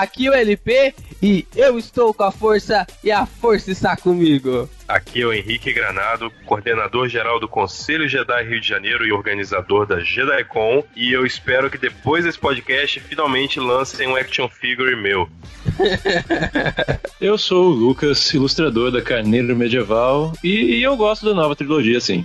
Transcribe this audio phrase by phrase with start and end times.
[0.00, 4.66] Aqui é o LP e eu estou com a força e a força está comigo.
[4.88, 9.86] Aqui é o Henrique Granado, coordenador geral do Conselho Jedi Rio de Janeiro e organizador
[9.86, 15.28] da JediCon, e eu espero que depois desse podcast finalmente lancem um action figure meu.
[17.20, 22.24] eu sou o Lucas, ilustrador da Carneiro Medieval, e eu gosto da nova trilogia, sim.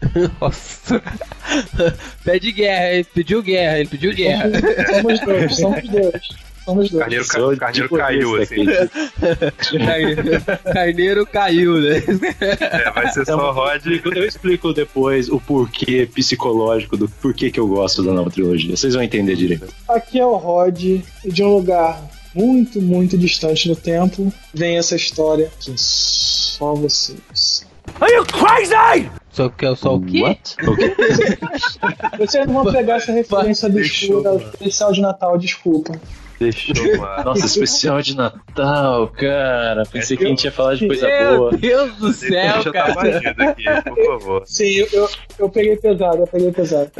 [0.40, 1.02] Nossa.
[2.24, 4.50] Pede guerra, ele pediu guerra, ele pediu guerra.
[4.94, 6.45] Somos dois, somos dois.
[6.66, 7.00] Somos dois.
[7.00, 8.66] Carneiro, ca carneiro caiu, assim.
[10.74, 12.02] carneiro, caiu, né?
[12.60, 13.86] É, vai ser só Rod.
[13.86, 18.76] Eu explico depois o porquê psicológico do porquê que eu gosto da nova trilogia.
[18.76, 19.68] Vocês vão entender direito.
[19.88, 20.76] Aqui é o Rod,
[21.24, 22.02] de um lugar
[22.34, 27.64] muito, muito distante no tempo, vem essa história que só vocês.
[28.00, 29.08] Are you crazy?
[29.30, 30.20] Só que eu sou o quê?
[30.20, 30.56] What?
[32.18, 35.92] Vocês não vão pegar essa referência do escuro, especial de Natal, desculpa.
[36.38, 36.74] Deixou.
[37.24, 39.84] Nossa, especial de Natal, cara.
[39.90, 41.50] Pensei que a gente ia falar de coisa Meu boa.
[41.52, 43.34] Meu Deus do céu, Deixa cara.
[43.34, 44.42] tá aqui, por favor.
[44.46, 46.90] Sim, eu, eu, eu peguei pesado, eu peguei pesado.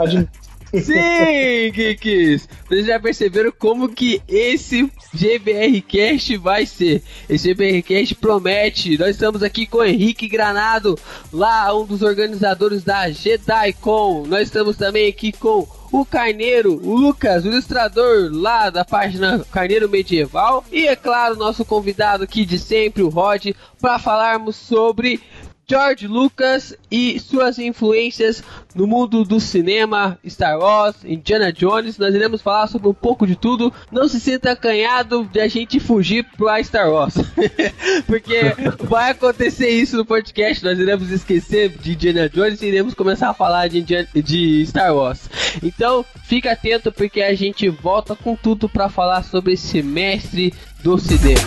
[0.00, 0.44] Admito.
[0.80, 2.48] Sim, Geeks!
[2.68, 7.02] Vocês já perceberam como que esse GBRcast vai ser.
[7.28, 8.98] Esse GBRcast promete.
[8.98, 10.98] Nós estamos aqui com o Henrique Granado,
[11.32, 14.26] lá um dos organizadores da JediCon.
[14.26, 19.88] Nós estamos também aqui com o Carneiro, o Lucas, o ilustrador lá da página Carneiro
[19.88, 20.64] Medieval.
[20.72, 25.20] E é claro, nosso convidado aqui de sempre, o Rod, para falarmos sobre
[25.66, 28.42] George Lucas e suas influências
[28.74, 31.96] no mundo do cinema, Star Wars, Indiana Jones.
[31.98, 33.72] Nós iremos falar sobre um pouco de tudo.
[33.90, 37.14] Não se sinta acanhado de a gente fugir para Star Wars,
[38.06, 38.40] porque
[38.84, 40.62] vai acontecer isso no podcast.
[40.62, 44.94] Nós iremos esquecer de Indiana Jones e iremos começar a falar de, Indiana, de Star
[44.94, 45.28] Wars.
[45.62, 50.98] Então, fica atento porque a gente volta com tudo para falar sobre esse mestre do
[50.98, 51.40] cinema.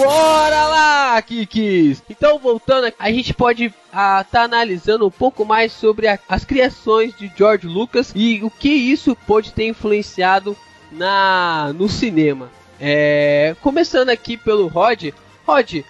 [0.00, 2.02] Bora lá, Kikis!
[2.08, 7.14] Então, voltando, a gente pode estar tá analisando um pouco mais sobre a, as criações
[7.14, 10.56] de George Lucas e o que isso pode ter influenciado
[10.90, 12.50] na no cinema.
[12.80, 15.10] É, começando aqui pelo Rod.
[15.46, 15.82] Rod,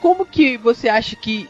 [0.00, 1.48] como que você acha que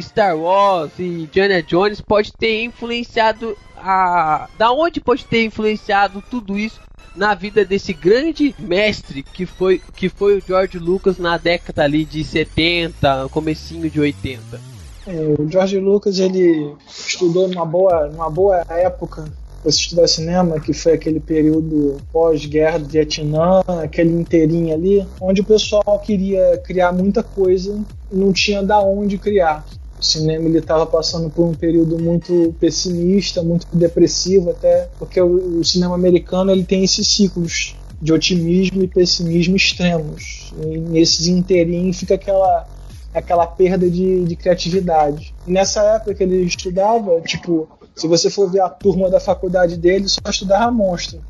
[0.00, 4.48] Star Wars e Indiana Jones pode ter influenciado a...
[4.56, 10.08] Da onde pode ter influenciado tudo isso na vida desse grande mestre que foi, que
[10.08, 14.60] foi o George Lucas na década ali de 70, comecinho de 80.
[15.06, 19.24] É, o George Lucas ele estudou numa boa, numa boa época
[19.62, 25.44] para estudar cinema, que foi aquele período pós-guerra do Vietnã, aquele inteirinho ali, onde o
[25.44, 27.78] pessoal queria criar muita coisa
[28.10, 29.64] e não tinha da onde criar.
[29.98, 35.58] O cinema ele estava passando por um período muito pessimista, muito depressivo até, porque o,
[35.58, 40.52] o, cinema americano ele tem esses ciclos de otimismo e pessimismo extremos.
[40.64, 42.66] E nesses inteirinhos fica aquela
[43.12, 45.34] aquela perda de, de criatividade.
[45.46, 49.76] E nessa época que ele estudava, tipo, se você for ver a turma da faculdade
[49.76, 51.20] dele, só estudava monstro.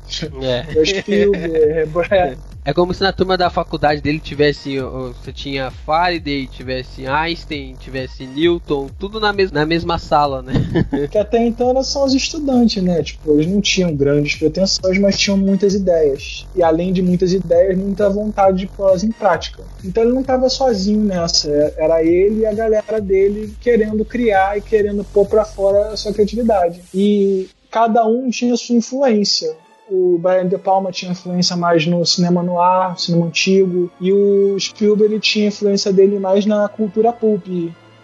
[0.41, 0.85] É.
[0.85, 2.37] Spielberg,
[2.69, 4.77] É como se na turma da faculdade dele tivesse.
[4.77, 10.53] Você tinha Faraday, tivesse Einstein, tivesse Newton, tudo na, mes na mesma sala, né?
[11.09, 13.01] que até então eram só os estudantes, né?
[13.01, 16.45] Tipo, eles não tinham grandes pretensões, mas tinham muitas ideias.
[16.55, 19.63] E além de muitas ideias, muita vontade de pôr em prática.
[19.83, 21.49] Então ele não estava sozinho nessa.
[21.75, 26.13] Era ele e a galera dele querendo criar e querendo pôr para fora a sua
[26.13, 26.83] criatividade.
[26.93, 29.57] E cada um tinha sua influência
[29.89, 35.13] o Brian De Palma tinha influência mais no cinema noir, cinema antigo, e o Spielberg
[35.13, 37.47] ele tinha influência dele mais na cultura pulp,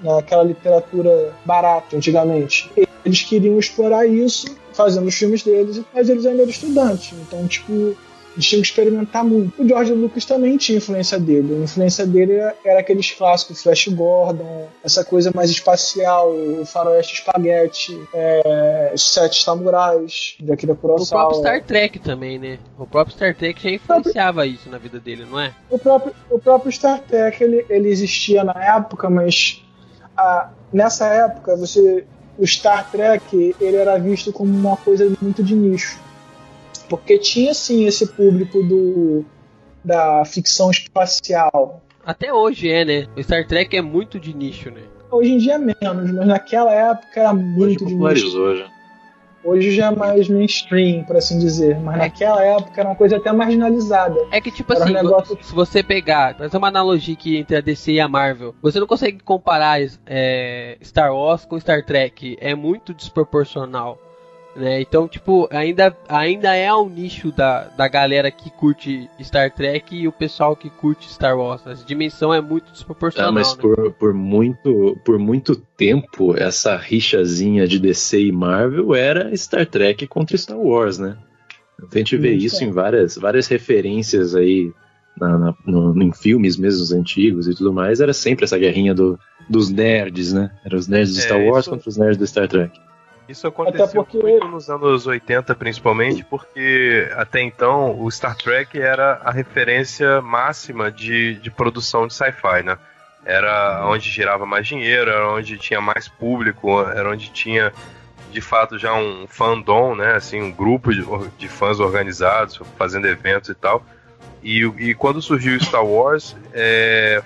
[0.02, 2.70] naquela literatura barata antigamente.
[3.06, 7.96] Eles queriam explorar isso fazendo os filmes deles, mas eles ainda eram estudantes, então tipo
[8.40, 9.62] tinham que experimentar muito.
[9.62, 11.56] O George Lucas também tinha influência dele.
[11.56, 12.34] A influência dele
[12.64, 19.44] era aqueles clássicos Flash Gordon, essa coisa mais espacial, o faroeste espaguete, é, os Sete
[19.44, 21.24] Samurais, Akira Kurosawa.
[21.24, 22.60] O próprio Star Trek também, né?
[22.78, 25.54] O próprio Star Trek já influenciava isso na vida dele, não é?
[25.70, 29.64] O próprio, o próprio Star Trek, ele, ele existia na época, mas
[30.18, 32.06] a, nessa época, você
[32.38, 35.98] o Star Trek ele era visto como uma coisa muito de nicho
[36.90, 39.24] porque tinha sim esse público do
[39.84, 41.82] da ficção espacial.
[42.06, 43.08] Até hoje é, né?
[43.16, 44.82] O Star Trek é muito de nicho, né?
[45.12, 48.40] Hoje em dia é menos, mas naquela época era muito hoje de nicho.
[48.40, 48.66] Hoje.
[49.44, 51.80] Hoje já é mais mainstream, por assim dizer.
[51.80, 54.20] Mas naquela época era uma coisa até marginalizada.
[54.32, 57.56] É que, tipo Era um assim, negócio- se você pegar, fazer uma analogia aqui entre
[57.56, 62.36] a DC e a Marvel, você não consegue comparar é, Star Wars com Star Trek.
[62.42, 64.00] É muito desproporcional.
[64.56, 64.80] Né?
[64.82, 70.08] Então, tipo, ainda, ainda é um nicho da, da galera que curte Star Trek e
[70.08, 71.68] o pessoal que curte Star Wars.
[71.68, 73.30] A dimensão é muito desproporcional.
[73.30, 73.62] Ah, mas né?
[73.62, 80.08] por, por, muito, por muito tempo, essa rixazinha de DC e Marvel era Star Trek
[80.08, 81.18] contra Star Wars, né?
[81.78, 82.72] Então a gente vê Muito isso tempo.
[82.72, 84.72] em várias, várias referências aí
[85.20, 88.00] na, na- no- em filmes mesmo os antigos e tudo mais.
[88.00, 89.20] Era sempre essa guerrinha do,
[89.50, 90.50] dos nerds, né?
[90.64, 92.80] Era os nerds do É, Star Wars isso- contra os nerds do Star Trek.
[93.28, 99.20] Isso aconteceu porque- muito nos anos 80, principalmente, porque até então o Star Trek era
[99.24, 102.78] a referência máxima de, de produção de sci-fi, né?
[103.26, 107.74] Era onde girava mais dinheiro, era onde tinha mais público, era onde tinha
[108.32, 110.14] de fato já um fandom, né?
[110.14, 111.04] Assim, um grupo de,
[111.38, 113.84] de fãs organizados, fazendo eventos e tal.
[114.44, 117.24] E, e quando surgiu Star Wars, é,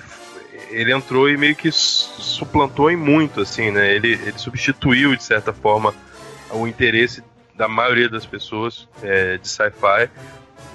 [0.70, 3.94] ele entrou e meio que su- suplantou em muito, assim, né?
[3.94, 5.94] Ele, ele substituiu, de certa forma,
[6.52, 7.24] o interesse
[7.56, 10.10] da maioria das pessoas é, de sci-fi.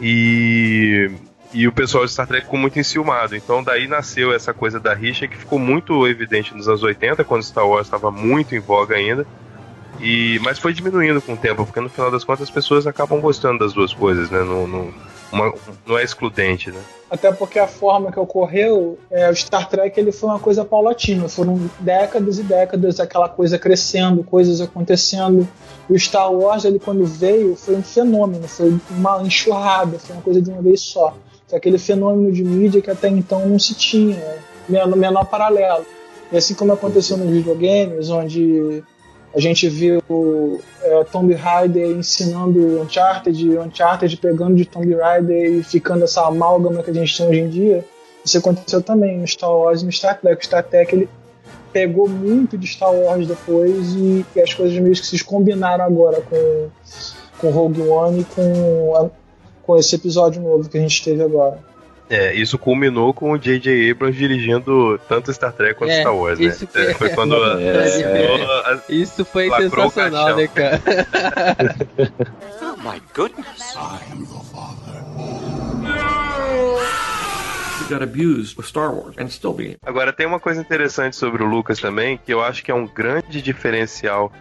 [0.00, 1.10] E,
[1.52, 3.36] e o pessoal de Star Trek ficou muito enciumado.
[3.36, 7.42] Então daí nasceu essa coisa da rixa que ficou muito evidente nos anos 80, quando
[7.42, 9.26] Star Wars estava muito em voga ainda.
[10.00, 13.20] E, mas foi diminuindo com o tempo, porque no final das contas as pessoas acabam
[13.20, 14.40] gostando das duas coisas, né?
[14.40, 14.66] Não,
[15.34, 15.54] uma-
[15.86, 16.80] não é excludente, né?
[17.10, 21.28] Até porque a forma que ocorreu, é, o Star Trek ele foi uma coisa paulatina.
[21.28, 25.46] Foram décadas e décadas aquela coisa crescendo, coisas acontecendo.
[25.88, 30.40] O Star Wars, ele quando veio, foi um fenômeno, foi uma enxurrada, foi uma coisa
[30.42, 31.14] de uma vez só.
[31.46, 34.20] Foi aquele fenômeno de mídia que até então não se tinha,
[34.68, 35.84] menor, menor paralelo.
[36.32, 38.82] E assim como aconteceu nos videogames, onde
[39.34, 40.00] a gente viu
[40.82, 46.90] é, Tomb Raider ensinando Uncharted, Uncharted pegando de Tomb Raider e ficando essa amálgama que
[46.90, 47.84] a gente tem hoje em dia.
[48.24, 50.40] Isso aconteceu também no Star Wars e no Star Trek.
[50.40, 51.08] O Star Trek ele
[51.72, 56.20] pegou muito de Star Wars depois e, e as coisas meio que se combinaram agora
[56.22, 56.68] com,
[57.38, 59.10] com Rogue One e com, a-
[59.64, 61.58] com esse episódio novo que a gente teve agora.
[62.10, 63.90] É, isso culminou com o J.J.
[63.90, 66.54] Abrams dirigindo tanto Star Trek quanto É, Star Wars, né?
[66.74, 70.82] É, foi quando É, assinou a- Isso foi sensacional, né, cara?
[72.60, 73.74] Oh my goodness.
[77.80, 79.76] He got abused with Star Wars and still being.
[79.84, 82.86] Agora tem uma coisa interessante sobre o Lucas também, que eu acho que é um
[82.86, 84.32] grande diferencial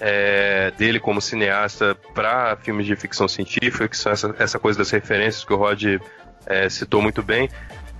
[0.00, 4.90] é, dele como cineasta para filmes de ficção científica, que são essa, essa coisa das
[4.90, 5.82] referências que o Rod
[6.46, 7.48] é, citou muito bem.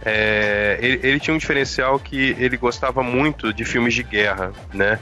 [0.04, 4.98] É, ele, ele tinha um diferencial que ele gostava muito de filmes de guerra, né?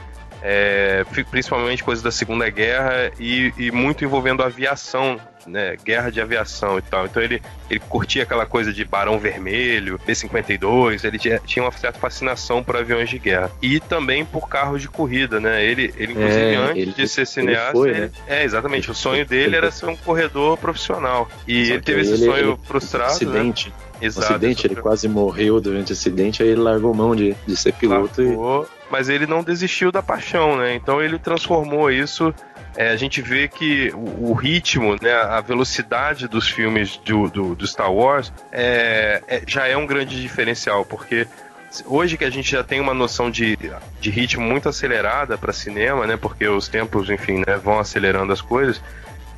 [0.47, 5.75] É, principalmente coisas da Segunda Guerra e, e muito envolvendo aviação, né?
[5.83, 7.07] Guerra de aviação e tal.
[7.07, 11.97] Então ele, ele curtia aquela coisa de Barão Vermelho, B-52, ele tinha, tinha uma certa
[11.99, 13.49] fascinação por aviões de guerra.
[13.59, 15.65] E também por carros de corrida, né?
[15.65, 18.09] Ele, ele inclusive, É, antes ele- de ser ele cineasta, foi, ele- né?
[18.27, 18.91] é, exatamente.
[18.91, 21.27] O sonho dele era ser um corredor profissional.
[21.47, 23.15] E Só ele teve esse ele- sonho ele- frustrado, né?
[23.15, 24.33] acidente, Exato.
[24.33, 28.21] acidente, ele quase morreu durante o acidente, aí ele largou mão de, de ser piloto
[28.21, 28.35] e
[28.89, 30.75] mas ele não desistiu da paixão, né?
[30.75, 32.33] Então ele transformou isso.
[32.77, 37.55] é, a gente vê que o, o ritmo, né, a velocidade dos filmes do, do,
[37.55, 41.25] do Star Wars é, é- já é um grande diferencial, porque
[41.85, 43.57] hoje que a gente já tem uma noção de,
[43.99, 46.17] de ritmo muito acelerada para cinema, né?
[46.17, 48.81] Porque os tempos, enfim, né, vão acelerando as coisas.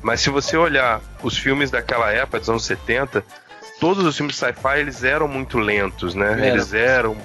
[0.02, 3.24] Mas se você olhar os filmes daquela época, dos anos 70,
[3.80, 6.32] todos os filmes de sci-fi eles eram muito lentos, né?
[6.32, 6.44] Eram.
[6.46, 7.16] Eles eram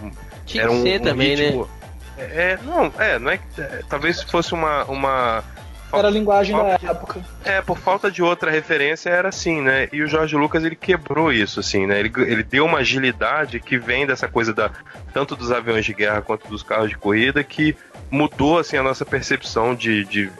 [0.45, 1.43] Tinha era que um, ser um também, né?
[1.45, 1.69] ritmo-
[2.17, 3.61] É, não, é, não é que.
[3.61, 4.83] é, talvez fosse uma.
[4.85, 5.43] uma
[5.91, 7.21] Era a linguagem da época.
[7.43, 9.87] É, por falta de outra referência era assim, né?
[9.91, 11.99] E o Jorge Lucas ele quebrou isso, assim, né?
[11.99, 14.69] Ele, ele deu uma agilidade que vem dessa coisa da
[15.13, 17.75] tanto dos aviões de guerra quanto dos carros de corrida que
[18.11, 20.31] mudou assim a nossa percepção de, de,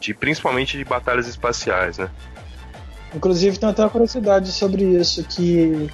[0.00, 2.08] de principalmente de batalhas espaciais, né?
[3.14, 5.90] Inclusive tem até uma curiosidade sobre isso, que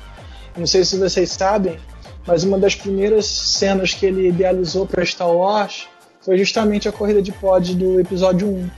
[0.56, 1.78] não sei se vocês sabem,
[2.26, 5.88] mas uma das primeiras cenas que ele idealizou para Star Wars
[6.20, 8.70] foi justamente a corrida de pod do episódio 1.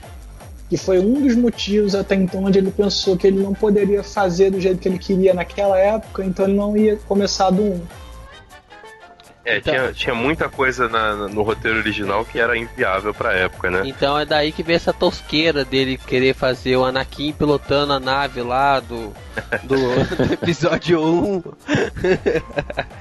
[0.69, 4.51] Que foi um dos motivos até então onde ele pensou que ele não poderia fazer
[4.51, 7.81] do jeito que ele queria naquela época, então ele não ia começar do 1.
[9.45, 13.71] É, Então- tinha, tinha muita coisa na- no roteiro original que era inviável pra época,
[13.71, 13.83] né?
[13.85, 18.41] Então é daí que vem essa tosqueira dele querer fazer o Anakin pilotando a nave
[18.41, 19.13] lá do,
[19.63, 19.75] do,
[20.27, 21.43] do episódio 1.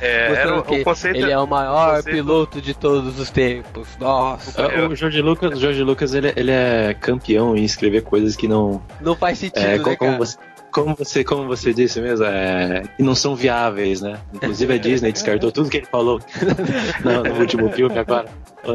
[0.00, 1.16] É, mostrando era o, que o conceito.
[1.16, 3.88] ele é o maior conceito- piloto de todos os tempos.
[3.98, 8.46] Nossa, O George Lucas, o George Lucas ele, ele é campeão em escrever coisas que
[8.48, 8.80] não.
[9.00, 10.18] não faz sentido, É, né, co- como, cara?
[10.18, 10.36] você,
[10.82, 14.20] como, você, como você disse mesmo, é, que não são viáveis, né?
[14.34, 16.20] Inclusive a Disney descartou tudo que ele falou
[17.04, 18.28] no, no último filme agora.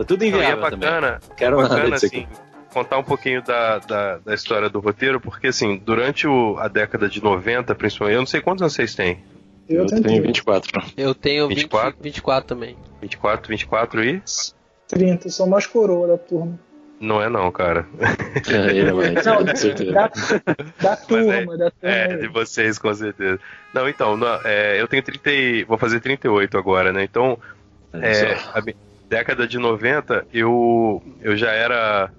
[0.07, 0.79] Tudo Não, e é inviável também.
[0.79, 2.27] bacana, Quero nada bacana assim,
[2.73, 7.07] contar um pouquinho da, da, da história do roteiro, porque assim, durante o- a década
[7.07, 9.19] de 90, principalmente, eu não sei quantos anos vocês têm.
[9.69, 10.27] Eu, Eu tenho tenho 30.
[10.27, 10.81] 24.
[10.97, 11.95] Eu tenho 20, 24?
[12.01, 12.75] 24 também.
[13.01, 14.21] 24, 24 e.
[14.87, 16.59] 30, sou mais coroa da turma.
[17.03, 17.85] Não é não, cara.
[17.99, 18.91] É, é
[19.23, 19.91] Não, com certeza.
[19.91, 20.07] da,
[20.81, 21.71] da turma, da turma.
[21.81, 23.41] É, de vocês, com certeza.
[23.73, 27.03] Não, então, não, é, eu tenho 30 e, vou fazer 38 agora, né?
[27.03, 27.37] Então,
[27.91, 28.63] é, a
[29.09, 32.09] década de 90, eu, eu já era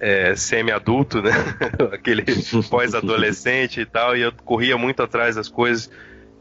[0.00, 1.30] é, semi-adulto, né?
[1.94, 2.24] Aquele
[2.68, 5.88] pós-adolescente e tal, e eu corria muito atrás das coisas.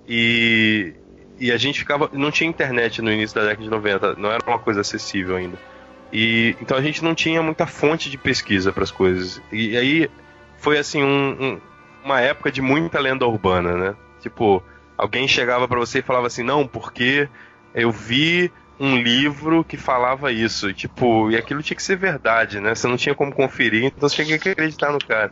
[0.08, 0.92] E,
[1.40, 2.10] e a gente ficava.
[2.12, 5.75] Não tinha internet no início da década de 90, não era uma coisa acessível ainda.
[6.12, 9.42] E, então a gente não tinha muita fonte de pesquisa para as coisas.
[9.52, 10.10] E aí
[10.58, 11.62] foi assim um- um-
[12.04, 13.96] uma época de muita lenda urbana, né?
[14.22, 14.64] Tipo,
[14.98, 17.28] alguém chegava para você e falava assim, não, porque
[17.74, 22.60] eu vi um livro que falava isso, e, tipo, e aquilo tinha que ser verdade,
[22.60, 22.76] né?
[22.76, 25.32] Você não tinha como conferir, então você tinha que acreditar no cara.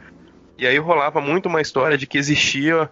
[0.58, 2.89] E aí rolava muito uma história de que existia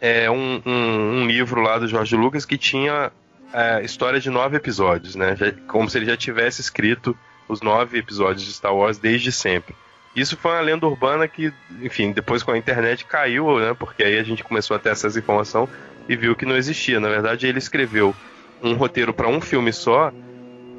[0.00, 3.12] é, um, um- um livro lá do Jorge Lucas que tinha
[3.52, 5.34] é, história de nove episódios, né?
[5.36, 7.16] Já- como se ele já tivesse escrito
[7.48, 9.74] os nove episódios de Star Wars desde sempre.
[10.14, 13.74] Isso foi uma lenda urbana que, enfim, depois com a internet caiu, né?
[13.78, 15.68] Porque aí a gente começou a ter essas informações
[16.08, 16.98] e viu que não existia.
[16.98, 18.14] Na verdade, ele escreveu
[18.62, 20.12] um roteiro para um filme só,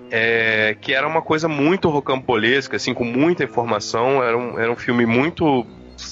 [0.10, 4.22] é, que era uma coisa muito rocambolesca, assim, com muita informação.
[4.22, 5.66] Era um, era um filme muito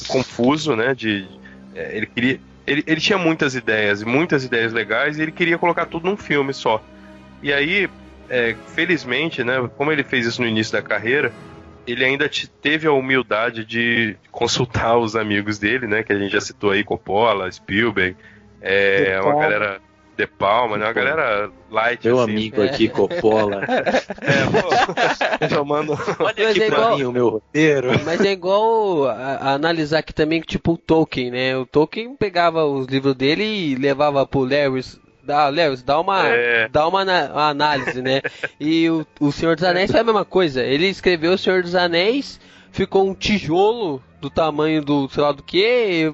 [0.07, 0.95] confuso, né?
[0.95, 1.27] De,
[1.75, 2.39] é, ele queria,
[2.71, 6.53] ele, ele tinha muitas ideias, muitas ideias legais, e ele queria colocar tudo num filme
[6.53, 6.83] só.
[7.41, 7.89] E aí,
[8.29, 9.69] é, felizmente, né?
[9.77, 11.31] Como ele fez isso no início da carreira,
[11.87, 16.03] ele ainda te- teve a humildade de consultar os amigos dele, né?
[16.03, 18.15] Que a gente já citou aí, Coppola, Spielberg,
[18.61, 19.81] é, uma galera
[20.19, 20.85] De Palma, né?
[20.85, 22.31] Uma galera light, Meu assim.
[22.31, 23.61] amigo aqui, Coppola.
[24.21, 25.93] É, pô, chamando...
[26.19, 27.91] Olha Mas aqui é igual- mim o meu roteiro.
[28.03, 31.55] Mas é igual a, a analisar aqui também, tipo, o Tolkien, né?
[31.55, 34.99] O Tolkien pegava os livros dele e levava pro Lewis.
[35.23, 36.67] Dá, Lewis, dá uma, É.
[36.67, 38.21] dá uma, uma análise, né?
[38.59, 40.61] E o, o Senhor dos Anéis foi a mesma coisa.
[40.61, 42.41] Ele escreveu o Senhor dos Anéis,
[42.73, 46.11] ficou um tijolo do tamanho do, sei lá do que,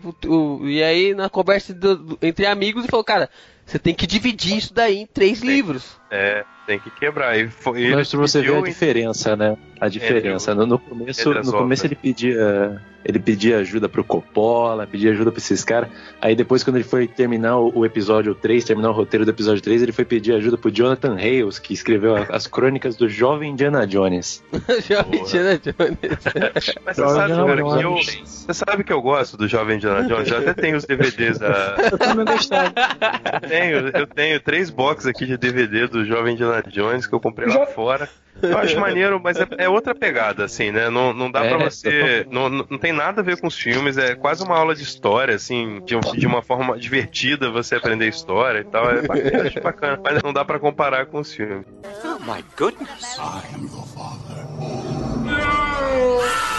[0.64, 3.32] e aí na conversa do- entre amigos ele falou, cara,
[3.65, 6.00] você tem que dividir isso daí em três livros.
[6.12, 7.38] É, tem que quebrar.
[7.38, 9.57] E foi, Mas pra você ver a diferença, né?
[9.86, 10.56] A diferença.
[10.56, 15.38] No, no começo, no começo ele pedia, ele pedia ajuda pro Coppola, pedia ajuda pra
[15.39, 15.89] esses caras.
[16.22, 19.62] Aí depois, quando ele foi terminar o, o episódio 3, terminar o roteiro do episódio
[19.62, 23.51] 3, ele foi pedir ajuda pro Jonathan Hales, que escreveu a- as crônicas do jovem
[23.51, 24.44] Indiana Jones.
[24.89, 25.22] Jovem.
[25.22, 25.98] Indiana Jones.
[26.86, 30.30] Mas você sabe, cara, que eu, você sabe que eu gosto do Jovem Indiana Jones?
[30.32, 31.75] Eu até tenho os DVDs da...
[31.92, 32.74] Eu também gostava.
[33.36, 37.20] Eu tenho, eu tenho três boxes aqui de DVD do Jovem Indiana Jones que eu
[37.20, 38.10] comprei lá Já- fora.
[38.42, 40.89] Eu acho maneiro, mas é, é outra pegada, assim, né?
[40.89, 42.27] Não, não dá pra É, você.
[42.30, 44.84] Não, não não tem nada a ver com os filmes, é quase uma aula de
[44.84, 48.89] história, assim, de, de uma forma divertida você aprender história e tal.
[48.89, 51.65] É bacana, acho bacana, mas não dá pra comparar com os filmes.
[52.04, 53.18] Oh my goodness.
[55.27, 56.55] He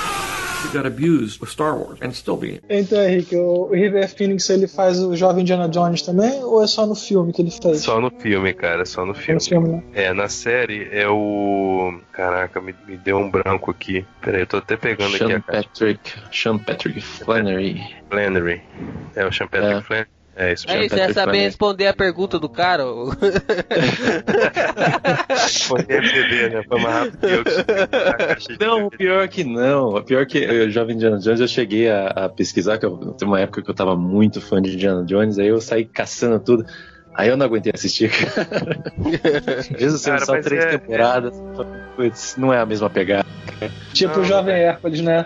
[0.72, 2.60] got abused with Star Wars and still being.
[2.68, 6.86] Então, Henrique, o River Phoenix ele faz o jovem Indiana Jones também ou é só
[6.86, 7.80] no filme que ele fez?
[7.80, 9.40] Só no filme, cara, só no No filme.
[9.40, 9.82] filme, né?
[9.94, 11.98] É, na série é o.
[12.12, 14.04] Caraca, me, me deu um branco aqui.
[14.20, 15.68] Peraí, eu tô até pegando aqui Sean a caixa.
[15.68, 17.82] Patrick, Sean Patrick Flannery.
[18.10, 18.62] Flannery.
[19.14, 19.82] É o Sean Patrick É.
[19.82, 20.08] Flannery.
[20.38, 22.84] É isso, É isso, é saber responder a pergunta do cara.
[25.62, 26.62] Foi MDB, né?
[26.68, 27.44] Foi mais rápido que eu
[28.36, 29.94] que Não, pior que não.
[29.94, 33.26] O pior que o Jovem Indiana Jones eu cheguei a, a pesquisar, que eu, tem
[33.26, 36.66] uma época que eu tava muito fã de Indiana Jones, aí eu saí caçando tudo.
[37.14, 38.10] Aí eu não aguentei assistir.
[39.78, 41.34] Sendo Cara, só mas três é- temporadas,
[41.96, 43.24] putz, não é a mesma pegada.
[43.94, 45.24] Tipo o jovem Hércules, né?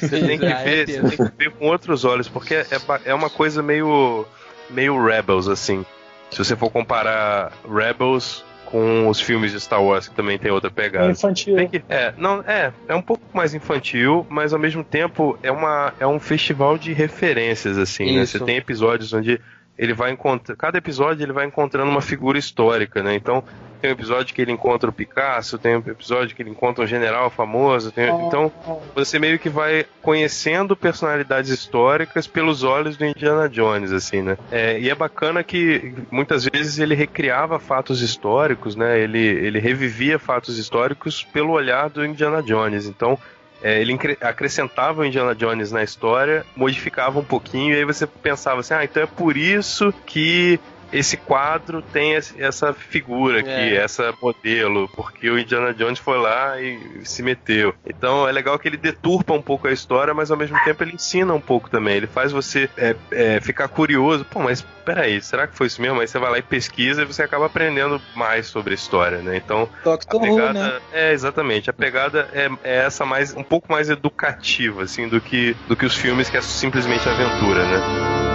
[0.00, 2.66] Você tem que é ver, você tem que ver com outros olhos, porque é,
[3.04, 4.26] é uma coisa meio,
[4.70, 5.84] meio Rebels, assim.
[6.30, 10.68] Se você for comparar Rebels com os filmes de Star Wars, que também tem outra
[10.68, 11.10] É pegada.
[11.10, 11.54] infantil.
[11.56, 15.52] Tem que, é, não, é, é um pouco mais infantil, mas ao mesmo tempo é,
[15.52, 18.22] uma, é um festival de referências, assim, né?
[18.22, 18.38] Isso.
[18.38, 19.40] Você tem episódios onde
[19.78, 23.14] ele vai encontrar, cada episódio ele vai encontrando uma figura histórica, né?
[23.14, 23.44] Então,
[23.80, 26.86] tem um episódio que ele encontra o Picasso, tem um episódio que ele encontra um
[26.86, 27.92] general famoso.
[27.92, 28.50] tem- Então,
[28.94, 34.36] você meio que vai conhecendo personalidades históricas pelos olhos do Indiana Jones, assim, né?
[34.50, 38.98] É, e é bacana que muitas vezes ele recriava fatos históricos, né?
[38.98, 42.86] Ele, ele revivia fatos históricos pelo olhar do Indiana Jones.
[42.86, 43.18] Então,
[43.62, 48.60] é, ele acrescentava o Indiana Jones na história, modificava um pouquinho, e aí você pensava
[48.60, 50.60] assim, ah, então é por isso que
[50.92, 53.76] esse quadro tem essa figura aqui, É.
[53.76, 57.74] essa modelo, porque o Indiana Jones foi lá e se meteu.
[57.86, 60.94] Então é legal que ele deturpa um pouco a história, mas ao mesmo tempo ele
[60.94, 61.96] ensina um pouco também.
[61.96, 64.24] Ele faz você é, é, ficar curioso.
[64.24, 66.00] Pô, mas peraí, será que foi isso mesmo?
[66.00, 69.36] Aí você vai lá e pesquisa e você acaba aprendendo mais sobre a história, né?
[69.36, 70.80] Então a Doctor Who, pegada né?
[70.92, 75.56] é exatamente a pegada é, é essa mais um pouco mais educativa assim do que
[75.68, 78.25] do que os filmes que é simplesmente aventura né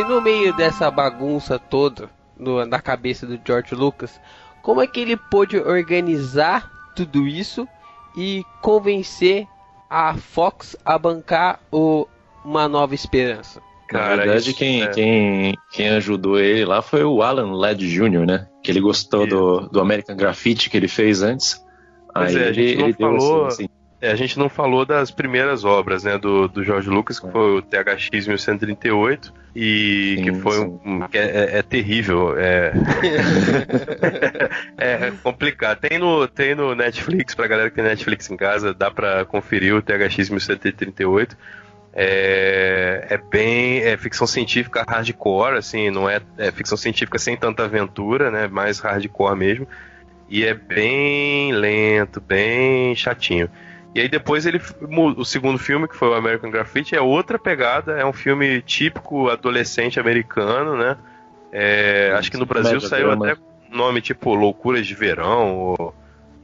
[0.00, 4.18] E no meio dessa bagunça toda no- na cabeça do George Lucas,
[4.62, 7.68] como é que ele pôde organizar tudo isso
[8.16, 9.46] e convencer
[9.90, 12.06] a Fox a bancar o
[12.44, 13.60] Uma Nova Esperança?
[13.92, 14.86] Na verdade, isso, quem, é.
[14.88, 18.46] quem, quem ajudou ele lá foi o Alan Ladd Jr., né?
[18.62, 21.60] Que ele gostou do, do American Graffiti que ele fez antes.
[22.14, 23.68] Pois Aí é, a ele, ele deu falou- assim, assim,
[24.00, 27.30] É, a gente não falou das primeiras obras, né, do, do George Lucas, que É.
[27.30, 30.80] foi o THX 1138, e Sim, que foi sim.
[30.86, 32.72] um, que é, é- é terrível, é...
[34.78, 35.78] é complicado.
[35.80, 39.74] Tem no, tem no Netflix, pra galera que tem Netflix em casa, dá pra conferir
[39.74, 41.36] o THX 1138.
[41.92, 47.64] É, é bem é ficção científica hardcore, assim, não é, é ficção científica sem tanta
[47.64, 49.66] aventura, né, mais hardcore mesmo.
[50.28, 53.50] E é bem lento, bem chatinho.
[53.94, 54.60] E aí depois ele
[55.16, 59.28] o segundo filme, que foi o American Graffiti, é outra pegada, é um filme típico
[59.28, 60.96] adolescente americano, né?
[61.52, 63.32] É, acho que no Brasil saiu drama.
[63.32, 63.40] até
[63.72, 65.94] um nome tipo Loucuras de Verão, ou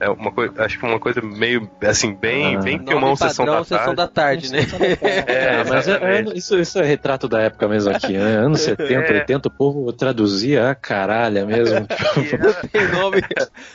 [0.00, 2.60] é uma coisa, acho que uma coisa meio assim bem, Ah.
[2.60, 3.96] bem filmão sessão da Sessão tarde.
[3.96, 4.58] da Tarde, né?
[5.28, 8.36] É, Ah, mas é- é- isso, isso é retrato da época mesmo aqui, né?
[8.38, 9.18] Anos 70, É.
[9.20, 11.86] 80, o povo traduzia a caralha mesmo.
[12.32, 13.22] Era- tem nome,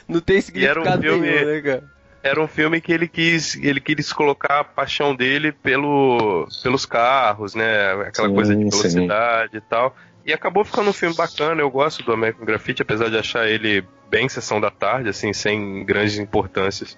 [0.09, 1.83] não tem E era um significado filme- nenhum, né, cara?
[2.23, 7.55] Era um filme que ele quis, ele quis colocar a paixão dele pelo, pelos carros,
[7.55, 7.93] né?
[8.07, 8.69] Aquela Sim, coisa de sim.
[8.69, 9.95] velocidade e tal.
[10.25, 13.83] E acabou ficando um filme bacana, eu gosto do American Graffiti, apesar de achar ele
[14.09, 16.97] bem sessão da tarde, assim, sem grandes importâncias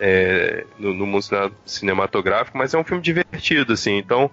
[0.00, 4.30] é, no, no mundo cine- cinematográfico, mas é um filme divertido, assim, então,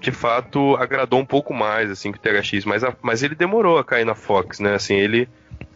[0.00, 3.78] de fato, agradou um pouco mais, assim, que o THX, mas, a- mas ele demorou
[3.78, 4.74] a cair na Fox, né?
[4.74, 5.28] Assim, ele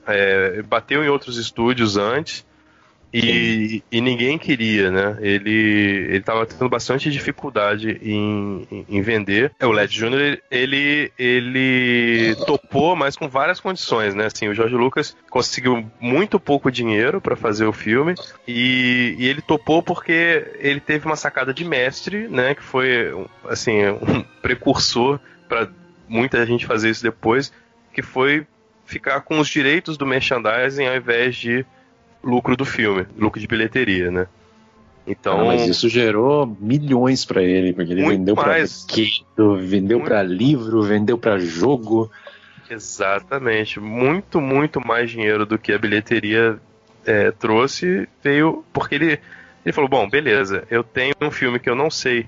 [0.07, 2.45] é, bateu em outros estúdios antes,
[3.15, 5.17] e, e ninguém queria, né?
[5.21, 5.51] Ele
[6.09, 9.53] ele estava tendo bastante dificuldade em, em- vender.
[9.61, 10.41] É, O Led Jr.
[10.51, 14.27] ele ele topou, mas com várias condições, né?
[14.27, 18.15] Assim, o George Lucas conseguiu muito pouco dinheiro para fazer o filme
[18.49, 22.55] e, e ele topou porque ele teve uma sacada de mestre, né?
[22.55, 23.15] Que foi
[23.49, 25.69] assim um precursor para
[26.09, 27.53] muita gente fazer isso depois,
[27.93, 28.47] que foi
[28.87, 31.65] ficar com os direitos do merchandising ao invés de
[32.25, 34.27] lucro do filme, lucro de bilheteria, né?
[35.07, 38.87] Então, Ah, mas isso gerou milhões pra ele, porque ele vendeu mais.
[38.87, 42.11] brinquedo, vendeu pra livro, vendeu pra jogo.
[42.71, 46.59] exatamente, muito, muito mais dinheiro do que a bilheteria
[47.05, 49.21] é, trouxe veio porque ele,
[49.65, 52.27] ele falou, bom, beleza, eu tenho um filme que eu não sei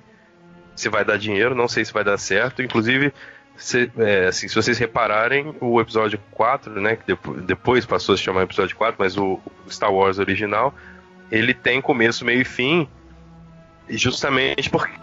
[0.74, 3.10] se vai dar dinheiro, não sei se vai dar certo, inclusive
[3.56, 8.16] se, é, assim, se vocês repararem, o episódio 4, né, que depo- depois passou a
[8.18, 10.74] se chamar episódio 4, mas o, Star Wars original,
[11.30, 12.88] ele tem começo, meio e fim,
[13.88, 14.96] justamente porque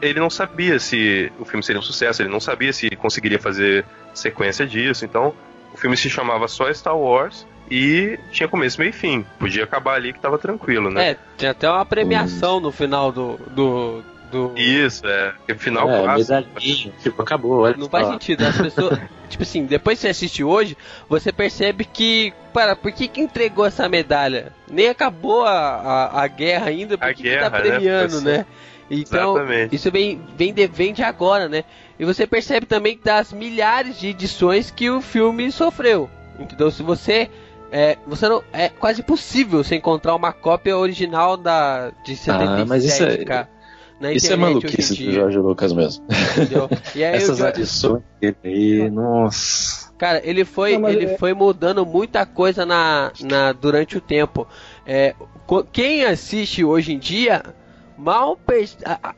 [0.00, 3.84] ele não sabia se o filme seria um sucesso, ele não sabia se conseguiria fazer
[4.14, 5.34] sequência disso, então
[5.72, 9.24] o filme se chamava só Star Wars e tinha começo, meio e fim.
[9.38, 11.10] Podia acabar ali que tava tranquilo, né?
[11.12, 13.36] É, tinha até uma premiação no final do.
[13.50, 14.52] do, do...
[14.56, 15.32] Isso, é.
[15.32, 16.90] Porque final é, clássico.
[17.02, 17.60] tipo, acabou.
[17.60, 18.98] Olha Não faz sentido, as pessoas.
[19.28, 20.76] tipo assim, depois que você assiste hoje,
[21.08, 22.32] você percebe que.
[22.52, 24.52] Para, por que, que entregou essa medalha?
[24.70, 27.70] Nem acabou a, a, a guerra ainda, por A que, guerra, que tá né?
[27.70, 28.46] premiando, né?
[28.90, 29.74] Então, Exatamente.
[29.74, 31.64] isso vem, vem, de, vem de agora, né?
[31.98, 36.10] E você percebe também das milhares de edições que o filme sofreu.
[36.38, 36.70] Entendeu?
[36.70, 37.30] Se você.
[37.74, 42.66] É, você não, é quase impossível você encontrar uma cópia original da, de 77, Ah,
[42.66, 43.48] mas isso é- cara.
[44.02, 45.12] Na Isso é maluquice do.
[45.12, 46.04] Jorge Lucas mesmo.
[46.36, 46.68] Entendeu?
[46.94, 49.90] E aí Essas adições dele aí, nossa.
[49.96, 54.46] Cara, ele foi, Não, ele é- foi mudando muita coisa na, na, durante o tempo.
[54.84, 55.14] É,
[55.72, 57.42] quem assiste hoje em dia
[57.96, 58.36] mal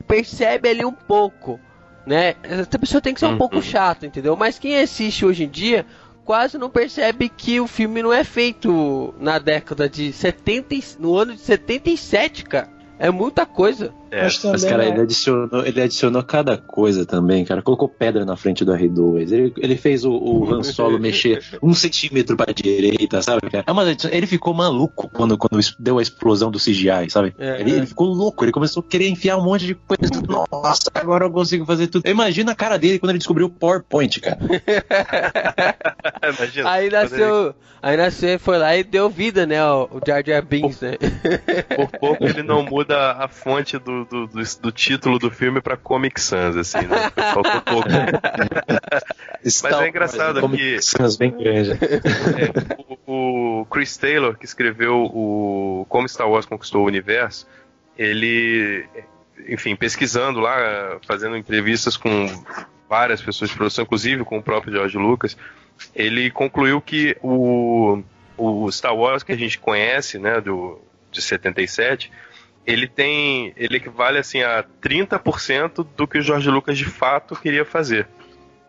[0.07, 1.59] percebe ali um pouco,
[2.05, 2.35] né?
[2.43, 3.37] Essa pessoa tem que ser um Uhum.
[3.37, 4.35] pouco chato, entendeu?
[4.35, 5.85] Mas quem assiste hoje em dia
[6.23, 11.15] quase não percebe que o filme não é feito na década de 70, e- no
[11.15, 12.69] ano de 77, cara.
[12.97, 13.91] É muita coisa.
[14.11, 17.61] É, Mas também Mas, cara, é- ele adicionou, ele adicionou cada coisa também, cara.
[17.61, 19.31] Colocou pedra na frente do R2.
[19.31, 23.65] Ele, ele fez o, o Han Solo mexer um centímetro pra direita, sabe, cara?
[23.67, 27.33] É ele ficou maluco quando, quando deu a explosão do CGI, sabe?
[27.37, 27.61] É.
[27.61, 30.11] ele, ele ficou louco, ele começou a querer enfiar um monte de coisa.
[30.27, 32.07] Nossa, agora eu consigo fazer tudo.
[32.07, 34.39] Imagina a cara dele quando ele descobriu o PowerPoint, cara.
[36.37, 36.71] Imagina.
[36.71, 39.63] Aí nasceu, aí nasceu, foi lá e deu vida, né?
[39.63, 40.97] O Jar Jar Binks, né?
[41.75, 45.75] por pouco ele não muda a fonte do, do, do, do título do filme pra
[45.77, 47.11] Comic Sans, assim, né?
[47.15, 47.89] Faltou pouco.
[49.43, 51.71] Mas é engraçado como que- Sans bem grande.
[51.73, 52.75] É,
[53.07, 57.47] o, o Chris Taylor, que escreveu o Como Star Wars Conquistou o Universo,
[57.97, 58.85] ele,
[59.47, 62.27] enfim, pesquisando lá, fazendo entrevistas com
[62.89, 65.37] várias pessoas de produção, inclusive com o próprio George Lucas,
[65.95, 68.01] ele concluiu que o,
[68.37, 70.79] o Star Wars que a gente conhece, né, do,
[71.11, 72.11] de 77,
[72.65, 77.63] ele tem, ele equivale assim a 30% do que o George Lucas de fato queria
[77.63, 78.07] fazer.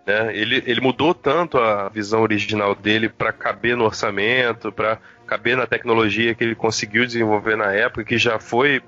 [0.07, 0.37] Né?
[0.37, 5.67] Ele, ele mudou tanto a visão original dele para caber no orçamento, para caber na
[5.67, 8.83] tecnologia que ele conseguiu desenvolver na época, que já foi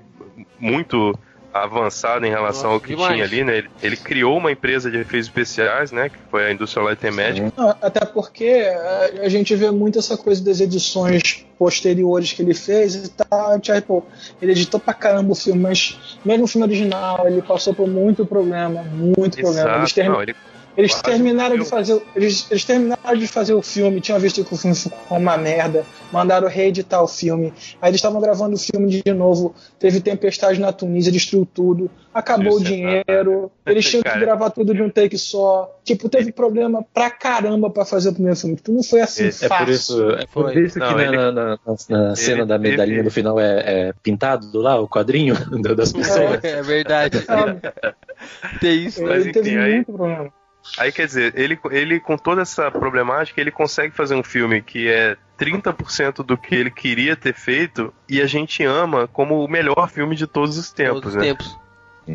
[0.59, 1.17] muito
[1.53, 3.13] avançado em relação Nossa, ao que demais.
[3.13, 3.57] tinha ali, né?
[3.57, 6.09] Ele, ele criou uma empresa de efeitos especiais, né?
[6.09, 7.53] Que foi a Industrial Light and Magic.
[7.57, 12.53] Não, até porque a, a gente vê muito essa coisa das edições posteriores que ele
[12.53, 13.59] fez e tal.
[13.59, 14.05] Tipo,
[14.41, 18.25] ele editou pra caramba o filme, mas mesmo o filme original, ele passou por muito
[18.25, 19.69] problema, muito problema.
[19.77, 19.95] Eles, Exato.
[19.95, 20.35] termi- Não, ele
[20.79, 21.93] eles quase terminaram de fazer.
[21.93, 25.37] o- Eles, eles terminaram de fazer o filme, tinham visto que o filme ficou uma
[25.37, 27.53] merda, mandaram reeditar o filme.
[27.81, 32.53] Aí eles estavam gravando o filme de novo, teve tempestade na Tunísia, destruiu tudo, acabou
[32.53, 35.69] o Isso é dinheiro, eles tinham que gravar tudo de um take só.
[35.83, 38.55] Tipo, teve problema pra caramba pra fazer o primeiro filme.
[38.55, 39.65] Tudo não foi assim É- É fácil.
[39.65, 40.61] por isso, é por Foi.
[40.63, 41.57] isso que Não, na, ele- na- na-
[41.89, 46.43] na cena da medalhinha no final é, é pintado lá, o quadrinho do- das pessoas.
[46.43, 47.19] É verdade.
[47.25, 47.59] Sabe?
[48.61, 49.01] Tem isso.
[49.03, 50.33] Mas, Ele teve enfim, aí- muito problema.
[50.77, 54.87] Aí quer dizer, ele, ele com toda essa problemática, ele consegue fazer um filme que
[54.87, 59.89] é 30% do que ele queria ter feito e a gente ama como o melhor
[59.89, 61.27] filme de todos os tempos, Todos os né?
[61.29, 61.57] tempos.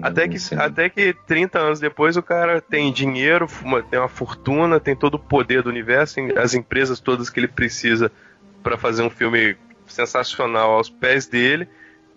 [0.02, 0.56] Até que, Sim.
[0.58, 5.14] até que 30 anos depois o cara tem dinheiro, uma- tem uma fortuna, tem todo
[5.14, 8.10] o poder do universo, tem as empresas todas que ele precisa
[8.62, 11.68] para fazer um filme sensacional aos pés dele.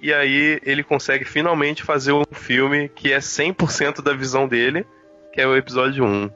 [0.01, 4.85] E aí ele consegue finalmente fazer um filme que é 100% da visão dele,
[5.37, 6.31] que é o episódio 1.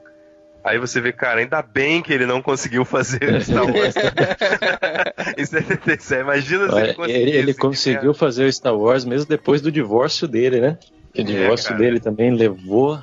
[0.62, 3.94] Aí você vê, cara, ainda bem que ele não conseguiu fazer Star Wars
[5.36, 6.20] em 77.
[6.20, 7.36] Imagina se Olha, ele ele, conseguisse.
[7.36, 10.78] ele conseguiu fazer o Star Wars mesmo depois do divórcio dele, né?
[11.12, 11.80] Que o É, divórcio cara.
[11.80, 13.00] dele também levou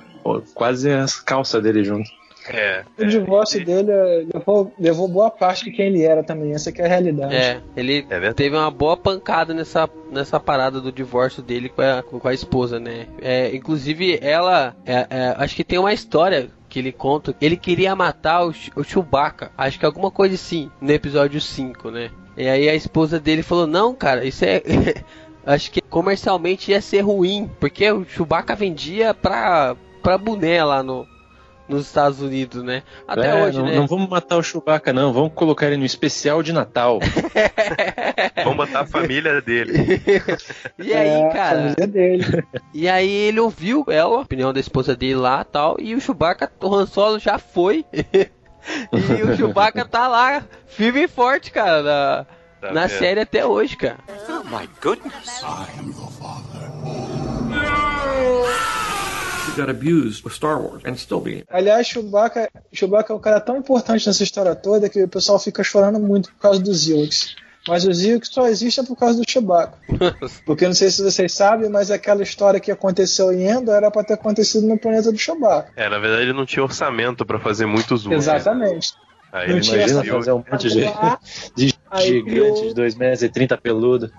[0.54, 2.10] quase as calças dele junto.
[2.56, 6.54] É, O divórcio dele eh, levou, levou boa parte de quem ele era também.
[6.54, 7.36] Essa que é a realidade.
[7.36, 12.04] É, ele é teve uma boa pancada nessa, nessa parada do divórcio dele com a,
[12.04, 13.08] com a esposa, né?
[13.22, 14.76] É, inclusive, ela.
[14.86, 17.36] é, é, acho que tem uma história que ele conta.
[17.42, 19.52] Ele queria matar o, o Chewbacca.
[19.58, 22.12] Acho que alguma coisa assim, no episódio 5, né?
[22.38, 24.62] E aí a esposa dele falou: Não, cara, isso é.
[25.46, 27.50] acho que comercialmente ia ser ruim.
[27.60, 31.06] Porque o Chewbacca vendia pra, pra boné lá no.
[31.70, 32.82] Nos Estados Unidos, né?
[33.08, 33.76] Até É, hoje, não, né?
[33.76, 35.14] não vamos matar o Chewbacca, não.
[35.14, 37.00] Vamos colocar ele no especial de Natal.
[38.44, 40.02] Vamos botar a família dele.
[40.80, 42.44] E aí, É, a cara, família dele.
[42.74, 46.52] E aí ele ouviu ela, a opinião da esposa dele lá tal, e o Chewbacca,
[46.62, 47.86] o Han Solo já foi.
[47.94, 52.26] e o Chewbacca tá lá, firme e forte, cara, na,
[52.62, 54.00] Tá na série até hoje, cara.
[54.28, 55.14] Oh my goodness.
[58.20, 58.89] He
[59.60, 61.44] got abused with Star Wars and still being.
[61.50, 65.64] Aliás, Chewbacca, Chewbacca é um cara tão importante nessa história toda que o pessoal fica
[65.64, 67.36] chorando muito por causa dos Ewoks.
[67.68, 69.74] Mas os Ewoks só existem por causa do Chewbacca.
[70.46, 74.04] Porque não sei se vocês sabem, mas aquela história que aconteceu em Endor era pra
[74.04, 75.72] ter acontecido no planeta do Chewbacca.
[75.76, 78.14] É, na verdade ele não tinha orçamento pra fazer muitos usos.
[78.14, 78.94] Exatamente.
[79.32, 80.86] Aí Não tinha Imagina fazer um monte de,
[81.56, 84.12] de Aí gigante criou- de 2 metros e 30 peludo.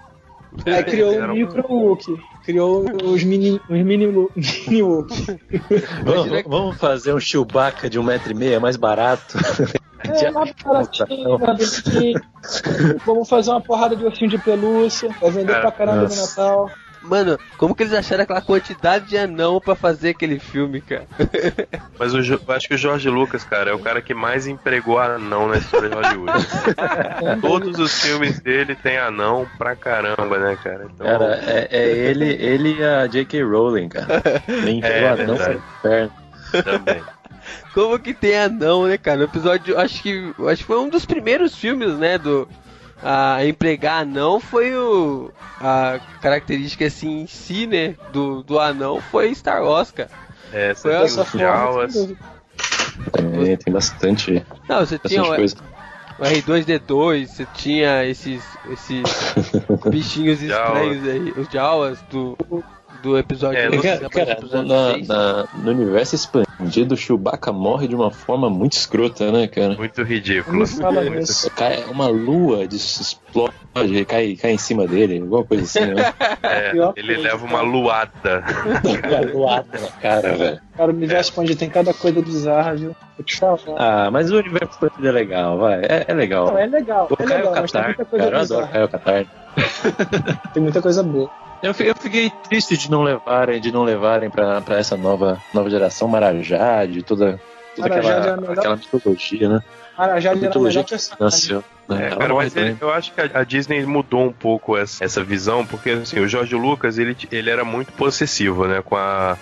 [0.66, 2.14] Aí criou o um- micro Wookie.
[2.44, 4.06] Criou os mini, os mini,
[4.68, 5.40] mini Wookie.
[6.04, 9.38] Vamos, vamos fazer um Chewbacca de um metro e meio, é mais barato.
[10.02, 12.20] É, baratinho, mais bonitinho.
[13.04, 15.14] Vamos fazer uma porrada de ursinho de pelúcia.
[15.20, 16.16] Vai vender Cara, pra caramba no.
[16.16, 16.70] Natal.
[17.02, 21.06] Mano, como que eles acharam aquela quantidade de anão pra fazer aquele filme, cara?
[21.98, 24.98] Mas o, eu acho que o Jorge Lucas, cara, é o cara que mais empregou
[24.98, 26.46] anão na história de Hollywood.
[27.40, 30.86] Todos os filmes dele tem anão pra caramba, né, cara?
[30.92, 33.42] Então, Cara, é, é ele, ele e a J.K.
[33.44, 34.22] Rowling, cara.
[34.62, 35.42] Nem É, é, não verdade.
[35.44, 36.12] foi inferno.
[36.64, 37.02] também.
[37.72, 39.20] Como que tem anão, né, cara?
[39.20, 42.48] O episódio, acho que, acho que foi um dos primeiros filmes, né, do
[43.02, 49.34] a empregar anão foi o a característica assim em si, né, do, do anão foi
[49.34, 50.10] Star Wars, cara.
[50.52, 52.16] É, Foi você tem essa os forma.
[53.48, 55.56] É, tem bastante, Não, você tinha bastante o, coisa.
[56.18, 59.02] o R2D2, você tinha esses esses
[59.90, 62.36] bichinhos estranhos aí, os Jawas do
[63.02, 67.94] do episódio É, Cara, cara, episódio na- na- no universo expandido, o Chewbacca morre de
[67.94, 69.74] uma forma muito escrota, né, cara?
[69.76, 70.56] Muito ridículo.
[70.58, 71.50] Muito-.
[71.56, 76.12] Cai uma lua de explode, cai, cai em cima dele, alguma coisa assim, né?
[76.42, 78.44] É, Pior ele leva uma luada.
[79.32, 80.60] Luada na cara, velho.
[80.76, 82.96] Cara, o universo expandido tem cada coisa bizarra, viu?
[83.16, 83.58] Vou te falar.
[83.76, 85.80] Ah, mas o universo expandido é legal, vai.
[85.82, 86.46] É, é legal.
[86.46, 88.68] Não, é legal, O é Caio legal, Catar, cara, eu adoro.
[88.68, 89.24] Caio Catar.
[90.52, 91.30] Tem muita coisa boa.
[91.62, 95.68] Eu eu fiquei triste de não levarem, de não levarem pra, pra essa nova, nova
[95.68, 97.38] geração Marajá, de toda,
[97.76, 99.62] toda Marajá é aquela, melhor- aquela mitologia, né?
[99.98, 101.64] Marajá a mitologia melhor que nasceu.
[101.86, 102.06] né?
[102.06, 102.78] É, cara, mas ele- também.
[102.80, 106.26] eu acho que a, a Disney mudou um pouco essa, essa visão, porque assim, o
[106.28, 109.36] George Lucas ele, ele era muito possessivo, né, com a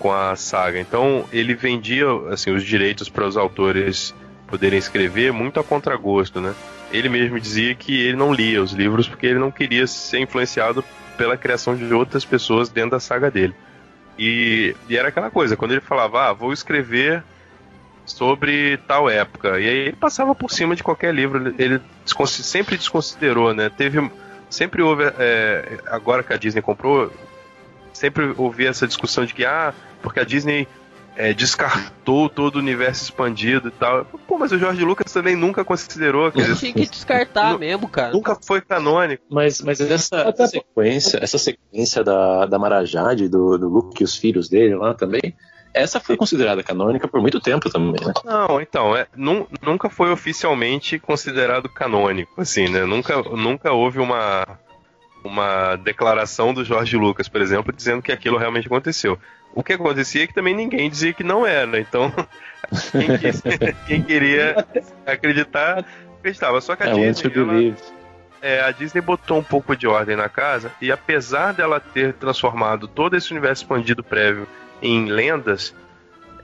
[0.00, 0.78] com a saga.
[0.78, 4.14] Então ele vendia assim os direitos para os autores
[4.46, 6.54] poderem escrever muito a contragosto, né?
[6.92, 10.84] Ele mesmo dizia que ele não lia os livros porque ele não queria ser influenciado
[11.18, 13.54] pela criação de outras pessoas dentro da saga dele.
[14.18, 17.22] E, e era aquela coisa, quando ele falava, ah, vou escrever
[18.06, 19.60] sobre tal época.
[19.60, 21.80] E aí ele passava por cima de qualquer livro, ele-
[22.26, 23.68] sempre desconsiderou, né?
[23.68, 24.10] Teve.
[24.48, 25.04] Sempre houve.
[25.18, 27.12] é, agora que a Disney comprou,
[27.92, 30.66] sempre houve essa discussão de que, ah, porque a Disney
[31.18, 34.04] é, descartou todo o universo expandido e tal.
[34.04, 37.88] Pô, mas o Jorge Lucas também nunca considerou, quer dizer, Tinha que descartar Nu- mesmo,
[37.88, 38.12] cara.
[38.12, 39.24] nunca foi canônico.
[39.28, 44.48] Mas, mas essa, sequência, essa sequência da, da Marajade, do, do Luke e os filhos
[44.48, 45.34] dele lá também,
[45.74, 48.12] essa foi considerada canônica por muito tempo também, né?
[48.24, 52.84] Não, então, é, nun- nunca foi oficialmente considerado canônico, assim, né?
[52.86, 54.46] Nunca, nunca houve uma,
[55.24, 59.18] uma declaração do Jorge Lucas, por exemplo, dizendo que aquilo realmente aconteceu.
[59.54, 62.12] O que acontecia é que também ninguém dizia que não era, então
[62.92, 63.42] quem, quis-
[63.86, 64.64] quem queria
[65.06, 65.84] acreditar,
[66.18, 66.60] acreditava.
[66.60, 67.32] Só que a É Disney,
[67.68, 67.76] ela-
[68.40, 72.86] é, a Disney botou um pouco de ordem na casa e apesar dela ter transformado
[72.86, 74.46] todo esse universo expandido prévio
[74.80, 75.74] em lendas,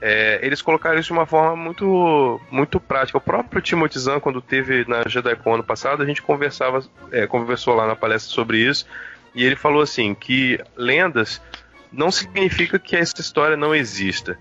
[0.07, 3.17] é, eles colocaram isso de uma forma muito, muito prática.
[3.17, 7.73] O próprio Timothy Zahn, quando teve na JediCon ano passado, a gente conversava, é, conversou
[7.73, 8.85] lá na palestra sobre isso
[9.33, 11.41] e ele falou assim que lendas
[11.91, 14.37] não significa que essa história não exista.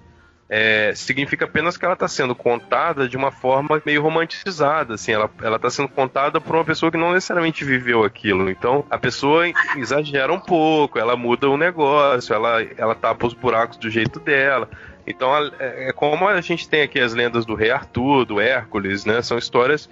[0.51, 5.31] É, significa apenas que ela está sendo contada de uma forma meio romantizada, assim, ela
[5.57, 8.51] está sendo contada por uma pessoa que não necessariamente viveu aquilo.
[8.51, 9.47] Então, a pessoa
[9.79, 14.69] exagera um pouco, ela muda o negócio, ela, ela tapa os buracos do jeito dela.
[15.07, 19.05] Então, é é como a gente tem aqui as lendas do Rei Arthur, do Hércules,
[19.05, 19.21] né?
[19.23, 19.89] São histórias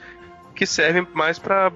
[0.54, 1.72] que servem mais para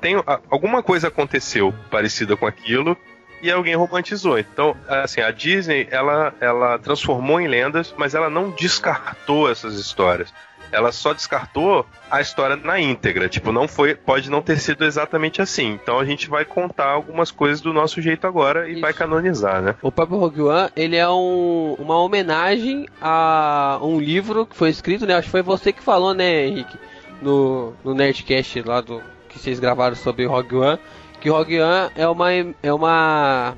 [0.00, 2.96] tem a- alguma coisa aconteceu parecida com aquilo
[3.42, 4.38] e alguém romantizou.
[4.38, 10.32] Então, assim, a Disney, ela, ela transformou em lendas, mas ela não descartou essas histórias.
[10.72, 13.28] Ela só descartou a história na íntegra.
[13.28, 15.72] Tipo, não foi, pode não ter sido exatamente assim.
[15.72, 18.80] Então a gente vai contar algumas coisas do nosso jeito agora e Isso.
[18.80, 19.74] vai canonizar, né?
[19.82, 25.06] O próprio Rogue One, ele é um, uma homenagem a um livro que foi escrito,
[25.06, 25.14] né?
[25.14, 26.78] Acho que foi você que falou, né, Henrique?
[27.20, 30.78] No, no Nerdcast lá do que vocês gravaram sobre Rogue One.
[31.20, 32.32] Que Rogue One é uma,
[32.62, 33.54] é uma,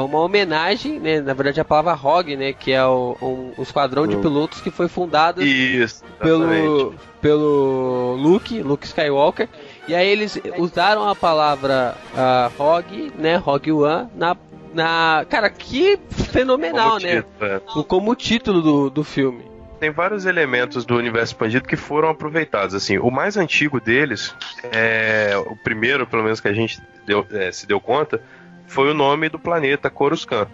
[0.00, 1.20] uma homenagem, né?
[1.20, 2.52] Na verdade a palavra Rogue, né?
[2.52, 8.62] Que é o, um, um esquadrão de pilotos que foi fundado Isso, pelo, pelo Luke,
[8.62, 9.48] Luke Skywalker.
[9.88, 13.36] E aí eles usaram a palavra ah, Rogue, né?
[13.36, 14.36] Rogue One na,
[14.72, 15.24] na.
[15.28, 17.22] Cara, que fenomenal, Como né?
[17.22, 17.60] título, é.
[17.84, 19.44] Como título do, do filme.
[19.80, 22.74] tem vários elementos do universo expandido que foram aproveitados.
[22.74, 24.34] Assim, o mais antigo deles,
[24.72, 28.20] é, o primeiro, pelo menos que a gente deu- é, se deu conta,
[28.66, 30.48] foi o nome do planeta Coruscant.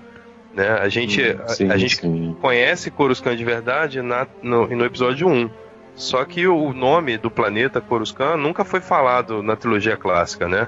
[0.55, 0.69] Né?
[0.69, 2.37] A gente, Hum, a- sim, a, gente sim.
[2.41, 5.49] conhece Coruscant de verdade na- no, no episódio 1.
[5.95, 10.67] Só que o nome do planeta Coruscant nunca foi falado na trilogia clássica, né?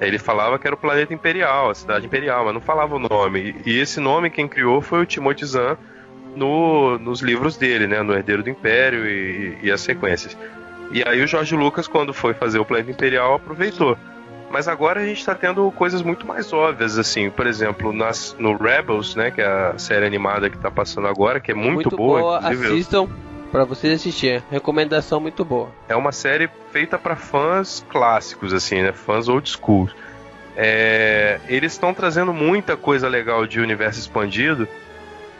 [0.00, 3.54] Ele falava que era o planeta imperial, a cidade imperial, mas não falava o nome.
[3.64, 5.76] E, e esse nome quem criou foi o Timothy Zahn
[6.34, 8.02] no, nos livros dele, né?
[8.02, 10.36] No Herdeiro do Império e, e as sequências.
[10.92, 13.96] E aí o Jorge Lucas, quando foi fazer o planeta imperial, aproveitou.
[14.50, 18.56] Mas agora a gente tá tendo coisas muito mais óbvias, assim, por exemplo, nas, no
[18.56, 21.96] Rebels, né, que é a série animada que tá passando agora, que é muito, muito
[21.96, 23.08] boa, boa assistam
[23.52, 24.42] pra vocês assistirem.
[24.50, 25.70] Recomendação muito boa.
[25.88, 28.92] é uma série feita para fãs clássicos, assim, né?
[28.92, 29.88] Fãs old school.
[30.56, 34.66] É, eles estão trazendo muita coisa legal de universo expandido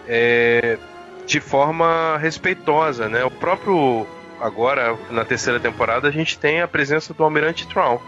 [0.07, 0.79] é,
[1.27, 3.25] de forma respeitosa, né?
[3.25, 4.07] O próprio
[4.41, 7.99] agora na terceira temporada a gente tem a presença do Almirante Traum,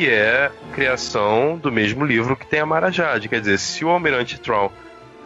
[0.00, 3.28] que é criação do mesmo livro que tem a Mara Jade.
[3.28, 4.70] Quer dizer, se o Almirante Traum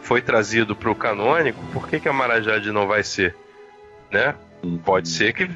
[0.01, 3.33] foi trazido para o canônico, por que, que a Mara Jade não vai ser?
[4.11, 4.35] Né?
[4.83, 5.49] Pode ser que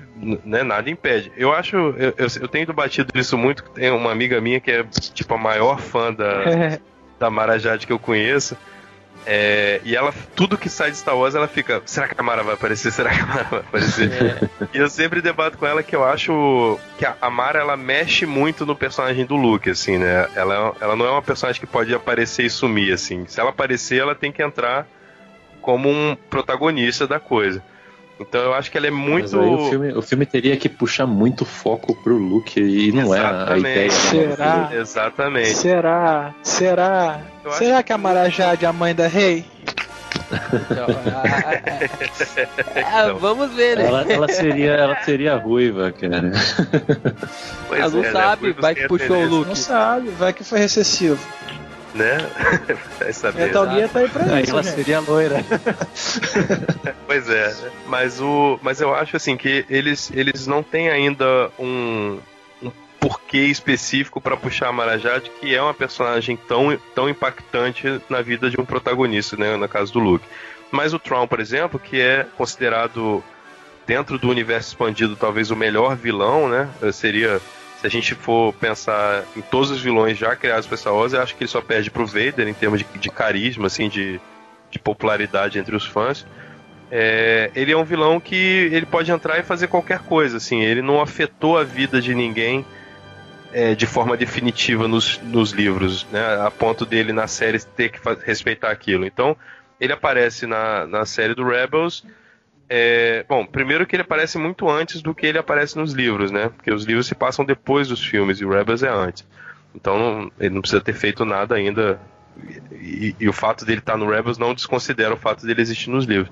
[0.46, 1.34] né, nada impede.
[1.36, 3.62] Eu acho, eu, eu, eu tenho debatido isso muito.
[3.72, 6.80] Tem uma amiga minha que é tipo a maior fã da,
[7.20, 8.56] da Mara Jade que eu conheço.
[9.26, 12.44] É, e ela, tudo que sai de Star Wars, ela fica: será que a Mara
[12.44, 12.92] vai aparecer?
[12.92, 14.50] Será que a Mara vai aparecer?
[14.74, 18.26] E eu sempre debato com ela que eu acho que a a Mara ela mexe
[18.26, 20.28] muito no personagem do Luke, assim, né?
[20.36, 23.26] Ela, ela não é uma personagem que pode aparecer e sumir, assim.
[23.28, 24.88] Se ela aparecer, ela tem que entrar
[25.62, 27.62] como um protagonista da coisa.
[28.20, 29.40] Então eu acho que ela é muito.
[29.40, 33.58] o, filme, o filme teria que puxar muito foco pro Luke e não é a
[33.58, 33.84] ideia.
[33.86, 33.90] né?
[33.90, 34.70] Será?
[34.74, 35.56] Exatamente.
[35.56, 36.34] Será?
[36.44, 37.22] Será?
[37.44, 39.46] Eu acho Será que a Marajade é a mãe da rei?
[40.54, 41.24] Então, a-
[42.84, 43.86] a- a- a- vamos ver, né?
[43.86, 46.32] Ela, ela seria, ela seria ruiva, cara.
[47.68, 48.12] Pois Ela não é, né?
[48.12, 49.48] sabe, Ruivos vai que puxou o Luke.
[49.50, 51.20] Não sabe, vai que foi recessivo.
[51.94, 52.18] Né?
[53.00, 53.48] Vai saber.
[53.48, 54.76] Metal Gear tá aí pra isso, ela gente.
[54.76, 55.44] seria loira.
[57.06, 57.56] Pois é,
[57.88, 62.20] mas o, mas eu acho assim que eles, eles não têm ainda um,
[62.62, 68.00] um porquê específico pra puxar a Mara Jade, que é uma personagem tão, tão impactante
[68.08, 70.26] na vida de um protagonista, né, no caso do Luke.
[70.72, 73.24] Mas o Tron, por exemplo, que é considerado
[73.88, 77.42] dentro do universo expandido talvez o melhor vilão, né, seria
[77.80, 81.22] se a gente for pensar em todos os vilões já criados por Star Wars, eu
[81.22, 84.20] acho que ele só perde pro Vader em termos de, de carisma, assim, de,
[84.70, 86.26] de popularidade entre os fãs.
[86.92, 90.62] É, ele é um vilão que ele pode entrar e fazer qualquer coisa, assim.
[90.62, 92.66] Ele não afetou a vida de ninguém
[93.54, 96.42] é, de forma definitiva nos, nos livros, né?
[96.46, 99.06] A ponto dele na série ter que respeitar aquilo.
[99.06, 99.38] Então,
[99.80, 102.04] ele aparece na, na série do Rebels.
[102.70, 106.50] É, bom, primeiro que ele aparece muito antes do que ele aparece nos livros, né?
[106.56, 109.26] Porque os livros se passam depois dos filmes e o Rebels é antes.
[109.74, 112.00] Então não- ele não precisa ter feito nada ainda.
[112.72, 116.06] E, e o fato dele estar no Rebels não desconsidera o fato dele existir nos
[116.06, 116.32] livros.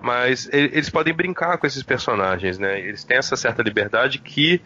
[0.00, 2.80] Mas e- eles podem brincar com esses personagens, né?
[2.80, 4.60] Eles têm essa certa liberdade que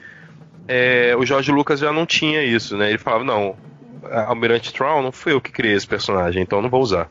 [0.68, 2.88] é, o George Lucas já não tinha isso, né?
[2.88, 3.56] Ele falava, não,
[4.26, 7.08] Almirante Traum não foi eu que criei esse personagem, então não vou usar.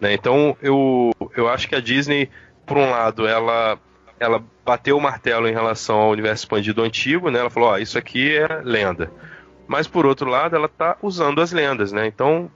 [0.00, 0.12] Né?
[0.14, 2.30] Então eu, eu acho que a Disney,
[2.70, 3.76] por um lado, ela,
[4.20, 7.40] ela bateu o martelo em relação ao universo expandido antigo, né?
[7.40, 9.10] Ela falou, ó, isso aqui é lenda.
[9.66, 12.06] Mas por outro lado, ela tá usando as lendas, né?
[12.06, 12.48] Então,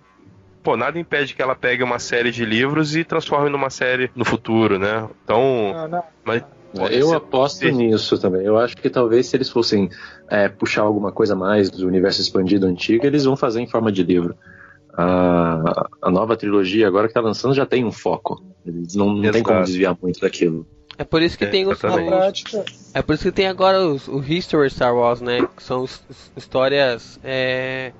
[0.62, 4.24] pô, nada impede que ela pegue uma série de livros e transforme numa série no
[4.24, 5.08] futuro, né?
[5.24, 6.02] Então, Não, não.
[6.24, 6.44] mas
[6.92, 8.42] Eu Você- aposto nisso também.
[8.44, 9.88] Eu acho que talvez se eles fossem
[10.30, 14.02] é, puxar alguma coisa mais do universo expandido antigo, eles vão fazer em forma de
[14.04, 14.36] livro.
[14.96, 18.42] A, a nova trilogia agora que tá lançando já tem um foco.
[18.64, 20.66] Eles não, não tem como desviar muito daquilo.
[20.96, 21.82] É por isso que É, tem os,
[22.94, 25.46] É por isso que tem agora os, o History Star Wars, né?
[25.56, 27.18] Que são os- os- histórias.
[27.24, 27.92] É,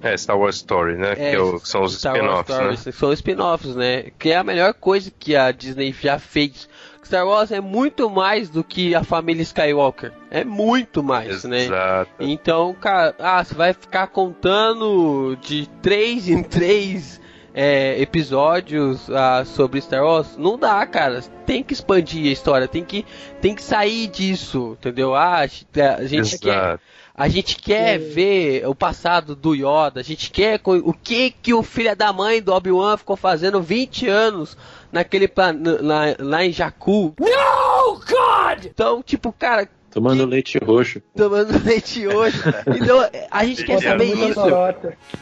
[0.00, 1.12] é Star Wars Story, né?
[1.12, 2.92] é, que é o- são os spin-offs, né?
[2.92, 4.04] São spin-offs, né?
[4.18, 6.66] Que é a melhor coisa que a Disney já fez.
[7.06, 10.12] Star Wars é muito mais do que a família Skywalker.
[10.30, 11.64] É muito mais, né?
[11.64, 12.10] Exato.
[12.20, 17.20] Então, cara, ah, você vai ficar contando de três em três
[17.54, 20.36] é, episódios ah, sobre Star Wars?
[20.36, 21.20] Não dá, cara.
[21.46, 23.06] Tem que expandir a história, tem que,
[23.40, 25.14] tem que sair disso, entendeu?
[25.14, 26.80] Ah, a gente- a gente quer, Exato.
[27.16, 31.62] A gente quer ver o passado do Yoda, a gente quer o que que o
[31.62, 34.56] filho da mãe do Obi-Wan ficou fazendo 20 anos
[34.92, 37.14] naquele plan- lá, lá em Jakku.
[37.18, 38.66] No, God!
[38.66, 41.00] Então, tipo, cara, Tomando leite roxo.
[41.16, 42.38] tomando leite hoje.
[42.66, 44.40] Então, a gente quer Botando saber isso.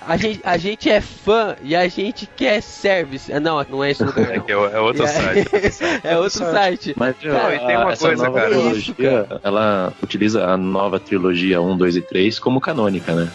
[0.05, 3.33] A gente, a gente é fã e a gente quer service.
[3.33, 4.35] Ah, Não, não é lugar.
[4.35, 5.07] É, que é, é outro É.
[5.07, 5.49] site.
[6.03, 6.93] é outro site.
[6.97, 8.51] Mas Não, e tem uma essa coisa, nova cara.
[8.51, 8.77] trilogia,
[9.31, 13.29] Isso, ela utiliza a nova trilogia 1, 2 e 3 como canônica, né?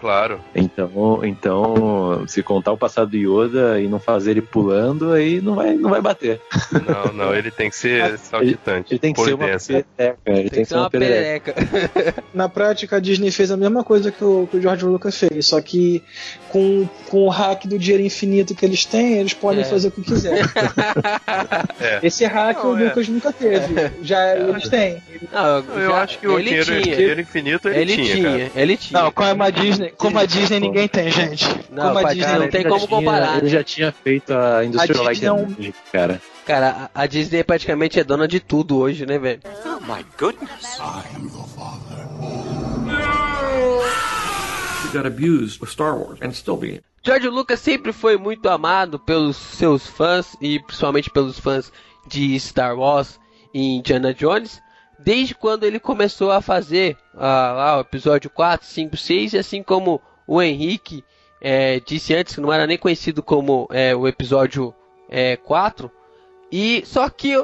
[0.00, 0.40] Claro.
[0.54, 5.54] Então, então, se contar o passado do Yoda e não fazer ele pulando, aí não
[5.56, 6.40] vai, não vai bater.
[6.86, 8.92] Não, não, ele tem que ser saltitante.
[8.94, 10.16] Ele tem que ser uma perereca.
[10.26, 11.54] Ele Tem, que ser uma perereca.
[12.32, 15.46] Na prática, a Disney fez a mesma coisa que o, que o George Lucas fez,
[15.46, 16.02] só que
[16.48, 19.64] com, com o hack do dinheiro infinito que eles têm, eles podem É.
[19.64, 20.44] fazer o que quiserem.
[21.80, 22.00] É.
[22.02, 22.84] Esse hack Não, o é.
[22.84, 23.90] Lucas nunca teve.
[24.02, 25.02] Já eles têm.
[25.32, 26.80] Não, Eu já- acho que o dinheiro, tinha.
[26.82, 28.50] dinheiro infinito ele, Ele tinha, tinha, cara.
[28.56, 29.02] ele tinha.
[29.02, 31.44] Não, como a Disney, como a Disney ninguém tem, gente.
[31.70, 34.64] Não, como a Disney não não tem como tinha- comparar, Ele já tinha feito a
[34.64, 36.22] Industrial A Light Disney and Magic, cara.
[36.46, 39.40] Cara, a Disney praticamente é dona de tudo hoje, né, velho?
[39.66, 40.78] Oh my goodness.
[44.84, 46.80] He got abused with Star Wars and still being.
[47.02, 51.72] George Lucas sempre foi muito amado pelos seus fãs e principalmente pelos fãs
[52.06, 53.18] de Star Wars
[53.52, 54.60] e Indiana Jones,
[54.98, 59.62] desde quando ele começou a fazer ah, lá o episódio 4, 5, 6, e assim
[59.62, 61.04] como o Henrique
[61.40, 64.74] eh, disse antes, que não era nem conhecido como eh, o episódio
[65.08, 65.90] eh, 4,
[66.50, 67.34] e só que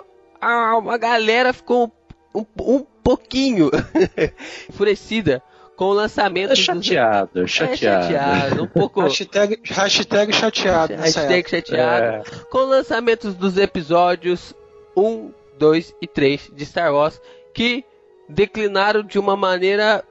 [0.40, 1.92] a, a galera ficou
[2.34, 3.70] um, um pouquinho
[4.68, 5.42] enfurecida
[5.76, 8.02] com o lançamento É dos- chateado, É, chateado.
[8.12, 10.94] chateado, um pouco Hashtag, hashtag chateado.
[10.96, 12.04] nessa Hashtag chateado.
[12.28, 12.44] É.
[12.50, 14.54] Com lançamentos dos episódios
[14.96, 17.20] 1, 2 e 3 de Star Wars
[17.54, 17.84] que
[18.28, 20.04] declinaram de uma maneira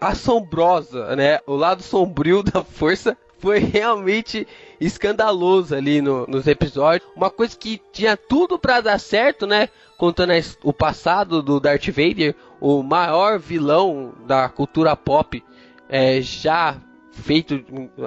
[0.00, 1.38] assombrosa, né?
[1.46, 4.46] O lado sombrio da força foi realmente
[4.80, 7.08] escandaloso ali no- nos episódios.
[7.16, 9.68] Uma coisa que tinha tudo pra dar certo, né?
[9.96, 10.32] Contando
[10.62, 15.42] o passado do Darth Vader, o maior vilão da cultura pop
[15.88, 16.76] é, já
[17.12, 17.62] feito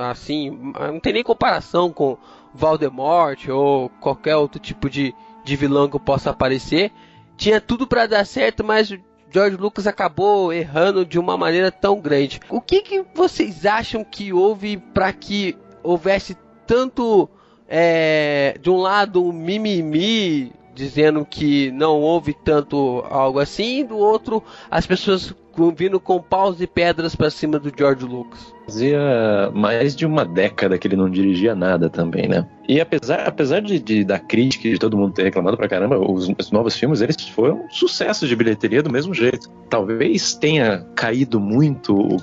[0.09, 0.49] assim,
[0.91, 2.17] não tem nem comparação com
[2.53, 5.13] Voldemort ou qualquer outro tipo de,
[5.43, 6.91] de vilão que possa aparecer.
[7.37, 8.99] Tinha tudo pra dar certo, mas o
[9.31, 12.39] George Lucas acabou errando de uma maneira tão grande.
[12.49, 17.27] O que, que vocês acham que houve para que houvesse tanto
[17.67, 24.43] é, de um lado um mimimi dizendo que não houve tanto algo assim, do outro
[24.69, 25.33] as pessoas
[25.75, 28.51] vindo com paus e pedras pra cima do George Lucas.
[28.65, 32.47] Fazia mais de uma década que ele não dirigia nada também, né?
[32.67, 35.99] E apesar, apesar de, de- da crítica e de todo mundo ter reclamado pra caramba,
[35.99, 39.47] os, os novos filmes, eles foram sucessos de bilheteria do mesmo jeito.
[39.69, 42.17] Talvez tenha caído muito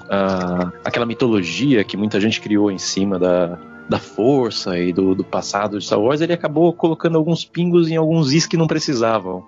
[0.84, 3.56] aquela mitologia que muita gente criou em cima da,
[3.90, 7.96] da força e do, do passado de Star Wars, ele acabou colocando alguns pingos em
[7.96, 9.44] alguns is que não precisavam,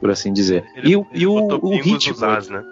[0.00, 0.64] por assim dizer.
[0.74, 2.12] Ele, e o, ele e o, o ritmo...
[2.12, 2.64] nos as, né?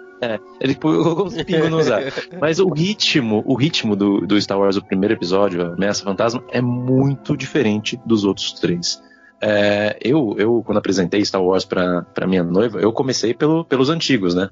[0.59, 2.01] Ele colocou uns pingos no usar.
[2.39, 6.59] Mas o ritmo, o ritmo do, do Star Wars, o primeiro episódio, Ameaça Fantasma, é
[6.59, 9.01] muito diferente dos outros três.
[9.39, 13.89] É, eu, eu, quando apresentei Star Wars pra, pra minha noiva, eu comecei pelo, pelos
[13.89, 14.49] antigos, né?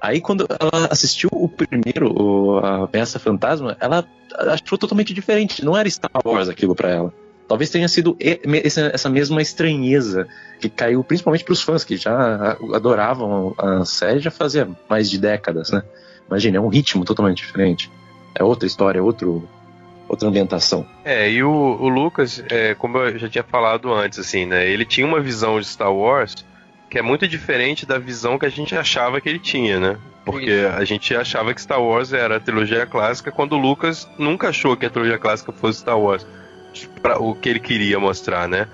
[0.00, 4.04] Aí quando ela assistiu o primeiro, o, a Ameaça Fantasma, ela
[4.52, 5.64] achou totalmente diferente.
[5.64, 7.12] Não era Star Wars aquilo pra ela.
[7.48, 8.16] Talvez tenha sido
[8.92, 10.28] essa mesma estranheza
[10.60, 15.18] que caiu principalmente para os fãs que já adoravam a série já fazia mais de
[15.18, 15.82] décadas, né?
[16.28, 17.90] Imagina, é um ritmo totalmente diferente.
[18.34, 19.48] É outra história, é outro,
[20.06, 20.86] outra ambientação.
[21.02, 24.68] É, e o, o Lucas, é, como eu já tinha falado antes, assim, né?
[24.68, 26.44] Ele tinha uma visão de Star Wars
[26.88, 29.96] que é muito diferente da visão que a gente achava que ele tinha, né?
[30.24, 30.76] Porque Isso.
[30.76, 34.76] a gente achava que Star Wars era a trilogia clássica, quando o Lucas nunca achou
[34.76, 36.26] que a trilogia clássica fosse Star Wars.
[37.02, 38.66] Pra, o que ele queria mostrar, né?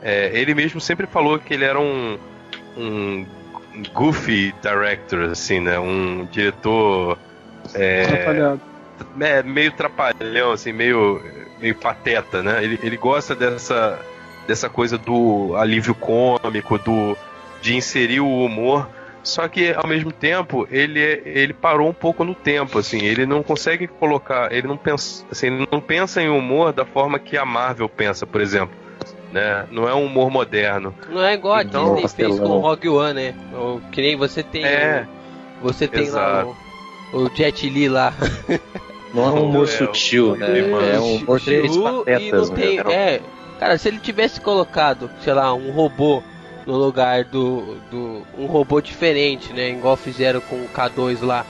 [0.00, 2.18] É, ele mesmo sempre falou que ele era um,
[2.76, 3.26] um
[3.92, 5.78] goofy director, assim, né?
[5.78, 7.18] Um diretor
[7.74, 8.60] é, Atrapalhado.
[9.20, 11.22] é, meio trapalhão, assim, meio,
[11.60, 12.62] meio pateta, né?
[12.62, 13.98] Ele, ele gosta dessa,
[14.46, 17.16] dessa coisa do alívio cômico, do,
[17.62, 18.88] de inserir o humor.
[19.22, 23.24] Só que ao mesmo tempo ele, é- ele parou um pouco no tempo, assim, ele
[23.24, 27.36] não consegue colocar, ele não pensa, assim, ele não pensa em humor da forma que
[27.38, 28.74] a Marvel pensa, por exemplo,
[29.30, 29.64] né?
[29.70, 30.92] Não é um humor moderno.
[31.08, 32.38] Não é igual a Então, Disney fez pastelão.
[32.50, 33.34] com o Rogue One, né?
[33.54, 34.64] Ou, que nem você tem.
[34.64, 35.06] É.
[35.62, 36.44] o- você tem lá
[37.12, 38.12] o, o Jet Li lá.
[39.14, 40.58] Não é um humor É, sutil, o- né?
[40.94, 42.56] É um humor três e patetas, né?
[42.56, 42.78] tem.
[42.80, 43.20] É,
[43.60, 46.22] cara, se ele tivesse colocado, sei lá, um robô
[46.66, 48.22] no lugar do, do.
[48.38, 49.70] um robô diferente, né?
[49.70, 51.44] Igual fizeram com o K2 lá,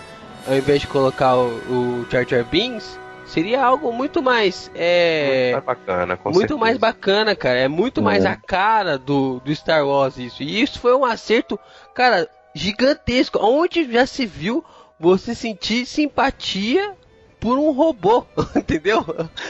[0.46, 4.70] ao invés de colocar o, o Jar Jar Binks, seria algo muito mais.
[4.74, 6.60] É, Muito mais bacana, com muito certeza.
[6.60, 7.58] mais bacana, cara.
[7.58, 8.28] É muito mais É.
[8.28, 10.42] a cara do, do Star Wars isso.
[10.42, 11.58] E isso foi um acerto,
[11.94, 13.38] cara, gigantesco.
[13.40, 14.64] Onde já se viu
[14.98, 16.94] você sentir simpatia
[17.42, 18.24] por um robô,
[18.56, 19.04] entendeu?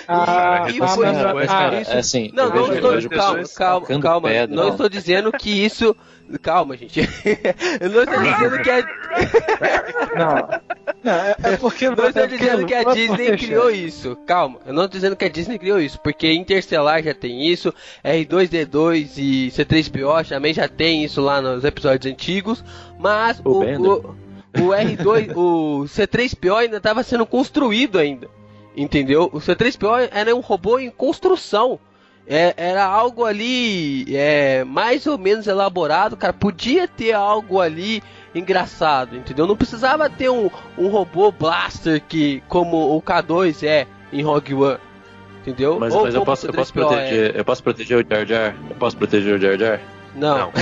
[0.09, 2.99] Ah, E- e ah, foi- mas- ah, mas, cara, isso- é assim, Não, não vejo-
[2.99, 3.11] estou.
[3.11, 4.28] calma, calma, calma.
[4.30, 4.57] pedra.
[4.57, 5.95] Não estou dizendo que isso.
[6.40, 7.01] Calma, gente.
[7.80, 8.80] eu não estou dizendo que a,
[10.16, 10.61] Não,
[11.05, 14.16] não é, é porque não estou é dizendo que a não é Disney criou isso.
[14.26, 17.74] Calma, eu não estou dizendo que a Disney criou isso, porque Interstellar já tem isso,
[18.03, 22.64] R2D2 e C3PO também já tem isso lá nos episódios antigos,
[22.99, 23.62] mas O o,
[23.99, 24.16] o,
[24.59, 28.28] o R2, o C3PO ainda estava sendo construído ainda.
[28.76, 29.30] Entendeu?
[29.32, 31.78] O C3PO era um robô em construção.
[32.26, 36.32] É, era algo ali é, mais ou menos elaborado, cara.
[36.32, 38.03] Podia ter algo ali
[38.34, 39.46] engraçado, entendeu?
[39.46, 40.48] Não precisava ter um,
[40.78, 44.78] um robô blaster que, como o K2 é em Rogue One,
[45.40, 45.78] entendeu?
[45.78, 46.86] Mas, mas eu, posso, eu, posso C3PO é.
[46.86, 48.57] proteger, eu posso proteger o Jar Jar?
[48.70, 49.80] Eu posso proteger o Jar Jar?
[50.14, 50.52] Não, Não.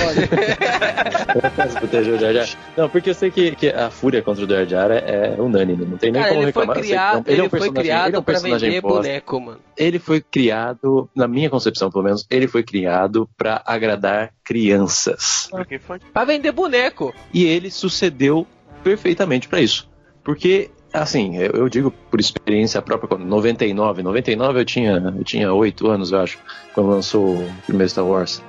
[1.43, 2.47] Eu posso proteger o Jar Jar?
[2.77, 5.85] Não, porque eu sei que, que a fúria contra o Jar Jar é, é unânime,
[5.85, 6.81] não tem nem cara, como ele foi reclamar.
[6.81, 8.97] que criado, não- ele, é um foi criado ele é um pra personagem vender bosta.
[9.01, 9.59] boneco, mano.
[9.77, 15.49] Ele foi criado, na minha concepção pelo menos, ele foi criado pra agradar crianças.
[15.69, 16.07] Infantil.
[16.13, 17.13] Pra vender boneco.
[17.33, 18.45] E ele sucedeu
[18.83, 19.89] perfeitamente pra isso.
[20.23, 25.51] Porque, assim, eu, eu digo por experiência própria, quando 99, 99 eu tinha, eu tinha
[25.53, 26.37] 8 anos, eu acho,
[26.73, 28.41] quando lançou o primeiro Star Wars.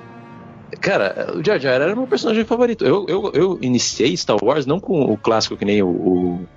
[0.79, 2.85] Cara, o Jar Jar era meu personagem favorito.
[2.85, 6.47] Eu, eu, eu iniciei Star Wars não com o clássico que nem o, o,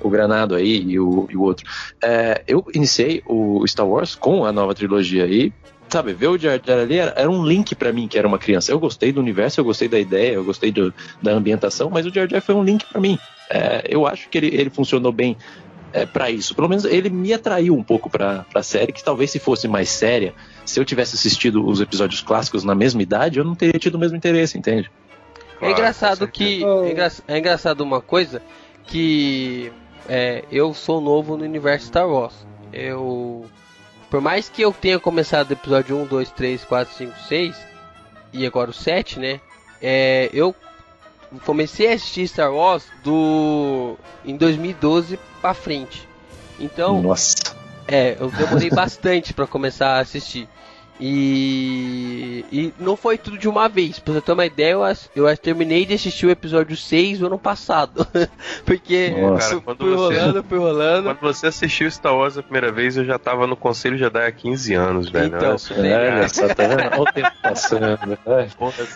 [0.00, 1.66] o Granado aí e o, e o outro.
[2.02, 5.52] É, eu iniciei o Star Wars com a nova trilogia e,
[5.88, 8.38] sabe, ver o Jar Jar ali era, era um link pra mim que era uma
[8.38, 8.72] criança.
[8.72, 12.12] Eu gostei do universo, eu gostei da ideia, eu gostei do, da ambientação, mas o
[12.12, 13.18] Jar Jar foi um link pra mim.
[13.50, 15.36] É, eu acho que ele, ele funcionou bem
[15.94, 16.54] é, para isso.
[16.54, 19.88] Pelo menos ele me atraiu um pouco pra, pra série, que talvez se fosse mais
[19.88, 20.34] séria,
[20.64, 23.98] se eu tivesse assistido os episódios clássicos na mesma idade, eu não teria tido o
[23.98, 24.90] mesmo interesse, entende?
[25.54, 26.64] é Claro, engraçado com que.
[26.64, 28.42] É, engra- é engraçado uma coisa
[28.86, 29.72] que
[30.08, 32.34] é, eu sou novo no universo Star Wars.
[32.72, 33.46] Eu.
[34.10, 37.56] Por mais que eu tenha começado do episódio 1, 2, 3, 4, 5, 6
[38.32, 39.40] e agora o 7, né?
[39.82, 40.54] É, eu
[41.44, 46.08] comecei a assistir Star Wars do em 2012 pra frente.
[46.60, 47.36] Então, Nossa.
[47.88, 50.48] é, eu demorei bastante pra começar a assistir.
[51.06, 53.98] E, e não foi tudo de uma vez.
[53.98, 54.82] Pra você ter uma ideia, eu,
[55.28, 58.06] eu terminei de assistir o episódio 6 no ano passado.
[58.64, 59.50] Porque Nossa.
[59.50, 61.14] Cara, quando fui você- rolando, fui rolando.
[61.14, 64.32] Quando você assistiu Star Wars a primeira vez, eu já tava no Conselho Jedi há
[64.32, 65.26] 15 anos, velho.
[65.36, 65.74] Então, Olha só.
[65.74, 66.10] né?
[66.16, 66.80] Olha só, tá vendo?
[66.80, 67.80] Olha o tempo passando.
[67.82, 68.18] né?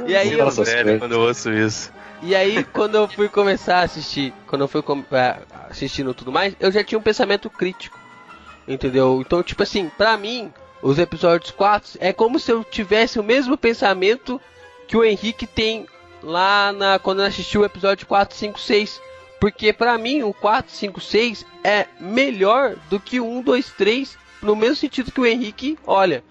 [0.07, 1.93] E aí, eu- velho quando eu ouço isso.
[2.23, 4.83] E aí, quando eu fui começar a assistir, quando eu fui
[5.13, 5.37] é,
[5.71, 7.99] assistindo tudo mais, eu já tinha um pensamento crítico.
[8.67, 9.23] Entendeu?
[9.25, 10.53] Então, tipo assim, pra mim,
[10.83, 14.41] os episódios 4 é como se eu tivesse o mesmo pensamento
[14.87, 15.87] que o Henrique tem
[16.23, 19.01] lá na quando assistiu o episódio 4, 5, 6.
[19.41, 24.19] Porque pra mim, o 4, 5, 6 é melhor do que o 1, 2, 3,
[24.43, 26.25] no mesmo sentido que o Henrique olha.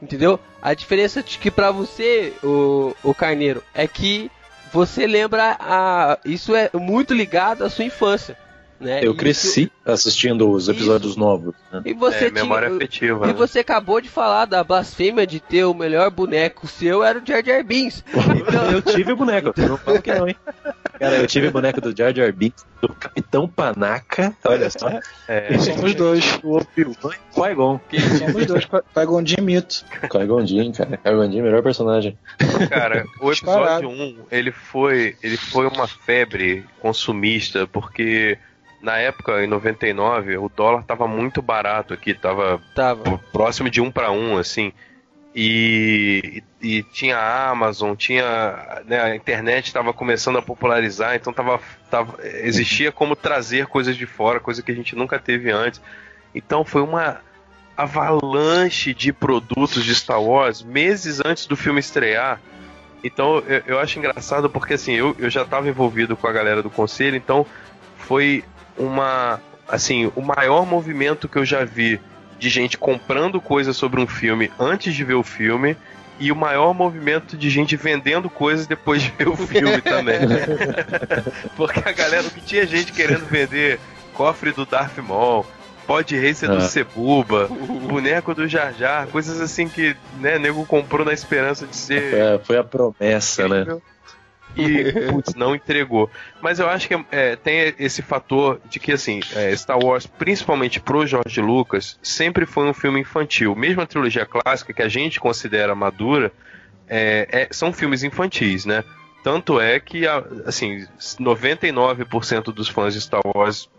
[0.00, 0.40] Entendeu?
[0.62, 4.30] A diferença de que pra você, o, o Carneiro, é que
[4.72, 6.18] você lembra a.
[6.24, 8.36] Isso é muito ligado à sua infância.
[8.84, 9.00] Né?
[9.02, 11.54] Eu E cresci assistindo os episódios novos.
[11.72, 11.80] né?
[11.84, 13.24] isso- E você é, memória tinha, afetiva.
[13.24, 13.32] E né?
[13.32, 17.42] você acabou de falar da blasfêmia de ter o melhor boneco seu era o Jar
[17.44, 18.04] Jar Binks.
[18.46, 20.36] Então, Eu tive o boneco, eu não falo que não, hein?
[20.98, 24.88] Cara, eu tive o boneco do Jar Jar Binks, do Capitão Panaca, olha só,
[25.26, 26.38] É, Somos dois.
[26.42, 27.80] o Obi-Wan e Qui-Gon.
[28.18, 28.68] Somos dois.
[29.08, 29.84] Um de mito.
[30.10, 30.96] Qui-Gon Jinn, cara.
[30.98, 32.18] Qui-Gon Jinn, melhor personagem.
[32.68, 38.38] Cara, o episódio 1, ele foi, ele foi uma febre consumista, porque
[38.84, 43.18] na época, em 99, o dólar tava muito barato aqui, tava tava.
[43.32, 44.72] próximo de um para um, assim.
[45.34, 51.32] E, e, e tinha a Amazon, tinha né, a internet estava começando a popularizar, então
[51.32, 51.58] tava,
[51.90, 55.80] tava, existia como trazer coisas de fora, coisa que a gente nunca teve antes.
[56.34, 57.20] Então foi uma
[57.76, 62.38] avalanche de produtos de Star Wars meses antes do filme estrear.
[63.02, 66.62] Então eu, eu acho engraçado porque assim, eu, eu já estava envolvido com a galera
[66.62, 67.46] do conselho, então
[67.96, 68.44] foi
[68.76, 72.00] uma assim, o maior movimento que eu já vi
[72.38, 75.76] de gente comprando coisas sobre um filme antes de ver o filme
[76.18, 80.18] e o maior movimento de gente vendendo coisas depois de ver o filme também.
[81.56, 83.80] Porque a galera que tinha gente querendo vender
[84.12, 85.44] cofre do Darth Maul,
[85.86, 86.60] Pod Racer do Ah.
[86.60, 87.48] Cebuba,
[87.88, 92.40] boneco do Jar Jar, coisas assim que, né, nego comprou na esperança de ser É,
[92.42, 93.76] foi a promessa, né?
[94.56, 96.10] E, putz, não entregou.
[96.40, 100.80] Mas eu acho que é, tem esse fator de que, assim, é, Star Wars, principalmente
[100.80, 103.54] pro George Lucas, sempre foi um filme infantil.
[103.54, 106.32] Mesmo a trilogia clássica, que a gente considera madura,
[106.88, 108.84] é, é- são filmes infantis, né?
[109.22, 110.04] Tanto é que,
[110.46, 110.86] assim,
[111.18, 113.70] 99% dos fãs de Star Wars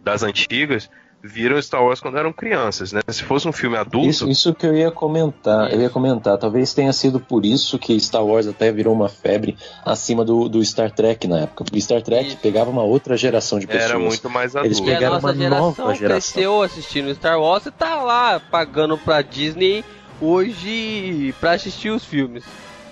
[0.00, 0.88] das antigas
[1.26, 3.00] viram Star Wars quando eram crianças, né?
[3.08, 4.06] Se fosse um filme adulto.
[4.06, 6.36] Isso, isso que eu ia comentar, eu ia comentar.
[6.36, 9.56] Talvez tenha sido por isso que Star Wars até virou uma febre
[9.86, 11.64] acima do, do Star Trek na época.
[11.64, 12.36] Porque Star Trek Isso.
[12.36, 13.90] pegava uma outra geração de pessoas.
[13.90, 14.90] Era muito mais Eles adulto.
[14.90, 16.08] E a pegaram uma geração nova geração.
[16.08, 19.82] cresceu assistindo Star Wars e tá lá pagando pra Disney
[20.20, 22.44] hoje pra assistir os filmes.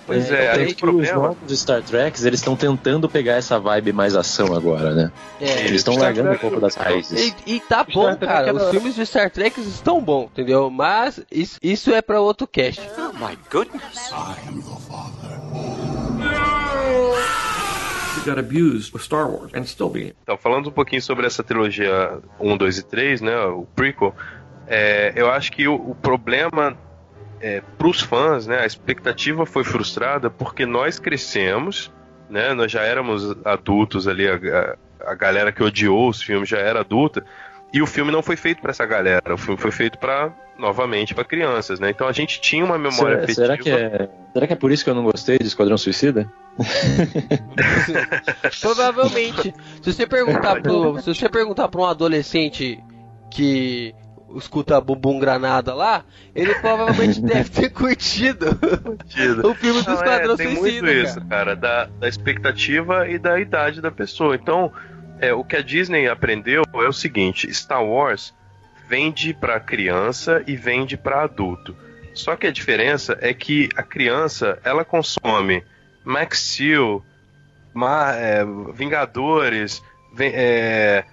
[0.05, 1.13] Pois é, Tanto aí o que os problema.
[1.29, 5.11] novos Star Treks, eles estão tentando pegar essa vibe mais ação agora, né?
[5.39, 5.61] É.
[5.61, 7.33] Eles estão largando um Trek- pouco das raízes.
[7.47, 8.47] E, e tá bom, Trek cara.
[8.49, 10.69] era- Os filmes de Star Trek estão bons, entendeu?
[10.69, 12.81] Mas isso, isso é pra outro cast.
[12.97, 14.11] Oh my goodness.
[18.17, 20.13] He got abused with Star Wars and still being.
[20.23, 23.37] Então, falando um pouquinho sobre essa trilogia 1, 2 e 3, né?
[23.45, 24.15] O prequel,
[24.67, 26.77] é, eu acho que o, o problema
[27.43, 28.59] é, pros fãs, né?
[28.61, 31.91] A expectativa foi frustrada porque nós crescemos,
[32.29, 32.53] né?
[32.53, 34.77] Nós já éramos adultos ali, a, a-
[35.11, 37.25] a galera que odiou os filmes já era adulta.
[37.73, 41.15] E o filme não foi feito pra essa galera, o filme foi feito para novamente
[41.15, 41.89] para crianças, né?
[41.89, 43.77] Então a gente tinha uma memória Será, será afetiva.
[43.77, 46.31] que é, será que é por isso que eu não gostei de Esquadrão Suicida?
[48.61, 49.53] Provavelmente.
[49.81, 52.79] Se você perguntar pro, se você perguntar pra um adolescente
[53.31, 53.93] que
[54.37, 56.03] escuta Bumbum Granada lá,
[56.35, 58.47] ele provavelmente deve ter curtido
[59.43, 60.81] o filme do Não, Esquadrão é, tem Suicida.
[60.85, 61.27] muito isso, cara.
[61.29, 64.35] cara, da, da expectativa e da idade da pessoa.
[64.35, 64.71] Então,
[65.19, 68.33] é, o que a Disney aprendeu é o seguinte: Star Wars
[68.89, 71.75] vende pra criança e vende pra adulto.
[72.13, 75.63] Só que a diferença é que a criança ela consome
[76.03, 77.03] Max Steel,
[77.73, 79.81] Ma- é, Vingadores,
[80.13, 81.03] vem- é,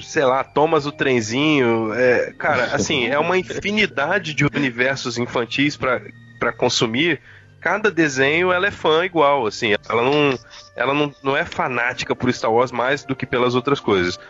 [0.00, 1.92] sei lá, Thomas o Trenzinho.
[1.94, 6.00] é, cara, assim, é uma infinidade de universos infantis pra
[6.38, 7.20] pra consumir.
[7.60, 10.38] Cada desenho ela é fã igual, assim, ela não,
[10.76, 14.20] ela não, não é fanática por Star Wars mais do que pelas outras coisas.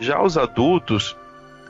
[0.00, 1.14] Já os adultos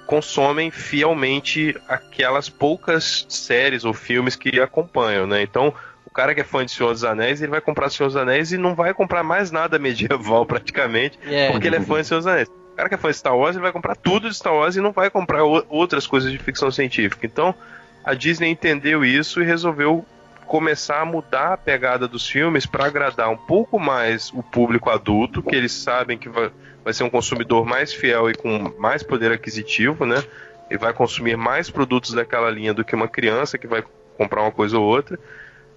[0.06, 5.42] consomem fielmente aquelas poucas séries ou filmes que acompanham, né?
[5.42, 5.74] Então,
[6.06, 8.52] o cara que é fã de Senhor dos Anéis, ele vai comprar Senhor dos Anéis
[8.52, 11.50] e não vai comprar mais nada medieval praticamente, É.
[11.50, 12.48] porque ele é fã de Senhor dos Anéis.
[12.80, 14.80] Cara que é fã de Star Wars, ele vai comprar tudo de Star Wars e
[14.80, 17.26] não vai comprar outras coisas de ficção científica.
[17.26, 17.54] Então,
[18.02, 20.02] a Disney entendeu isso e resolveu
[20.46, 25.42] começar a mudar a pegada dos filmes para agradar um pouco mais o público adulto,
[25.42, 26.50] que eles sabem que vai,
[26.82, 30.24] vai ser um consumidor mais fiel e com mais poder aquisitivo, né?
[30.70, 33.84] E vai consumir mais produtos daquela linha do que uma criança que vai
[34.16, 35.18] comprar uma coisa ou outra.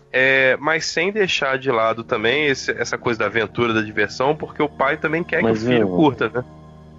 [0.10, 4.64] É, mas sem deixar de lado também esse- essa coisa da aventura, da diversão, porque
[4.64, 6.46] o pai também quer Mas, que o filho curta, né?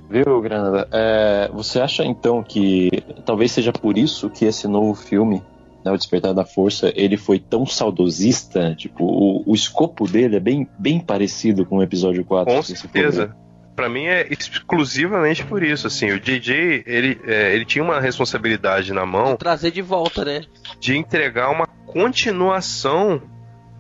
[0.09, 0.89] Viu, Granada?
[0.93, 2.91] É, você acha então que
[3.25, 5.43] talvez seja por isso que esse novo filme,
[5.85, 8.75] né, O Despertar da Força, ele foi tão saudosista?
[8.75, 12.55] Tipo, o, o escopo dele é bem, bem parecido com o episódio 4.
[12.55, 13.35] Com certeza.
[13.75, 18.93] Pra mim é exclusivamente por isso, assim, o JJ, ele, é, ele tinha uma responsabilidade
[18.93, 20.43] na mão Trazer de volta, né?
[20.79, 23.21] de entregar uma continuação,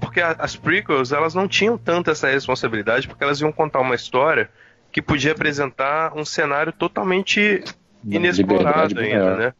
[0.00, 4.50] porque as prequels, elas não tinham tanto essa responsabilidade, porque elas iam contar uma história
[4.94, 7.64] que podia apresentar um cenário totalmente
[8.08, 9.36] inexplorado ainda, maior.
[9.36, 9.54] né?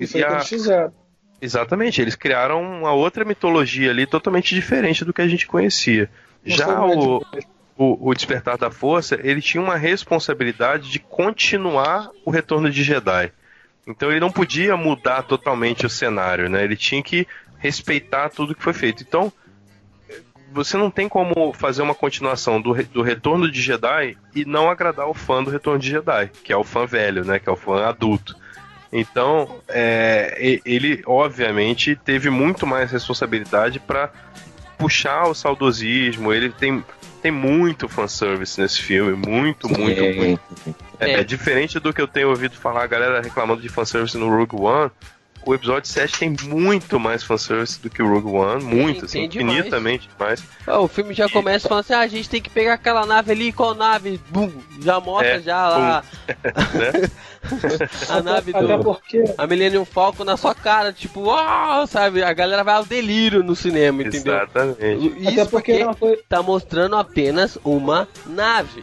[0.00, 0.90] E E a- eles fizeram.
[1.38, 6.08] Exatamente, eles criaram uma outra mitologia ali totalmente diferente do que a gente conhecia.
[6.42, 7.18] Não Já o,
[7.76, 13.30] o, o Despertar da Força, ele tinha uma responsabilidade de continuar o retorno de Jedi.
[13.86, 16.64] Então ele não podia mudar totalmente o cenário, né?
[16.64, 17.26] Ele tinha que
[17.58, 19.02] respeitar tudo que foi feito.
[19.06, 19.30] Então,
[20.54, 25.08] você não tem como fazer uma continuação do, do Retorno de Jedi e não agradar
[25.08, 27.38] o fã do Retorno de Jedi, que é o fã velho, né?
[27.40, 28.36] Que é o fã adulto.
[28.92, 34.10] Então, é, ele obviamente teve muito mais responsabilidade para
[34.78, 36.32] puxar o saudosismo.
[36.32, 36.84] Ele tem,
[37.20, 40.40] tem muito fanservice nesse filme, muito, muito, muito.
[41.00, 41.20] É, É.
[41.20, 44.56] é diferente do que eu tenho ouvido falar a galera reclamando de fanservice no Rogue
[44.56, 44.90] One.
[45.46, 49.28] O episódio 7 tem muito mais fanservice do que o Rogue One, muito, assim, tem
[49.28, 49.58] demais.
[49.58, 50.42] infinitamente mais.
[50.66, 53.32] Ó, o filme já começa falando assim: ah, a gente tem que pegar aquela nave
[53.32, 54.18] ali, qual nave?
[54.30, 54.50] Bum!
[54.80, 56.04] Já mostra É, já lá
[56.74, 57.10] né?
[58.08, 58.82] a nave Até do.
[58.82, 62.22] porque A Millennium Falcon na sua cara, tipo, uau, sabe?
[62.22, 64.34] A galera vai ao delírio no cinema, entendeu?
[64.34, 65.06] Exatamente.
[65.18, 66.16] Isso Até porque porque foi.
[66.28, 68.82] tá mostrando apenas uma nave.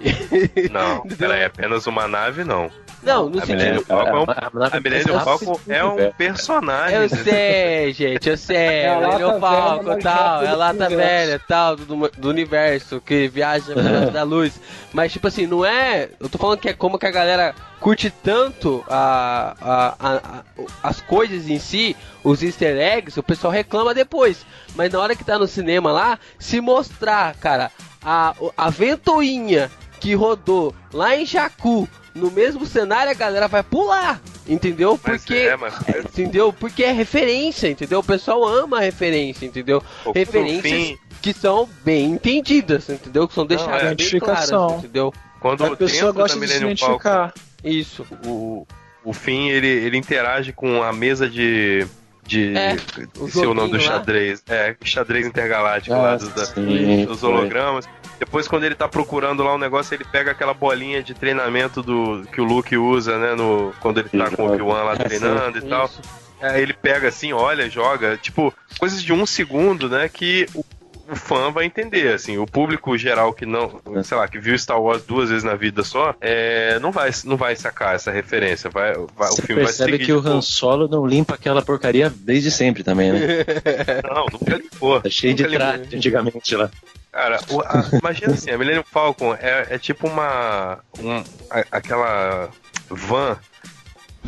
[0.71, 2.69] Não, peraí, é apenas uma nave, não.
[3.03, 3.57] Não, no A sentido.
[3.57, 4.23] Millennium Falcon é um-
[4.63, 6.95] a, A Millennium Falcon é um personagem.
[6.97, 8.57] Eu sei, gente, eu sei.
[8.61, 13.73] É Millennium Falcon mais tal, é a lata velha tal, do, do universo, que viaja
[13.75, 14.59] na velocidade da luz.
[14.93, 16.09] Mas, tipo assim, não é.
[16.19, 20.43] Eu tô falando que é como que a galera curte tanto a, a, a- a-
[20.83, 24.45] as coisas em si, os easter eggs, o pessoal reclama depois.
[24.75, 27.71] Mas na hora que tá no cinema lá, se mostrar, cara,
[28.03, 34.21] a, a ventoinha que rodou lá em Jakku, no mesmo cenário, a galera vai pular.
[34.47, 34.99] Entendeu?
[35.03, 35.33] Mas Porque.
[35.35, 36.51] é, mas- Entendeu?
[36.51, 37.99] Porque é referência, entendeu?
[37.99, 39.81] O pessoal ama a referência, entendeu?
[40.03, 43.27] Pô, Referências fim- que são bem entendidas, entendeu?
[43.27, 43.83] Que são deixadas é.
[43.83, 44.67] bem Identificação.
[44.67, 45.13] claras, entendeu?
[45.39, 47.33] Quando A pessoa gosta de se identificar.
[47.63, 48.05] Isso.
[48.25, 48.65] o,
[49.03, 51.85] o Finn ele, ele interage com a mesa de.
[52.25, 52.73] De É,
[53.17, 53.97] o esqueci o nome do joguinho lá.
[53.97, 54.43] xadrez.
[54.47, 57.29] É, xadrez intergaláctico Ah, lá dos, da- sim, dos foi.
[57.29, 57.87] hologramas.
[58.19, 62.23] Depois, quando ele tá procurando lá um negócio, ele pega aquela bolinha de treinamento do
[62.31, 63.33] que o Luke usa, né?
[63.35, 65.85] No, quando ele tá com o Obi-Wan lá É, treinando e tal.
[65.85, 66.01] Isso.
[66.39, 68.17] Aí ele pega assim, olha, joga.
[68.17, 70.07] Tipo, coisas de um segundo, né?
[70.07, 70.63] Que o,
[71.11, 72.37] o fã vai entender, assim.
[72.37, 75.83] O público geral que não, sei lá, que viu Star Wars duas vezes na vida
[75.83, 78.69] só, é, não, vai, não vai sacar essa referência.
[78.69, 80.05] Vai, vai- o Você filme vai percebe seguir.
[80.05, 83.19] que o Han Solo não limpa aquela porcaria desde sempre também, né?
[84.13, 85.01] Não, nunca limpou.
[85.01, 86.69] Tá cheio de traje antigamente lá.
[87.11, 90.79] Cara, o- a- imagina assim, a Millennium Falcon é, é tipo uma.
[90.99, 92.49] um- a- aquela
[92.89, 93.37] van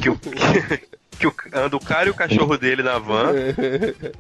[0.02, 0.20] que o.
[1.20, 3.32] Que o, anda o cara e o cachorro dele na van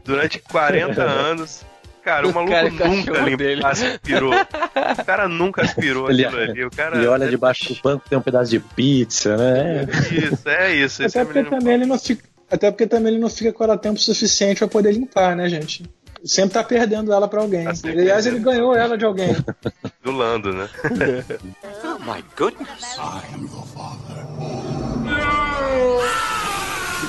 [0.06, 1.66] durante 40 anos.
[2.04, 4.34] Cara, o, maluco cara nunca limpa, aspirou.
[4.34, 6.66] O cara nunca aspirou Ele- aquilo ali.
[6.66, 9.86] O cara, Ele olha debaixo do banco, tem um pedaço de pizza, né?
[10.12, 11.04] Isso, é isso.
[11.04, 12.24] É Até a porque também ele não fica.
[12.52, 15.84] Até porque também ele não fica com ela tempo suficiente pra poder limpar, né, gente?
[16.26, 17.66] Sempre tá perdendo ela pra alguém.
[17.66, 19.36] Tá Aliás, ele ganhou ela de alguém.
[20.04, 20.70] do Lando, né?
[21.86, 22.98] Oh my goodness.
[25.06, 26.33] He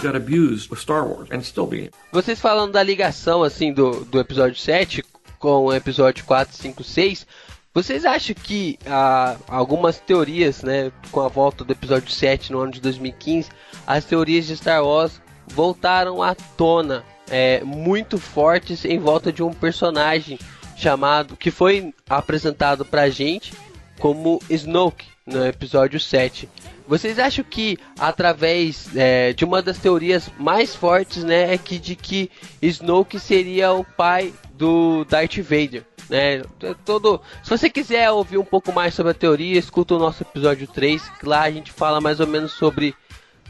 [0.04, 1.90] got abused with Star Wars and still being.
[2.12, 5.02] Vocês falando da ligação, assim, do, do episódio 7
[5.38, 7.26] com o episódio 4, 5, 6,
[7.74, 12.72] vocês acham que ah, algumas teorias, né, com a volta do episódio 7 no ano
[12.72, 13.50] de 2015,
[13.86, 19.52] as teorias de Star Wars voltaram à tona, é, muito fortes em volta de um
[19.52, 20.38] personagem
[20.76, 23.52] chamado, que foi apresentado pra gente
[23.98, 26.48] como Snoke no episódio 7.
[26.86, 31.96] Vocês acham que através é, de uma das teorias mais fortes, né, é que de
[31.96, 32.30] que
[32.60, 36.42] Snoke seria o pai do Darth Vader, né?
[36.84, 40.66] Todo, se você quiser ouvir um pouco mais sobre a teoria, escuta o nosso episódio
[40.66, 42.94] 3, que lá a gente fala mais ou menos sobre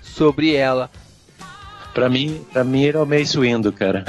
[0.01, 0.91] sobre ela.
[1.95, 4.05] Pra mim, pra mim ele é o Mace Windu, cara.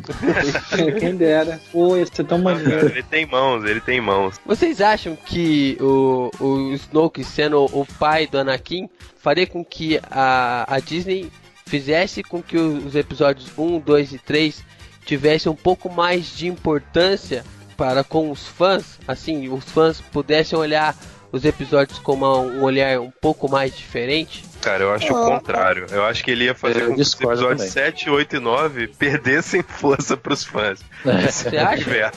[1.00, 1.60] Quem dera.
[1.72, 2.86] Pô, ia ser tão maneiro.
[2.86, 4.36] Ele tem mãos, ele tem mãos.
[4.46, 8.88] Vocês acham que o, o Snoke sendo o pai do Anakin
[9.18, 11.30] faria com que a, a Disney
[11.66, 14.64] fizesse com que os episódios 1, 2 e 3
[15.04, 17.44] tivessem um pouco mais de importância
[17.76, 18.98] para com os fãs?
[19.08, 20.96] Assim, os fãs pudessem olhar
[21.32, 24.44] os episódios com uma- um olhar um pouco mais diferente?
[24.60, 25.86] Cara, eu acho o contrário.
[25.90, 27.68] Eu acho que ele ia fazer com que os episódios também.
[27.70, 30.80] 7, 8 e 9 perdessem força pros fãs.
[31.04, 32.12] Você acha?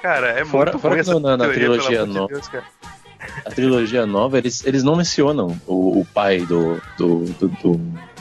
[0.00, 2.48] Cara, é Fora- muito fora ruim na- na teoria, trilogia pelo amor de nova- Deus,
[2.48, 2.64] cara.
[3.46, 7.80] A trilogia nova, eles, eles não mencionam o, o pai do, do, do, do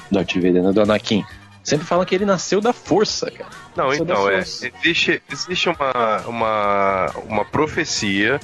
[0.10, 1.26] Darth Vader, né, do Anakin.
[1.62, 3.50] Sempre falam que ele nasceu da força, cara.
[3.76, 4.40] Não, da então, é.
[4.40, 8.40] Existe, existe uma, uma, uma profecia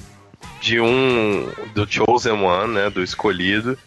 [0.62, 1.50] de um.
[1.74, 2.90] do Chosen One, né?
[2.90, 3.78] Do escolhido,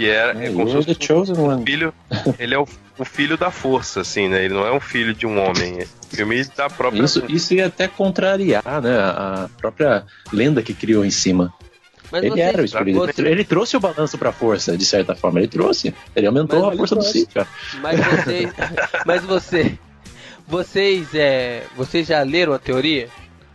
[0.00, 1.92] que é, é como se You're fosse um filho.
[2.40, 2.66] Ele é o,
[2.98, 4.46] o filho da força, assim, né?
[4.46, 5.80] Ele não é um filho de um homem.
[5.82, 5.86] É
[6.16, 7.02] filme da própria.
[7.02, 11.52] Isso, isso ia até contrariar, né, a própria lenda que criou em cima.
[12.10, 12.98] Mas ele era o escolhido.
[12.98, 15.38] você- Ele trouxe o balanço pra força, de certa forma.
[15.38, 15.94] Ele trouxe.
[16.16, 17.48] Ele aumentou Mas a força do cara.
[17.82, 18.50] Mas vocês,
[19.06, 19.78] mas você,
[20.48, 23.08] vocês, é, vocês já leram a teoria?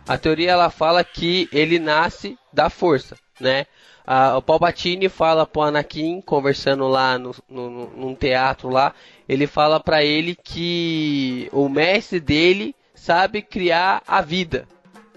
[0.06, 3.66] A teoria ela fala que ele nasce da força, né?
[4.06, 8.94] Ah, o Palpatine fala pro Anakin, conversando lá no, no, num teatro lá,
[9.28, 14.68] ele fala pra ele que o mestre dele sabe criar a vida,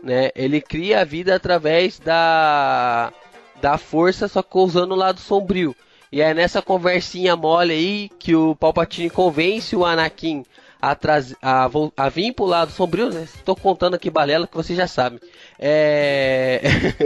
[0.01, 0.31] né?
[0.35, 3.13] Ele cria a vida através da
[3.61, 5.75] da força, só que usando o lado sombrio.
[6.11, 10.43] E é nessa conversinha mole aí que o Palpatine convence o Anakin
[10.81, 10.97] a,
[11.41, 13.23] a, a vir pro lado sombrio, né?
[13.23, 15.19] Estou contando aqui balela que vocês já sabem.
[15.57, 16.61] É...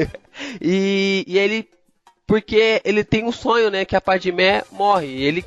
[0.61, 1.67] e, e ele...
[2.25, 3.83] Porque ele tem um sonho, né?
[3.83, 5.07] Que a Padmé morre.
[5.07, 5.43] Ele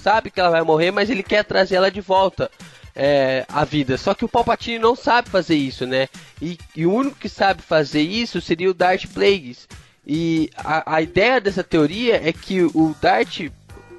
[0.00, 2.50] sabe que ela vai morrer, mas ele quer trazer ela de volta
[2.94, 3.96] é, à vida.
[3.96, 6.08] Só que o Palpatine não sabe fazer isso, né?
[6.40, 9.68] E, e o único que sabe fazer isso seria o Darth Plagueis.
[10.06, 13.50] E a, a ideia dessa teoria é que o Darth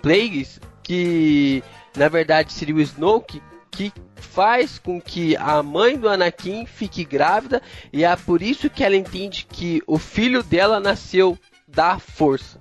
[0.01, 1.63] Plagueis, que
[1.95, 3.41] na verdade seria o Snoke,
[3.71, 7.61] que faz com que a mãe do Anakin fique grávida
[7.91, 12.59] e é por isso que ela entende que o filho dela nasceu da força.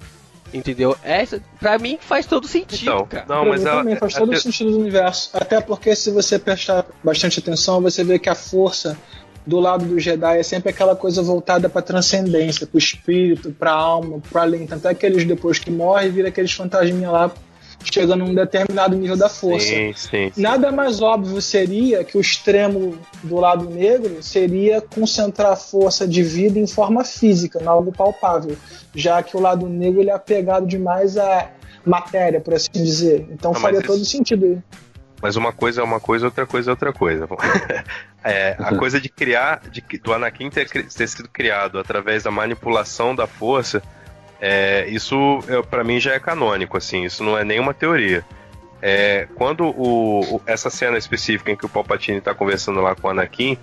[0.53, 0.97] Entendeu?
[1.05, 3.25] Essa, pra mim, faz todo sentido, Então, cara.
[3.29, 3.79] não, Pra mas mim ela.
[3.79, 5.31] também faz a todo te- o sentido do universo.
[5.35, 8.99] Até porque se você prestar bastante atenção, você vê que a força
[9.47, 14.21] do lado do Jedi é sempre aquela coisa voltada pra transcendência, pro espírito, pra alma,
[14.29, 14.67] pro além.
[14.67, 17.31] Tanto é que eles depois que morrem, vira aqueles fantasminha lá
[17.83, 19.67] chega num determinado nível da força.
[19.67, 20.31] Sim, sim.
[20.35, 20.41] sim.
[20.41, 26.23] Nada mais óbvio seria que o extremo do lado negro seria concentrar a força de
[26.23, 28.57] vida em forma física, em algo palpável,
[28.95, 31.49] já que o lado negro ele é apegado demais à
[31.85, 33.27] matéria, por assim dizer.
[33.31, 34.63] Então Ah, mas faria isso- todo sentido.
[35.23, 37.27] Mas uma coisa é uma coisa, outra coisa é outra coisa.
[38.23, 42.31] É, a coisa de criar, de, que- do Anakin ter, ter sido criado através da
[42.31, 43.83] manipulação da força,
[44.41, 48.25] é, isso para mim já é canônico, assim, isso não é nenhuma teoria.
[48.83, 53.09] É, quando o, o- essa cena específica em que o Palpatine tá conversando lá com
[53.09, 53.59] o Anakin,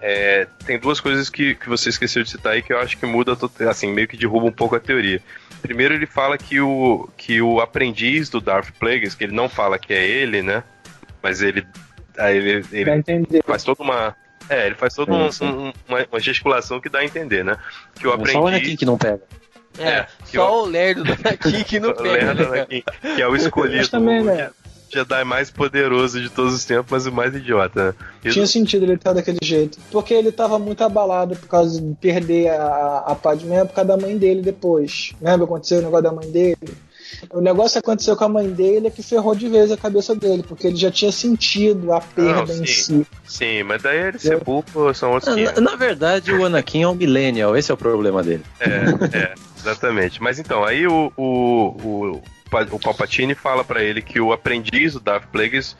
[0.00, 3.06] é, tem duas coisas que, que você esqueceu de citar aí que eu acho que
[3.06, 3.36] muda,
[3.70, 5.20] assim, meio que derruba um pouco a teoria.
[5.62, 9.78] Primeiro ele fala que o, que o aprendiz do Darth Plagueis, que ele não fala
[9.78, 10.62] que é ele, né?
[11.22, 11.66] Mas ele,
[12.18, 14.14] ele, ele faz toda uma.
[14.48, 17.56] É, ele faz toda um- um- uma, uma gesticulação que dá a entender, né?
[17.98, 18.78] Que o É só o Anakin aprendiz.
[18.78, 19.20] que não pega.
[19.78, 22.10] É, É, que só o lerdo daqui que não pega.
[22.32, 22.84] Lerda, né, né, que,
[23.16, 23.88] que é o escolhido.
[23.88, 24.50] Também, o né?
[24.88, 28.30] Jedi mais poderoso de todos os tempos, mas o mais idiota, né?
[28.30, 29.78] Tinha sentido ele estar daquele jeito.
[29.90, 33.96] Porque ele tava muito abalado por causa de perder a, a Padmé por causa da
[33.96, 35.12] mãe dele depois.
[35.20, 36.56] Lembra aconteceu o negócio da mãe dele?
[37.30, 40.14] O negócio que aconteceu com a mãe dele é que ferrou de vez a cabeça
[40.14, 43.04] dele, porque ele já tinha sentido a perda Não, em sim.
[43.04, 43.06] si.
[43.26, 45.62] Sim, mas daí ele ser burro são outros Na, 500.
[45.62, 48.42] na verdade, o Anakin é um millennial, esse é o problema dele.
[48.60, 49.34] É, é,
[49.70, 50.22] exatamente.
[50.22, 51.22] Mas então, aí o, o,
[52.12, 52.22] o,
[52.72, 55.76] o Palpatine fala pra ele que o aprendiz do Darth Plagueis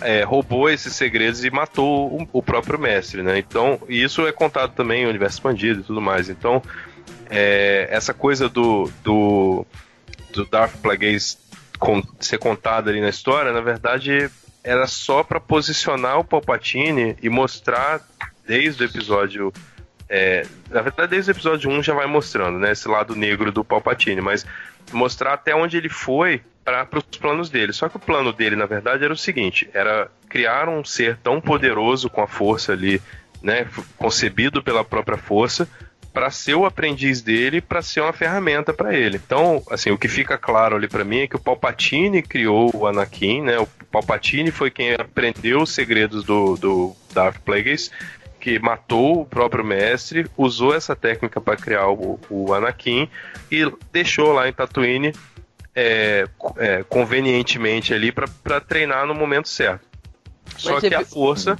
[0.00, 3.38] é, roubou esses segredos e matou o, o próprio mestre, né?
[3.38, 6.28] Então, isso é contado também em Universo Expandido e tudo mais.
[6.28, 6.62] Então,
[7.30, 9.66] é, essa coisa do, do,
[10.32, 11.38] do Darth Plagueis
[11.78, 14.30] con- ser contado ali na história, na verdade,
[14.62, 18.00] era só pra posicionar o Palpatine e mostrar
[18.46, 19.52] desde o episódio
[20.08, 22.72] é, na verdade, desde o episódio 1 já vai mostrando, né?
[22.72, 24.46] Esse lado negro do Palpatine, mas
[24.92, 27.72] mostrar até onde ele foi para os planos dele.
[27.72, 31.40] Só que o plano dele, na verdade, era o seguinte: era criar um ser tão
[31.40, 33.02] poderoso com a força ali,
[33.42, 33.66] né?
[33.96, 35.68] Concebido pela própria força,
[36.12, 39.20] para ser o aprendiz dele, para ser uma ferramenta para ele.
[39.24, 42.86] Então, assim, o que fica claro ali para mim é que o Palpatine criou o
[42.86, 43.58] Anakin, né?
[43.58, 47.90] O Palpatine foi quem aprendeu os segredos do, do Darth Plagueis
[48.40, 53.08] que matou o próprio mestre, usou essa técnica para criar o, o Anakin
[53.50, 55.12] e deixou lá em Tatooine
[55.74, 56.26] é,
[56.56, 59.86] é, convenientemente ali para treinar no momento certo.
[60.56, 61.58] Só que a força,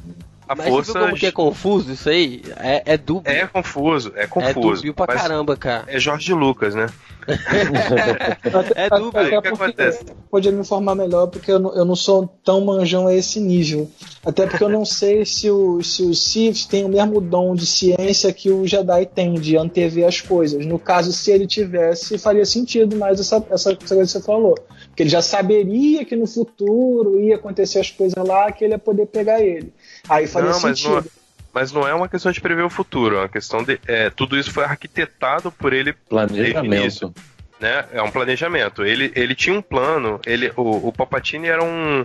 [0.48, 2.42] a Mas força você viu como que é confuso isso aí?
[2.56, 3.30] É, é dúbio.
[3.30, 4.76] é confuso, é É confuso.
[4.76, 5.84] dúbio pra mas caramba, cara.
[5.86, 6.86] É Jorge Lucas, né?
[8.74, 9.20] É dúbio.
[9.20, 10.04] Aí, o que acontece?
[10.30, 13.90] Podia me informar melhor, porque eu não, eu não sou tão manjão a esse nível.
[14.24, 17.66] Até porque eu não sei se, o, se os Sith têm o mesmo dom de
[17.66, 20.64] ciência que o Jedi tem, de antever as coisas.
[20.64, 24.54] No caso, se ele tivesse, faria sentido mais essa, essa coisa que você falou.
[24.88, 28.78] Porque ele já saberia que no futuro ia acontecer as coisas lá, que ele ia
[28.78, 29.72] poder pegar ele.
[30.08, 30.94] Aí faria Não, mas sentido.
[30.96, 31.04] não,
[31.52, 33.80] mas não é uma questão de prever o futuro, é uma questão de.
[33.86, 37.12] É, tudo isso foi arquitetado por ele Planejamento.
[37.60, 37.84] né?
[37.92, 38.84] É um planejamento.
[38.84, 40.20] Ele, ele tinha um plano.
[40.26, 42.04] Ele, o, o Palpatine era um.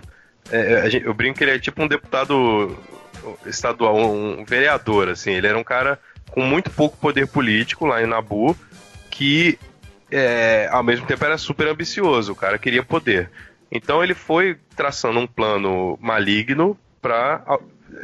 [0.50, 2.76] é, a gente- eu brinco que ele é tipo um deputado
[3.46, 5.32] estadual, um vereador, assim.
[5.32, 5.98] Ele era um cara
[6.30, 8.56] com muito pouco poder político lá em Nabu,
[9.10, 9.58] que
[10.10, 12.32] é, ao mesmo tempo era super ambicioso.
[12.32, 13.30] O cara queria poder.
[13.70, 17.42] Então ele foi traçando um plano maligno para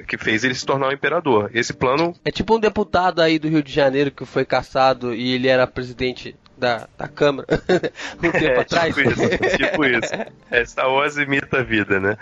[0.07, 1.51] que fez ele se tornar o imperador.
[1.55, 5.34] Esse plano É tipo um deputado aí do Rio de Janeiro que foi caçado e
[5.34, 7.47] ele era presidente da, da Câmara
[8.22, 8.95] um tempo é, atrás.
[8.95, 10.12] Tipo isso, tipo isso.
[10.51, 12.16] É, Star Wars imita a vida, né?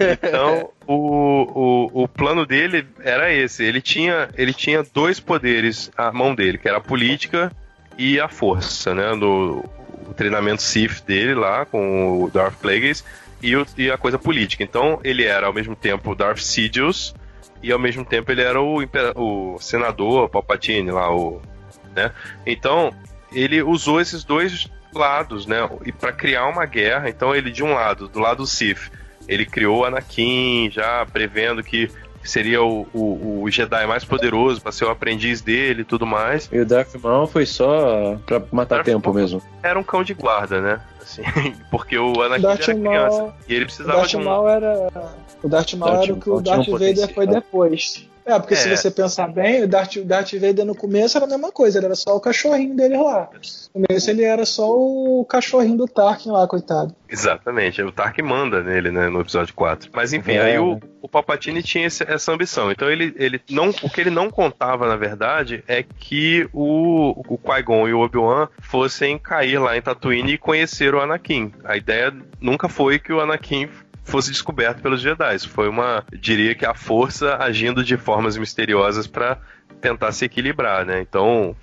[0.00, 3.62] Então, o, o, o plano dele era esse.
[3.62, 7.52] Ele tinha, ele tinha dois poderes à mão dele, que era a política
[7.96, 9.14] e a força, né?
[9.14, 9.64] No
[10.06, 13.04] o treinamento Sith dele lá, com o Darth Plagueis,
[13.48, 14.62] e, o- e a coisa política.
[14.62, 17.14] Então, ele era, ao mesmo tempo, Darth Sidious,
[17.62, 18.78] e ao mesmo tempo ele era o,
[19.16, 21.40] o senador Palpatine lá, o...
[21.94, 22.10] Né?
[22.46, 22.92] Então,
[23.32, 25.68] ele usou esses dois lados, né?
[25.84, 28.90] E para criar uma guerra, então ele de um lado, do lado Sith,
[29.26, 31.90] ele criou Anakin, já prevendo que
[32.28, 36.48] seria o, o, o Jedi mais poderoso para ser o aprendiz dele e tudo mais.
[36.52, 39.20] E o Darth Maul foi só pra matar Darth tempo Maul.
[39.20, 39.42] mesmo.
[39.62, 40.80] Era um cão de guarda, né?
[41.02, 41.22] Assim,
[41.70, 44.48] porque o Anakin Darth era criança Maul- e ele O precisava Darth de um Maul
[44.48, 44.90] era.
[45.42, 47.08] O Darth Maul Darth era o que o um Darth Vader potencial.
[47.14, 48.08] foi depois.
[48.26, 48.76] É, porque se É.
[48.76, 51.94] você pensar bem, o Darth, Darth Vader no começo era a mesma coisa, ele era
[51.94, 53.28] só o cachorrinho dele lá.
[53.74, 56.94] No começo ele era só o cachorrinho do Tarkin lá, coitado.
[57.08, 59.90] Exatamente, o Tark manda nele, né, no episódio 4.
[59.92, 60.40] Mas enfim, É.
[60.42, 62.72] aí o, o Palpatine tinha esse- essa ambição.
[62.72, 67.38] Então ele, ele não, o que ele não contava, na verdade, é que o, o
[67.38, 71.52] Qui-Gon e o Obi-Wan fossem cair lá em Tatooine e conhecer o Anakin.
[71.64, 73.68] A ideia nunca foi que o Anakin
[74.04, 75.34] fosse descoberto pelos Jedi.
[75.34, 79.38] Isso foi uma, diria que a força agindo de formas misteriosas para
[79.80, 81.00] tentar se equilibrar, né?
[81.00, 81.54] Então,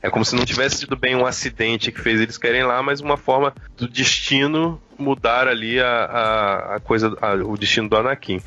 [0.00, 3.00] é como se não tivesse sido bem um acidente que fez eles querem lá, mas
[3.00, 8.40] uma forma do destino mudar ali a, a, a coisa, a, o destino do Anakin.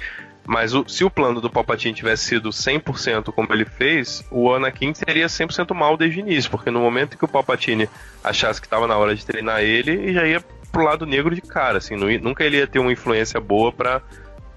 [0.45, 4.93] Mas o, se o plano do Palpatine tivesse sido 100% como ele fez, o Anakin
[4.93, 7.87] seria 100% mal desde o início, porque no momento que o Palpatine
[8.23, 11.41] achasse que estava na hora de treinar ele, ele já ia pro lado negro de
[11.41, 14.01] cara, assim, não, nunca ele ia ter uma influência boa para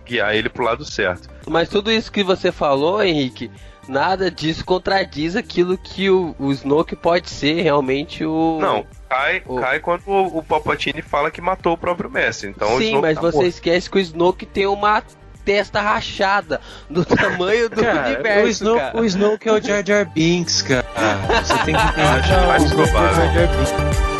[0.04, 1.28] guiar ele pro lado certo.
[1.46, 3.50] Mas tudo isso que você falou, Henrique,
[3.88, 8.58] nada disso contradiz aquilo que o, o Snoke pode ser realmente o.
[8.60, 9.56] Não, cai, o...
[9.56, 12.48] cai quando o, o Palpatine fala que matou o próprio mestre.
[12.48, 13.48] Então, Sim, mas tá você morto.
[13.48, 15.02] esquece que o Snoke tem uma
[15.44, 18.44] testa rachada do tamanho do cara, universo.
[18.44, 19.00] O Snoke, cara.
[19.00, 20.86] o Snoke é o Jar Jar Binks, cara.
[21.42, 22.46] Você tem que entender.
[22.46, 24.13] mais provável.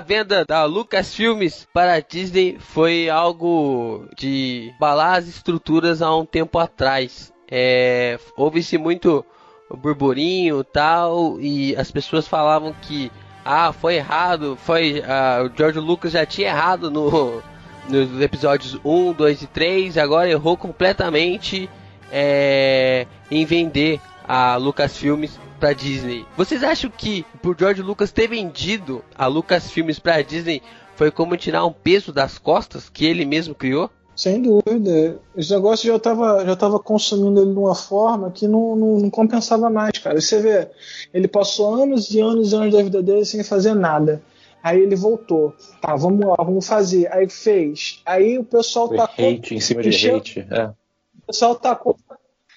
[0.00, 6.24] A venda da Lucasfilmes para a Disney foi algo de balar as estruturas há um
[6.24, 7.30] tempo atrás.
[7.50, 9.22] É, Houve-se muito
[9.70, 13.12] burburinho tal, e as pessoas falavam que
[13.44, 17.42] ah, foi errado, foi ah, o George Lucas já tinha errado no,
[17.86, 21.68] nos episódios 1, 2 e 3, agora errou completamente
[22.10, 24.00] é, em vender
[24.32, 26.24] a Lucasfilmes para Disney.
[26.36, 30.62] Vocês acham que por George Lucas ter vendido a Lucasfilmes para Disney
[30.94, 33.90] foi como tirar um peso das costas que ele mesmo criou?
[34.14, 35.18] Sem dúvida.
[35.36, 39.10] Esse negócio já estava já tava consumindo ele de uma forma que não, não, não,
[39.10, 40.20] compensava mais, cara.
[40.20, 40.70] Você vê,
[41.12, 44.22] ele passou anos e anos e anos da vida dele sem fazer nada.
[44.62, 45.52] Aí ele voltou.
[45.80, 47.12] Tá, vamos lá, vamos fazer.
[47.12, 48.00] Aí fez.
[48.06, 49.28] Aí o pessoal Foi tacou.
[49.28, 50.46] Hate em cima de hate.
[50.48, 50.66] É.
[50.66, 51.96] O pessoal tacou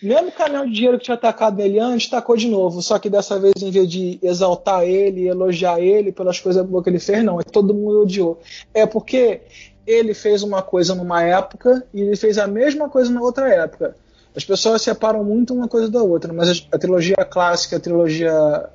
[0.03, 2.81] mesmo canal de dinheiro que tinha atacado ele antes, tacou de novo.
[2.81, 6.89] Só que dessa vez, em vez de exaltar ele, elogiar ele pelas coisas boas que
[6.89, 7.39] ele fez, não.
[7.39, 8.39] Todo mundo odiou.
[8.73, 9.41] É porque
[9.85, 13.95] ele fez uma coisa numa época e ele fez a mesma coisa na outra época.
[14.35, 18.69] As pessoas separam muito uma coisa da outra, mas a trilogia clássica, a trilogia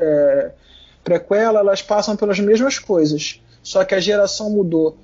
[0.00, 0.50] é,
[1.04, 3.40] prequela, elas passam pelas mesmas coisas.
[3.62, 4.96] Só que a geração mudou.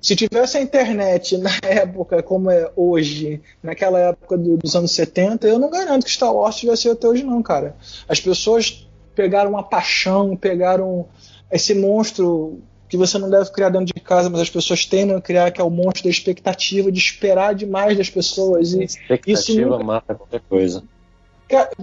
[0.00, 5.46] Se tivesse a internet na época como é hoje, naquela época do, dos anos 70,
[5.46, 7.76] eu não garanto que Star Wars tivesse até hoje, não, cara.
[8.08, 11.06] As pessoas pegaram uma paixão, pegaram
[11.50, 15.20] esse monstro que você não deve criar dentro de casa, mas as pessoas temem a
[15.20, 18.74] criar, que é o monstro da expectativa, de esperar demais das pessoas.
[18.74, 19.82] E expectativa isso nunca...
[19.82, 20.84] mata qualquer coisa.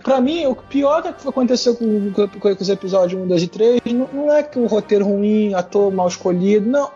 [0.02, 3.82] Pra mim, o pior que aconteceu com, com, com os episódios 1, 2 e 3
[3.94, 6.92] não, não é que o roteiro ruim, ator mal escolhido, não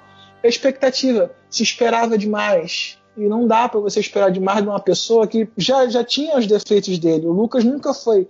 [0.47, 1.31] a expectativa.
[1.49, 2.97] Se esperava demais.
[3.15, 6.45] E não dá para você esperar demais de uma pessoa que já, já tinha os
[6.45, 7.25] defeitos dele.
[7.25, 8.27] O Lucas nunca foi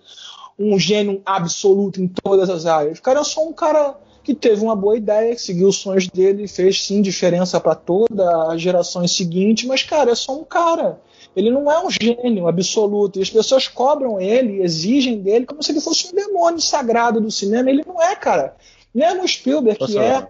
[0.58, 2.98] um gênio absoluto em todas as áreas.
[2.98, 6.08] O cara é só um cara que teve uma boa ideia, que seguiu os sonhos
[6.08, 10.44] dele, e fez sim diferença para toda a geração seguinte, mas cara, é só um
[10.44, 11.00] cara.
[11.36, 13.20] Ele não é um gênio absoluto.
[13.20, 17.30] E as pessoas cobram ele, exigem dele como se ele fosse um demônio sagrado do
[17.30, 17.70] cinema.
[17.70, 18.56] Ele não é, cara.
[18.94, 20.28] Mesmo Spielberg, que é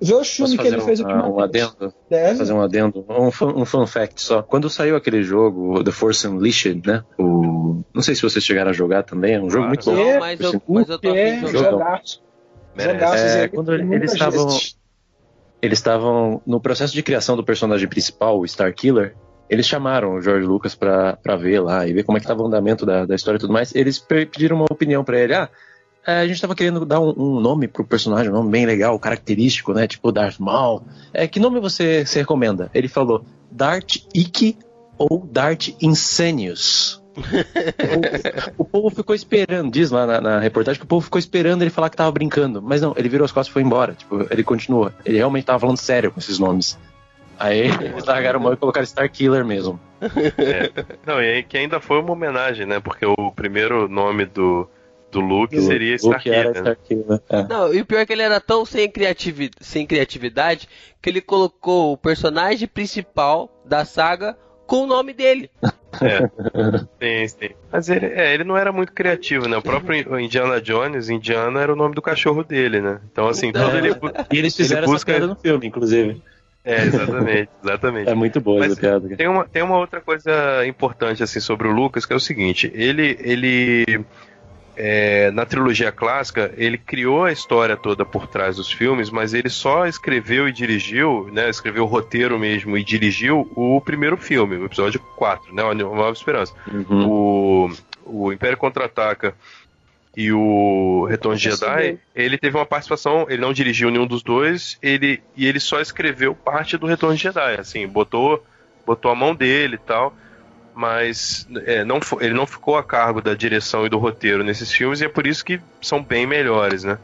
[0.00, 2.38] Vê o filme que ele fez um, um adendo, Deve.
[2.38, 3.04] Fazer um adendo.
[3.08, 4.42] Um fun, um fun fact só.
[4.42, 7.04] Quando saiu aquele jogo, The Force Unleashed, né?
[7.18, 7.82] O...
[7.92, 9.34] Não sei se vocês chegaram a jogar também.
[9.34, 9.96] É um jogo muito bom.
[9.96, 12.22] Não, mas, eu, mas eu tô é, jogaço.
[12.76, 14.48] É, quando eles estavam.
[15.62, 19.16] Eles estavam no processo de criação do personagem principal, o Star Killer.
[19.48, 22.42] Eles chamaram o George Lucas pra, pra ver lá e ver como é que tava
[22.42, 23.74] o andamento da, da história e tudo mais.
[23.74, 25.34] Eles pediram uma opinião para ele.
[25.34, 25.48] Ah,
[26.06, 28.96] é, a gente tava querendo dar um, um, nome pro personagem, um nome bem legal,
[28.98, 29.88] característico, né?
[29.88, 30.82] Tipo Darth Maul.
[31.12, 32.70] É, que nome você, você recomenda?
[32.72, 34.56] Ele falou Darth Ikki
[34.96, 37.02] ou Darth Insanius.
[37.16, 41.62] o, o, povo ficou esperando, diz lá na, na, reportagem que o povo ficou esperando
[41.62, 42.62] ele falar que tava brincando.
[42.62, 43.94] Mas não, ele virou as costas e foi embora.
[43.94, 44.92] Tipo, ele continuou.
[45.04, 46.78] Ele realmente tava falando sério com esses nomes.
[47.38, 49.80] Aí eles largaram mão e colocaram Star Killer mesmo.
[50.00, 50.70] É.
[51.06, 52.80] Não, e aí que ainda foi uma homenagem, né?
[52.80, 54.68] Porque o primeiro nome do,
[55.16, 56.62] do Luke seria Starkiller.
[56.62, 56.76] Né?
[57.30, 57.42] É.
[57.44, 60.68] Não, e o pior é que ele era tão sem, criativi sem criatividade
[61.00, 64.36] que ele colocou o personagem principal da saga
[64.66, 65.50] com o nome dele.
[65.98, 67.54] É, sim, sim.
[67.72, 69.56] Mas ele, é, ele não era muito criativo, né?
[69.56, 73.00] O próprio Indiana Jones, Indiana era o nome do cachorro dele, né?
[73.10, 73.96] Então, assim, então, ele,
[74.30, 75.10] E eles fizeram ele busca...
[75.10, 76.20] essa piada no filme, inclusive.
[76.62, 78.10] É, exatamente, exatamente.
[78.12, 79.16] É muito boa Mas, essa piada.
[79.16, 82.70] Tem uma, tem uma outra coisa importante, assim, sobre o Lucas, que é o seguinte,
[82.74, 84.04] ele, ele
[84.76, 89.48] é, na trilogia clássica, ele criou a história toda por trás dos filmes, mas ele
[89.48, 91.48] só escreveu e dirigiu, né?
[91.48, 95.62] Escreveu o roteiro mesmo e dirigiu o primeiro filme, o episódio 4, né?
[95.62, 96.52] A Nova Esperança.
[96.70, 97.08] Uhum.
[97.08, 97.70] O,
[98.04, 99.34] o Império Contra-Ataca
[100.16, 104.78] e o Retorno de Jedi, ele teve uma participação, ele não dirigiu nenhum dos dois,
[104.82, 108.42] ele, e ele só escreveu parte do Retorno de Jedi, assim, botou,
[108.86, 110.14] botou a mão dele e tal,
[110.76, 115.00] mas é, não, ele não ficou a cargo da direção e do roteiro nesses filmes,
[115.00, 116.98] e é por isso que são bem melhores, né?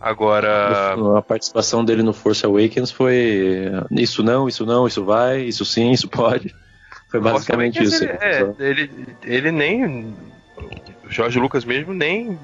[0.00, 5.64] Agora, A participação dele no Force Awakens foi isso não, isso não, isso vai, isso
[5.64, 6.52] sim, isso pode.
[7.08, 8.02] Foi basicamente isso.
[8.02, 8.90] Ele, é, ele,
[9.22, 10.12] ele nem.
[11.04, 12.36] O Jorge Lucas mesmo nem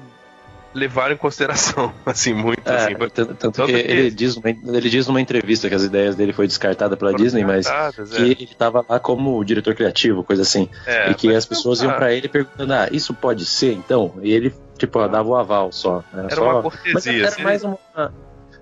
[0.73, 2.67] levaram em consideração, assim, muito.
[2.67, 6.15] É, assim, tanto, que que- ele diz, numa, ele diz numa entrevista que as ideias
[6.15, 10.41] dele foi descartada pela foram Disney, mas que ele estava lá como diretor criativo, coisa
[10.43, 10.69] assim.
[10.85, 11.07] é.
[11.07, 14.13] É, e que as pessoas não- iam pra ele perguntando, ah, isso pode ser então?
[14.21, 16.03] E ele, tipo, dava o aval só.
[16.13, 16.51] Era, Era só...
[16.51, 17.21] uma cortesia.
[17.23, 18.13] era se mais ele- uma.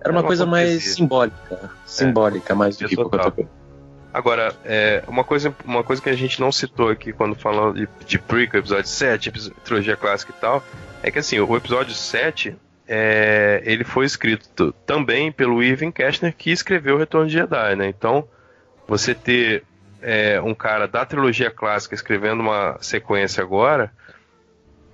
[0.01, 1.72] Era uma uma coisa mais simbólica.
[1.86, 3.45] Simbólica, mais do que qualquer.
[4.14, 7.88] Agora, é, uma, coisa, uma coisa que a gente não citou aqui quando falando de,
[8.07, 10.64] de Prequel, episódio 7, episo- trilogia clássica e tal,
[11.04, 12.56] é que assim, o episódio 7,
[12.88, 17.88] é, ele foi escrito também pelo Irving Cashner, que escreveu o Retorno de Jedi, né?
[17.88, 18.28] Então,
[18.88, 19.64] você ter
[20.02, 23.91] é, um cara da trilogia clássica escrevendo uma sequência agora,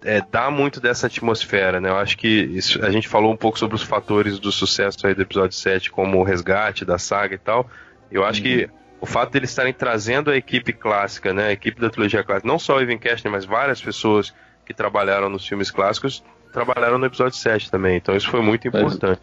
[0.03, 1.89] é, dá muito dessa atmosfera, né?
[1.89, 5.15] Eu acho que isso- a gente falou um pouco sobre os fatores do sucesso aí
[5.15, 7.69] do episódio 7, como o resgate da saga e tal.
[8.11, 8.69] Eu acho que
[9.01, 11.47] o fato deles estarem trazendo a equipe clássica, né?
[11.47, 14.33] A equipe da trilogia clássica, não só o Ivan Castner, mas várias pessoas
[14.65, 17.97] que trabalharam nos filmes clássicos, trabalharam no episódio 7 também.
[17.97, 19.21] Então isso foi muito Mas- importante.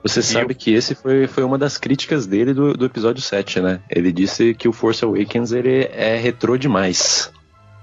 [0.00, 3.80] Você sabe que esse foi, foi uma das críticas dele do, do episódio 7, né?
[3.90, 7.32] Ele disse que o Force Awakens ele é retrô demais.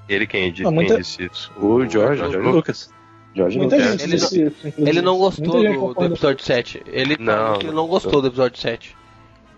[0.07, 1.51] Ele quem, Ah, muita- disse isso?
[1.57, 2.89] O George, George George Lucas.
[3.35, 3.91] George Muita Lucas.
[3.91, 4.67] gente Ele disse isso.
[4.67, 4.89] inclusive.
[4.89, 6.83] Ele não gostou do, do episódio 7.
[6.87, 8.95] Ele Não, ele não gostou do episódio 7.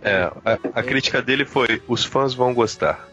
[0.02, 3.08] É, a, a crítica dele foi: os fãs vão gostar.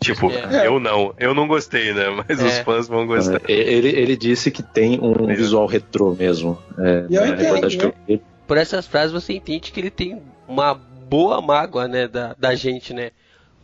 [0.00, 0.66] Tipo, É.
[0.66, 2.10] eu não, eu não gostei, né?
[2.28, 2.44] Mas É.
[2.44, 3.40] os fãs vão gostar.
[3.48, 5.34] Ele, ele disse que tem um É.
[5.34, 6.58] visual retrô mesmo.
[6.78, 8.20] É, E eu entendo, reportagem que eu.
[8.46, 12.92] Por essas frases você entende que ele tem uma boa mágoa, né, da, da gente,
[12.94, 13.10] né?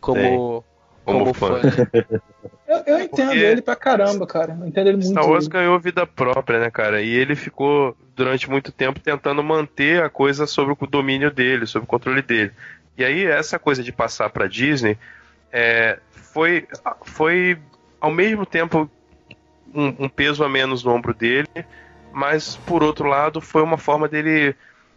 [0.01, 0.63] Como,
[1.05, 1.59] Como como fã.
[1.61, 1.67] fã.
[1.67, 2.21] né?
[2.65, 4.57] Eu, eu entendo Porque- ele pra caramba, cara.
[4.59, 5.09] Eu entendo ele muito.
[5.11, 7.01] Star Wars ganhou vida própria, né, cara?
[7.01, 11.83] E ele ficou durante muito tempo tentando manter a coisa sob o domínio dele, sob
[11.83, 12.51] o controle dele.
[12.97, 14.97] E aí essa coisa de passar pra Disney
[15.53, 16.67] é, foi,
[17.03, 17.57] foi
[18.01, 18.89] ao mesmo tempo
[19.73, 21.47] um, um peso a menos no ombro dele,
[22.11, 24.55] mas por outro lado foi uma forma dele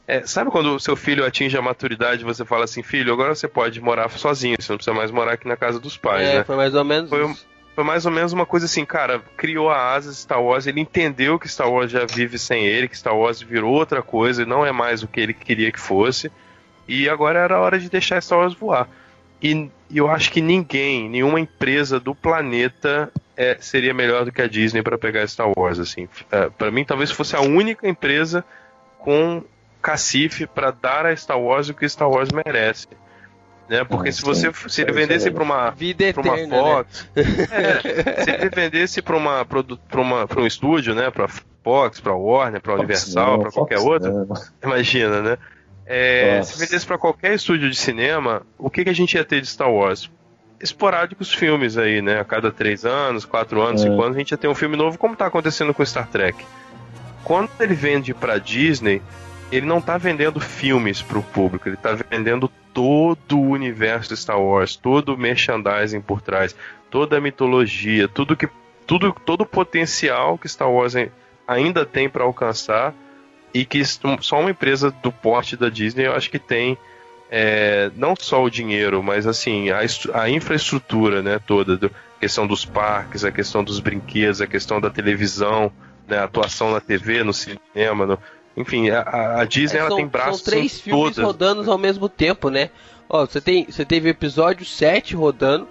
[0.08, 3.46] é, sabe quando o seu filho atinge a maturidade você fala assim, filho, agora você
[3.46, 6.44] pode morar sozinho, você não precisa mais morar aqui na casa dos pais, É, né?
[6.44, 7.46] foi mais ou menos Foi isso.
[7.74, 11.38] Foi mais ou menos uma coisa assim, cara, criou a asa Star Wars, ele entendeu
[11.38, 14.64] que Star Wars já vive sem ele, que Star Wars virou outra coisa e não
[14.64, 16.32] é mais o que ele queria que fosse.
[16.88, 18.88] E agora era a hora de deixar Star Wars voar.
[19.42, 24.48] E, eu acho que ninguém, nenhuma empresa do planeta é, seria melhor do que a
[24.48, 26.08] Disney para pegar Star Wars, assim.
[26.30, 28.44] É, para mim, talvez fosse a única empresa
[28.98, 29.42] com
[29.80, 32.88] cacife para dar a Star Wars o que Star Wars merece.
[33.68, 33.84] Né?
[33.84, 34.26] Porque Ah, se sim.
[34.26, 36.62] você se ele é vendesse para uma Vida pra uma eterna, né?
[36.62, 37.08] Fox.
[37.16, 41.26] É, se ele vendesse para uma para uma para um estúdio, né, para
[41.64, 44.28] Fox, para Warner, para Universal, para qualquer Fox outro, não.
[44.62, 45.38] imagina, né?
[45.86, 49.40] É, se vendesse para qualquer estúdio de cinema, o que, que a gente ia ter
[49.40, 50.10] de Star Wars?
[50.60, 52.18] Esporádicos filmes aí, né?
[52.20, 53.88] A cada três anos, quatro anos, É.
[53.88, 56.44] cinco anos, a gente ia ter um filme novo, como tá acontecendo com Star Trek.
[57.22, 59.02] Quando ele vende para Disney,
[59.52, 64.16] ele não tá vendendo filmes para o público, ele tá vendendo todo o universo de
[64.20, 66.54] Star Wars, todo o merchandising por trás,
[66.90, 68.48] toda a mitologia, tudo que
[68.86, 71.10] tudo todo o potencial que Star Wars ai-
[71.46, 72.94] ainda tem para alcançar
[73.54, 76.76] e que só uma empresa do porte da Disney eu acho que tem
[77.30, 79.80] é, não só o dinheiro, mas assim a,
[80.14, 84.80] a infraestrutura, né, toda, do, a questão dos parques, a questão dos brinquedos, a questão
[84.80, 85.72] da televisão,
[86.06, 88.18] né, a atuação na TV, no cinema, no-
[88.56, 91.24] enfim, a- a, Disney É, ela são, tem braços são três em filmes todas.
[91.24, 92.70] rodando ao mesmo tempo, né?
[93.08, 95.68] Ó, você tem, você teve o episódio 7 rodando,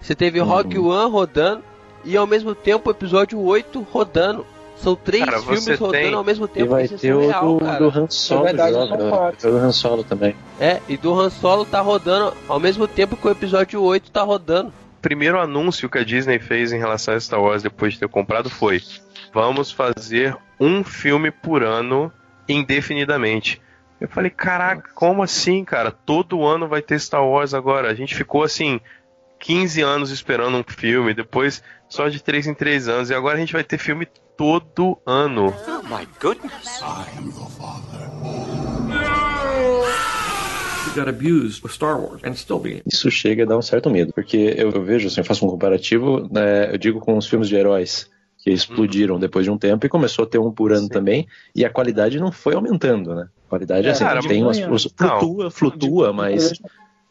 [0.00, 0.46] você teve Uhum.
[0.46, 1.62] Rock One rodando
[2.04, 4.46] e ao mesmo tempo o episódio 8 rodando.
[4.76, 6.70] São três Cara, filmes rodando tem- ao mesmo E tempo.
[6.70, 7.78] vai isso é ter o do, cara.
[7.78, 8.40] do Han Solo.
[8.42, 9.10] É verdade, joga, são né?
[9.10, 9.22] quatro.
[9.22, 10.36] Vai ter o Han Solo também.
[10.60, 14.22] É, e do Han Solo tá rodando ao mesmo tempo que o episódio 8 tá
[14.22, 14.72] rodando.
[15.00, 18.50] primeiro anúncio que a Disney fez em relação a Star Wars depois de ter comprado
[18.50, 18.82] foi:
[19.32, 22.12] vamos fazer um filme por ano
[22.48, 23.60] indefinidamente.
[24.00, 25.90] Eu falei, caraca, como assim, cara?
[25.90, 27.88] Todo ano vai ter Star Wars agora.
[27.90, 28.78] A gente ficou assim,
[29.40, 33.40] 15 anos esperando um filme, depois só de 3 em 3 anos, e agora a
[33.40, 34.06] gente vai ter filme
[34.36, 35.54] todo ano.
[35.66, 36.80] Oh my goodness.
[40.86, 42.82] He got abused with Star Wars and still being.
[42.86, 45.50] Isso chega a dar um certo medo, porque eu, eu vejo, assim, eu faço um
[45.50, 48.08] comparativo, né, eu digo com os filmes de heróis
[48.38, 50.88] que explodiram depois de um tempo e começou a ter um por ano Sim.
[50.88, 53.28] também, e a qualidade não foi aumentando, né?
[53.46, 54.78] A qualidade, É, assim, cara, tem umas, não.
[54.78, 56.52] flutua, flutua, mas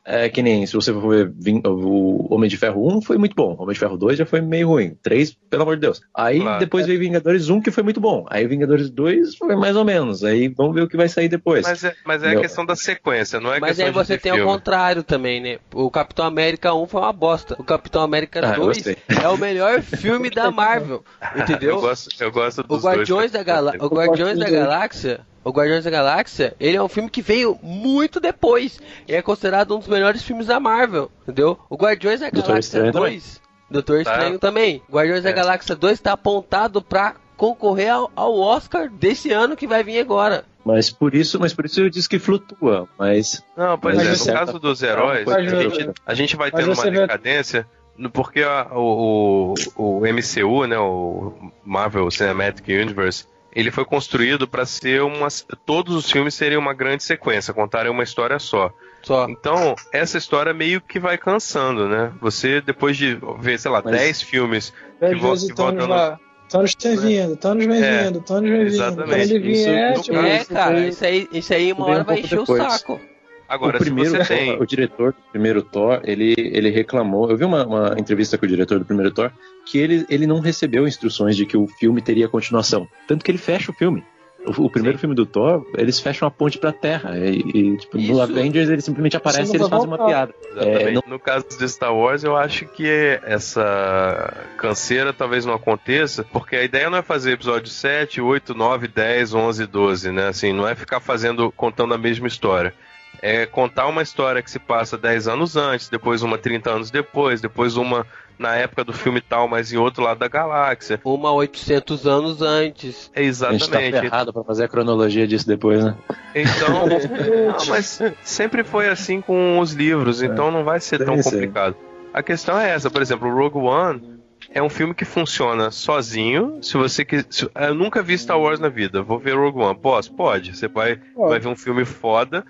[0.06, 3.56] é que nem, se você for ver o Homem de Ferro 1 foi muito bom,
[3.60, 6.00] Homem de Ferro 2 já foi meio ruim, 3, pelo amor de Deus.
[6.16, 6.60] Aí Claro.
[6.60, 10.24] depois veio Vingadores 1 que foi muito bom, aí Vingadores 2 foi mais ou menos,
[10.24, 11.66] aí vamos ver o que vai sair depois.
[11.66, 14.22] Mas é, mas é a questão da sequência, não é Mas questão aí você de
[14.24, 14.52] tem o filme.
[14.52, 15.58] contrário também, né?
[15.74, 17.56] O Capitão América 1 foi uma bosta.
[17.60, 18.98] O Capitão América Ah, eu 2 gostei.
[19.24, 21.04] é o melhor filme da Marvel.
[21.36, 21.82] Eu Entendeu?
[21.82, 22.96] gosto, eu gosto O dos dois.
[22.98, 24.60] Guardiões da, Gala o Guardiões da dois.
[24.60, 28.80] Galáxia, o Guardiões da Galáxia, ele é um filme que veio muito depois.
[29.08, 31.58] E é considerado um dos melhores filmes da Marvel, entendeu?
[31.70, 34.12] O Guardiões da Doutor Galáxia Estranho 2, Doutor Tá.
[34.14, 34.82] Estranho também.
[34.92, 35.34] Guardiões da É.
[35.34, 40.46] Galáxia 2 está apontado pra concorrer ao, ao Oscar desse ano que vai vir agora.
[40.64, 44.10] Mas por isso, mas por isso eu disse que flutua, mas Não, pois Mas é,
[44.10, 47.68] no certa caso dos heróis, a gente, a gente vai tendo uma decadência,
[48.12, 54.66] porque a- o, o, o MCU, né, o Marvel Cinematic Universe, ele foi construído para
[54.66, 55.28] ser uma.
[55.66, 58.72] Todos os filmes seriam uma grande sequência, contarem uma história só.
[59.02, 59.28] Só.
[59.30, 62.12] Então, essa história meio que vai cansando, né?
[62.20, 65.56] Você, depois de ver, sei lá, Mas- 10 filmes Às que vão, vezes que o
[65.56, 65.90] vão Thanos dando.
[65.90, 66.20] lá.
[66.50, 68.68] Thanos tem vindo, Thanos vem É, vindo, Thanos vem vindo.
[68.68, 69.10] exatamente.
[69.10, 72.40] Quando ele no tipo, É, cara, isso aí, isso aí uma hora um vai encher
[72.40, 73.00] o saco.
[73.48, 74.60] Agora, o primeiro, se você tem.
[74.62, 77.30] o diretor do primeiro Thor, ele, ele reclamou.
[77.30, 79.32] Eu vi uma, uma entrevista com o diretor do primeiro Thor
[79.66, 82.88] que ele, ele não recebeu instruções de que o filme teria continuação.
[83.08, 84.04] Tanto que ele fecha o filme.
[84.46, 85.02] O, o primeiro Sim.
[85.02, 87.18] filme do Thor, eles fecham a ponte pra terra.
[87.18, 88.12] E, e, tipo, Isso.
[88.14, 90.34] no Avengers ele simplesmente aparece e eles fazem uma piada.
[90.58, 92.88] É, não- No caso de Star Wars, eu acho que
[93.24, 98.88] essa canseira talvez não aconteça, porque a ideia não é fazer episódio 7, 8, 9,
[98.88, 100.28] 10, 11, 12, né?
[100.28, 102.74] Assim, não é ficar fazendo, contando a mesma história.
[103.22, 107.42] É contar uma história que se passa 10 anos antes, depois uma 30 anos depois,
[107.42, 108.06] depois uma
[108.38, 111.00] na época do filme tal, mas em outro lado da galáxia.
[111.06, 113.10] Uma 800 anos antes.
[113.16, 114.00] É A gente tá exatamente.
[114.02, 115.96] ferrado pra fazer a cronologia disso depois, né?
[116.36, 116.86] Então,
[117.58, 121.76] não, mas sempre foi assim com os livros, então não vai ser tão complicado.
[122.14, 124.16] A questão é essa, por exemplo, o Rogue One
[124.54, 126.60] é um filme que funciona sozinho.
[126.62, 129.78] Se você quis, se- eu nunca vi Star Wars na vida, vou ver Rogue One,
[129.80, 130.14] posso?
[130.14, 130.56] Pode.
[130.58, 131.30] Você vai, Pode.
[131.30, 132.46] vai ver um filme foda,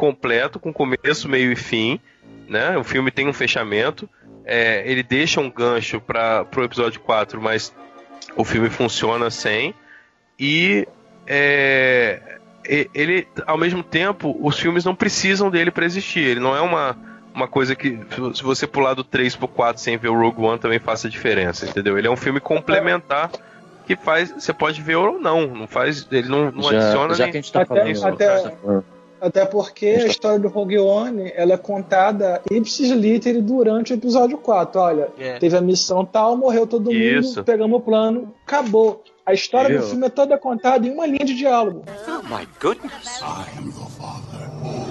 [0.00, 2.00] completo, com começo, meio e fim,
[2.48, 2.78] né?
[2.78, 4.08] O filme tem um fechamento.
[4.46, 7.72] é, ele deixa um gancho para o episódio 4, mas
[8.34, 9.74] o filme funciona sem.
[10.38, 10.88] E
[11.26, 12.18] é,
[12.94, 16.20] ele, ao mesmo tempo, os filmes não precisam dele para existir.
[16.20, 16.96] Ele não é uma,
[17.34, 17.98] uma coisa que,
[18.34, 21.66] se você pular do 3 pro 4 sem ver o Rogue One, também faça diferença,
[21.66, 21.98] entendeu?
[21.98, 23.30] Ele é um filme complementar
[23.86, 24.30] que faz.
[24.32, 25.46] Você pode ver ou não.
[25.46, 26.08] Não faz.
[26.10, 27.32] Ele não, não já, adiciona já nem.
[27.32, 27.90] que a gente tá Até- falando.
[27.90, 28.56] isso, até-
[29.20, 34.38] Até porque a história do Rogue One ela é contada ipsis literis durante o episódio
[34.38, 34.80] 4.
[34.80, 35.38] Olha, É.
[35.38, 37.36] teve a missão tal, morreu todo Isso.
[37.36, 39.02] mundo, pegamos o plano, acabou.
[39.26, 39.80] A história Viu?
[39.80, 41.82] do filme é toda contada em uma linha de diálogo.
[42.08, 43.20] Oh my goodness.
[44.62, 44.89] He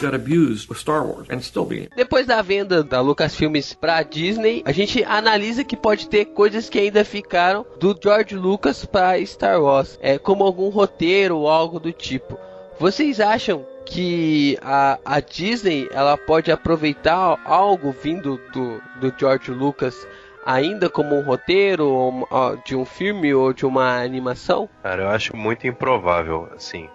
[0.00, 1.88] got abused with Star Wars and still being.
[1.96, 6.78] Depois da venda da Lucasfilmes pra Disney, a gente analisa que pode ter coisas que
[6.78, 11.92] ainda ficaram do George Lucas para Star Wars, é como algum roteiro ou algo do
[11.92, 12.38] tipo.
[12.78, 20.06] Vocês acham que a, a Disney ela pode aproveitar algo vindo do, do George Lucas
[20.44, 24.68] ainda como um roteiro ou, ó, de um filme ou de uma animação?
[24.82, 26.88] Cara, eu acho muito improvável, assim.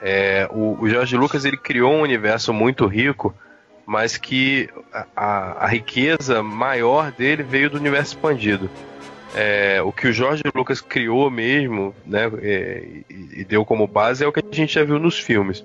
[0.00, 3.34] É, o, o Lucas ele criou um universo muito rico,
[3.86, 8.70] mas que a, a- a riqueza maior dele veio do universo expandido.
[9.34, 14.24] É, o que o George Lucas criou mesmo, né, é, e, e deu como base
[14.24, 15.64] é o que a gente já viu nos filmes.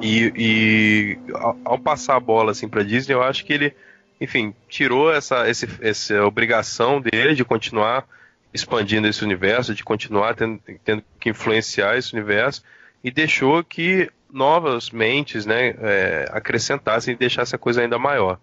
[0.00, 3.74] E, e ao, ao passar a bola assim para Disney, eu acho que ele,
[4.20, 8.06] enfim, tirou essa, esse, essa obrigação dele de continuar
[8.52, 12.62] expandindo esse universo, de continuar tendo, tendo que influenciar esse universo
[13.02, 18.38] e deixou que novas mentes né, é, acrescentassem e deixassem a coisa ainda maior.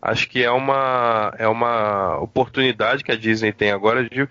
[0.00, 4.28] Acho que é uma, é uma oportunidade que a Disney tem agora de,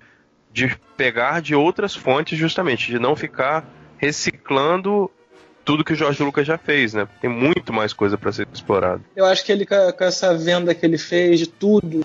[0.51, 3.65] de pegar de outras fontes, justamente, de não ficar
[3.97, 5.09] reciclando
[5.63, 7.07] tudo que o Jorge Lucas já fez, né?
[7.21, 9.03] Tem muito mais coisa para ser explorado.
[9.15, 12.01] Eu acho que ele, com essa venda que ele fez de tudo,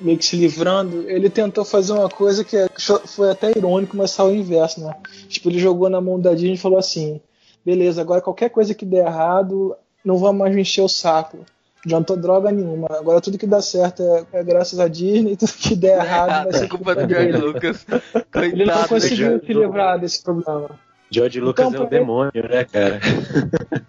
[0.00, 2.68] meio que se livrando, ele tentou fazer uma coisa que é-
[3.06, 4.94] foi até irônico, mas saiu o inverso, né?
[5.28, 7.20] Tipo, ele jogou na mão da Disney e falou assim:
[7.64, 11.44] beleza, agora qualquer coisa que der errado, não vamos mais me encher o saco.
[11.84, 12.86] adiantou droga nenhuma.
[12.90, 16.52] Agora tudo que dá certo é, é graças a Disney, tudo que der errado vai
[16.54, 17.84] ser culpa do George Lucas.
[17.84, 20.70] Coitado, Ele não conseguiu se livrar desse problema.
[21.10, 23.00] George Lucas Então, é o pra- demônio, né, cara?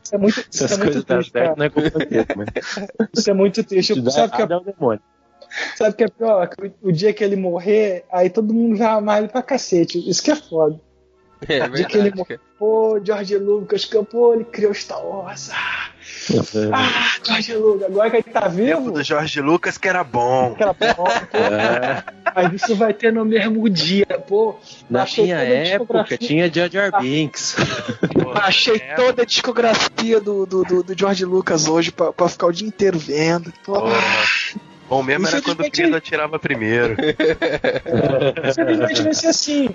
[0.04, 2.48] Isso é muito, isso Essas é coisas dão triste, certo, não é culpa dele, mas
[3.16, 4.02] Isso é muito triste.
[4.02, 5.02] dá Sabe o que, é, é o demônio.
[5.76, 6.48] sabe o que é pior?
[6.50, 10.10] Que o, dia que ele morrer, aí todo mundo vai amar ele pra cacete.
[10.10, 10.80] Isso que é foda.
[11.48, 12.50] É O dia que ele verdade, morrer, cara.
[12.58, 15.50] pô, George Lucas, que, pô, ele criou Star Wars.
[15.54, 15.91] Ah,
[16.74, 20.54] ah, George Lucas, agora que ele tá vivo, do Jorge Lucas que era bom.
[20.54, 22.04] aquela porra, É,
[22.36, 24.56] mas isso vai ter no mesmo dia, pô.
[24.90, 27.56] na minha época tinha Jar Jar Binks.
[28.36, 32.48] Achei É, toda a discografia do, do, do, do George Lucas hoje pra, pra ficar
[32.48, 33.52] o dia inteiro vendo.
[33.64, 33.74] Pô.
[34.88, 36.98] Bom mesmo era quando o Pedro atirava primeiro.
[38.50, 39.70] Infelizmente vai ser assim.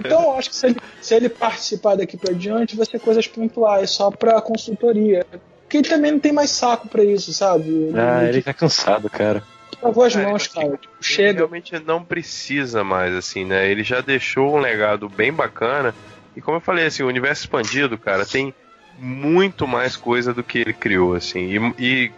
[0.00, 3.28] Então eu acho que se ele, se ele participar daqui pra diante, vai ser coisas
[3.28, 5.24] pontuais, só pra consultoria.
[5.66, 7.90] Porque ele também não tem mais saco pra isso, sabe?
[7.94, 9.42] Ah, ele tá cansado, cara.
[9.82, 10.76] lavou as Cara, mãos, ele- cara.
[10.78, 11.38] Tipo, Ele chega.
[11.38, 13.68] realmente não precisa mais, assim, né?
[13.68, 15.94] Ele já deixou um legado bem bacana.
[16.36, 18.54] E como eu falei, assim, o universo expandido, cara, tem
[18.98, 21.72] muito mais coisa do que ele criou, assim.
[21.78, 22.12] E, e,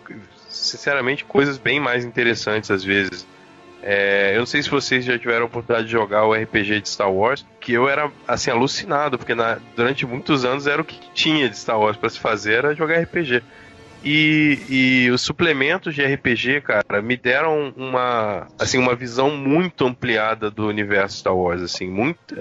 [0.48, 3.26] sinceramente, coisas bem mais interessantes às vezes.
[3.82, 6.88] É, eu não sei se vocês já tiveram a oportunidade de jogar o RPG de
[6.88, 10.98] Star Wars, que eu era, assim, alucinado, porque na- durante muitos anos era o que
[11.14, 13.42] tinha de Star Wars pra se fazer, era jogar RPG.
[14.04, 20.50] E, e os suplementos de RPG, cara, me deram uma, assim, uma visão muito ampliada
[20.50, 22.36] do universo Star Wars, assim, muito,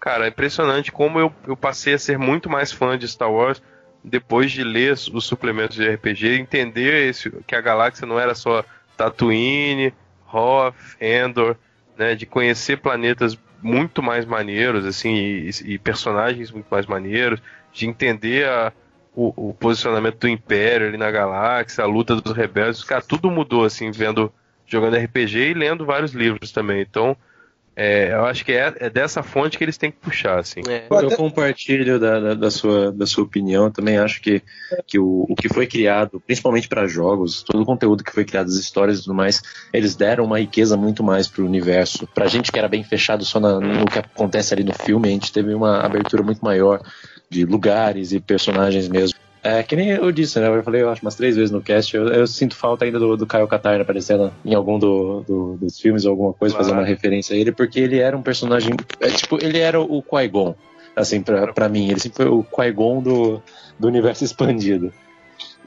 [0.00, 3.62] cara, é impressionante como eu, eu passei a ser muito mais fã de Star Wars
[4.04, 8.64] depois de ler os suplementos de RPG, entender esse, que a galáxia não era só
[8.96, 9.92] Tatooine,
[10.32, 11.56] Hoth, Endor,
[11.96, 17.40] né, de conhecer planetas muito mais maneiros, assim, e, e personagens muito mais maneiros,
[17.72, 18.72] de entender a,
[19.14, 23.64] o, o posicionamento do Império ali na galáxia, a luta dos rebeldes, cara, tudo mudou,
[23.64, 24.32] assim, vendo,
[24.66, 26.80] jogando RPG e lendo vários livros também.
[26.80, 27.16] Então,
[27.74, 30.60] é, eu acho que é, é dessa fonte que eles têm que puxar, assim.
[30.68, 30.86] É.
[30.90, 33.64] Eu compartilho da, da, da sua, da sua opinião.
[33.64, 34.42] Eu também acho que,
[34.86, 38.48] que o, o que foi criado, principalmente para jogos, todo o conteúdo que foi criado,
[38.48, 39.40] as histórias e tudo mais,
[39.72, 42.06] eles deram uma riqueza muito mais pro universo.
[42.08, 45.12] Pra gente que era bem fechado só na- no que acontece ali no filme, a
[45.12, 46.80] gente teve uma abertura muito maior
[47.30, 49.18] de lugares e personagens mesmo.
[49.44, 50.46] É, que nem eu disse, né?
[50.46, 51.96] Eu falei, eu acho, umas três vezes no cast.
[51.96, 55.80] Eu, eu sinto falta ainda do, do Kyle Katarn aparecendo em algum do, do- dos
[55.80, 56.68] filmes ou alguma coisa, Claro.
[56.68, 58.72] fazer uma referência a ele, porque ele era um personagem.
[59.00, 60.54] É, tipo, ele era o Qui-Gon,
[60.94, 61.90] assim, pra, pra mim.
[61.90, 63.42] Ele sempre foi o Qui-Gon do,
[63.78, 64.92] do universo expandido.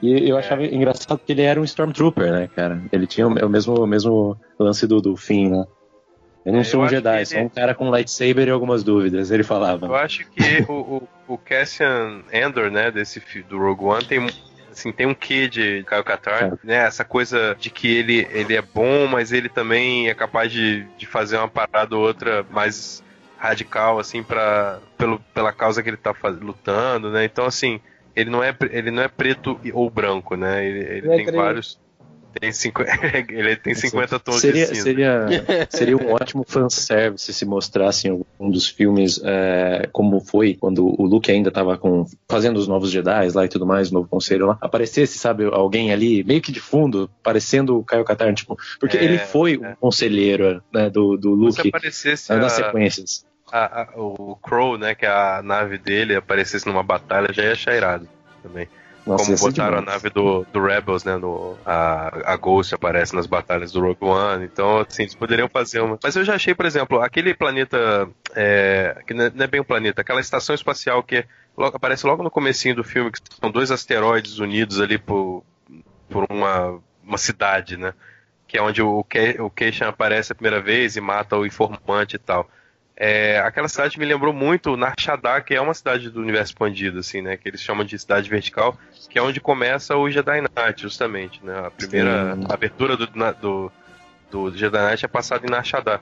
[0.02, 2.82] E eu achava engraçado que ele era um Stormtrooper, né, cara?
[2.92, 5.64] Ele tinha o, mesmo, o mesmo lance do, do Finn, né?
[6.46, 8.50] Eu não É, sou eu um Jedi, que sou ele- um cara com lightsaber e
[8.52, 9.86] algumas dúvidas, ele falava.
[9.86, 14.24] Eu acho que o, o, o Cassian Andor, né, desse do Rogue One, tem,
[14.70, 16.66] assim, tem um quê de Kyle Katarn, É.
[16.66, 20.84] né, essa coisa de que ele, ele é bom, mas ele também é capaz de,
[20.96, 23.02] de fazer uma parada ou outra mais
[23.36, 27.80] radical, assim, pra, pelo, pela causa que ele tá faz- lutando, né, então, assim,
[28.14, 31.34] ele não é, ele não é preto ou branco, né, ele, ele Ele é tem
[31.34, 31.84] vários...
[32.40, 32.82] Tem, cinco,
[33.30, 34.82] ele tem 50 tons seria, de cinza.
[34.82, 35.26] seria,
[35.70, 41.04] seria um ótimo fanservice se mostrasse em um dos filmes é, como foi quando o
[41.06, 41.78] Luke ainda estava
[42.28, 44.58] fazendo os novos Jedi lá e tudo mais, o novo conselho lá.
[44.60, 49.04] Aparecesse, sabe, alguém ali, meio que de fundo, parecendo o Kyle Katarn, tipo, porque É,
[49.04, 49.70] ele foi é.
[49.70, 53.24] um conselheiro né, do, do Se Luke aparecesse né, nas a- sequências.
[53.50, 57.52] a- a- o Crow, né, que é a nave dele, aparecesse numa batalha, já ia
[57.52, 58.08] achar irado
[58.42, 58.68] também.
[59.06, 63.26] Nossa, Como botaram a nave do, do Rebels, né, no, a, a Ghost aparece nas
[63.26, 65.96] batalhas do Rogue One, então, assim, eles poderiam fazer uma...
[66.02, 69.60] Mas eu já achei, por exemplo, aquele planeta, é, que não é não é bem
[69.60, 71.24] um planeta, aquela estação espacial que
[71.56, 75.44] logo- aparece logo no comecinho do filme, que são dois asteroides unidos ali por,
[76.10, 77.94] por uma, uma cidade, né,
[78.48, 82.16] que é onde o, Ke- o Keishan aparece a primeira vez e mata o informante
[82.16, 82.48] e tal.
[82.96, 87.00] É, aquela cidade me lembrou muito Nar Shaddaa, que é uma cidade do universo expandido,
[87.00, 87.36] assim, né?
[87.36, 88.78] Que eles chamam de cidade vertical,
[89.10, 91.66] que é onde começa o Jedi Knight, justamente, né?
[91.66, 92.46] A primeira Sim.
[92.48, 93.72] abertura do, do,
[94.30, 96.00] do Jedi Knight é passada em Nar Shaddaa.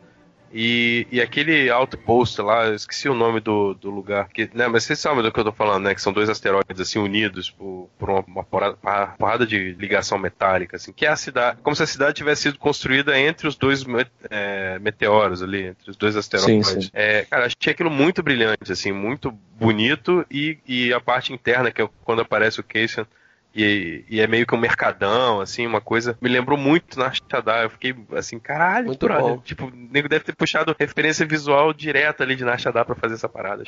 [0.57, 4.69] E, e aquele outpost lá, eu esqueci o nome do, do lugar, que, né?
[4.69, 5.95] Mas vocês sabem do que eu tô falando, né?
[5.97, 10.17] Que são dois asteroides, assim, unidos por, por uma, uma porrada, uma porrada de ligação
[10.17, 13.57] metálica, assim, que é a cidade, como se a cidade tivesse sido construída entre os
[13.57, 13.85] dois
[14.31, 16.69] é, meteoros ali, entre os dois asteroides.
[16.69, 16.91] Sim, sim.
[16.93, 21.83] É, cara, achei aquilo muito brilhante, assim, muito bonito e, e a parte interna, que
[21.83, 23.09] é quando aparece o Cassian
[23.55, 26.19] e, e é meio que um mercadão, assim, uma coisa.
[26.21, 27.13] Me lembrou muito na.
[27.63, 29.35] Eu fiquei assim, caralho, Muito brother.
[29.35, 29.39] bom.
[29.39, 33.29] Tipo, o nego deve ter puxado referência visual direta ali de Nashadá pra fazer essa
[33.29, 33.63] parada.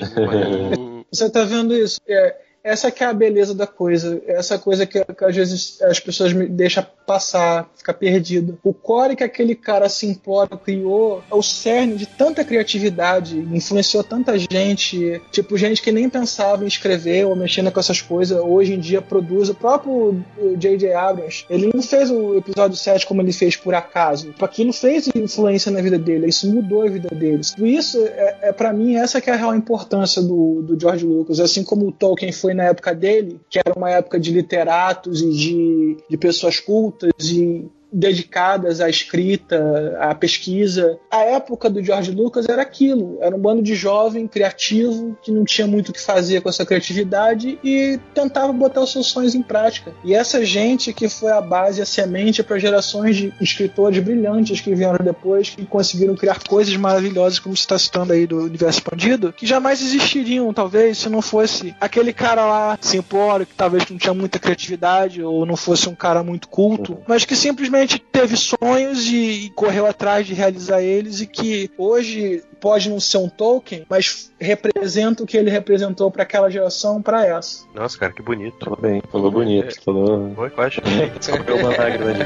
[1.10, 2.00] Você tá vendo isso?
[2.08, 2.36] É,
[2.66, 4.20] essa que é a beleza da coisa.
[4.26, 8.58] Essa coisa que, que às vezes as pessoas me deixam passar, ficar perdido.
[8.64, 14.36] O core que aquele cara simplório criou é o cerne de tanta criatividade, influenciou tanta
[14.36, 18.80] gente, tipo, gente que nem pensava em escrever ou mexendo com essas coisas, hoje em
[18.80, 19.48] dia produz.
[19.48, 20.24] O próprio
[20.56, 20.92] J.J.
[20.92, 24.34] Abrams, ele não fez o episódio 7 como ele fez por acaso.
[24.40, 27.54] Aquilo fez influência na vida dele, isso mudou a vida deles.
[27.54, 31.04] Por isso, é, é para mim, essa que é a real importância do, do George
[31.04, 31.38] Lucas.
[31.38, 35.30] Assim como o Tolkien foi na época dele, que era uma época de literatos e
[35.30, 40.98] de, de pessoas cultas e dedicadas à escrita, à pesquisa.
[41.10, 45.44] A época do George Lucas era aquilo, era um bando de jovem criativo que não
[45.44, 49.42] tinha muito o que fazer com essa criatividade e tentava botar os seus sonhos em
[49.42, 49.92] prática.
[50.04, 54.74] E essa gente que foi a base, a semente para gerações de escritores brilhantes que
[54.74, 59.32] vieram depois, que conseguiram criar coisas maravilhosas, como você está citando aí do universo expandido,
[59.32, 64.14] que jamais existiriam, talvez, se não fosse aquele cara lá simplório, que talvez não tinha
[64.14, 67.75] muita criatividade ou não fosse um cara muito culto, mas que simplesmente
[68.12, 73.18] teve sonhos e, e correu atrás de realizar eles e que hoje pode não ser
[73.18, 77.66] um Tolkien, mas representa o que ele representou para aquela geração, para essa.
[77.74, 78.56] Nossa, cara, que bonito.
[78.64, 80.32] Falou bem, falou bonito, falou.
[80.36, 80.76] Oi, quase.
[81.20, 82.24] Escorreu uma lágrima ali.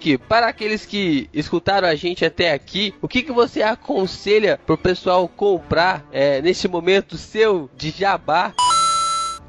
[0.00, 4.78] Henrique, para aqueles que escutaram a gente até aqui, o que, que você aconselha pro
[4.78, 8.54] pessoal comprar é, nesse momento seu de jabá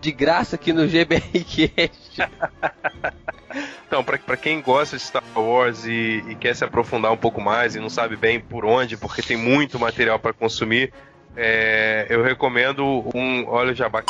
[0.01, 1.89] de graça aqui no GBRcast?
[3.85, 7.75] Então, pra quem gosta de Star Wars e, e quer se aprofundar um pouco mais
[7.75, 10.93] e não sabe bem por onde, porque tem muito material para consumir,
[11.35, 14.01] é, eu recomendo um óleo jabá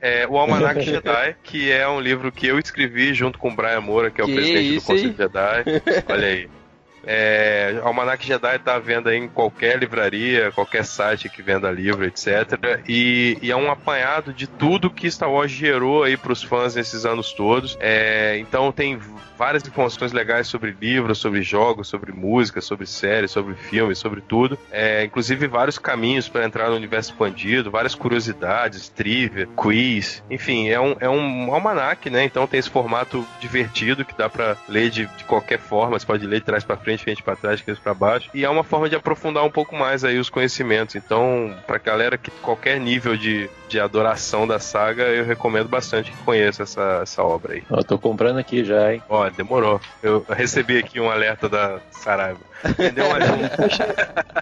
[0.00, 3.80] é, o Almanac Jedi, que é um livro que eu escrevi junto com o Brian
[3.80, 5.16] Moura, que é o Que presidente isso, do Conselho hein?
[5.16, 5.64] Jedi.
[6.08, 6.48] Olha aí.
[7.06, 12.80] É, Almanac Jedi tá à venda em qualquer livraria, qualquer site que venda livro, etc.
[12.88, 17.04] E, e é um apanhado de tudo que Star Wars gerou aí pros fãs nesses
[17.04, 17.76] anos todos.
[17.80, 18.98] É, então tem
[19.40, 24.58] várias informações legais sobre livros, sobre jogos, sobre música, sobre séries, sobre filmes, sobre tudo.
[24.70, 30.78] É, inclusive vários caminhos para entrar no universo expandido, várias curiosidades, trivia, quiz, enfim, é
[30.78, 32.24] um, é um almanac, né?
[32.24, 36.26] Então tem esse formato divertido que dá para ler de, de qualquer forma, você pode
[36.26, 38.88] ler de trás para frente, frente para trás, frente para baixo, e é uma forma
[38.88, 40.94] de aprofundar um pouco mais aí os conhecimentos.
[40.94, 46.16] Então, pra galera que qualquer nível de, de adoração da saga, eu recomendo bastante que
[46.18, 47.62] conheça essa, essa obra aí.
[47.70, 49.02] Ó, tô comprando aqui já, hein?
[49.08, 49.80] Ó, demorou.
[50.02, 52.49] Eu recebi aqui um alerta da Saraiva.
[52.68, 53.06] Entendeu?
[53.10, 53.78] Mas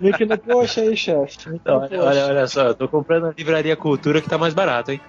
[0.00, 1.50] Link no post aí, chefe.
[1.50, 4.90] Link no Olha, olha, só, eu tô comprando na livraria Cultura que tá mais barato,
[4.92, 5.00] hein?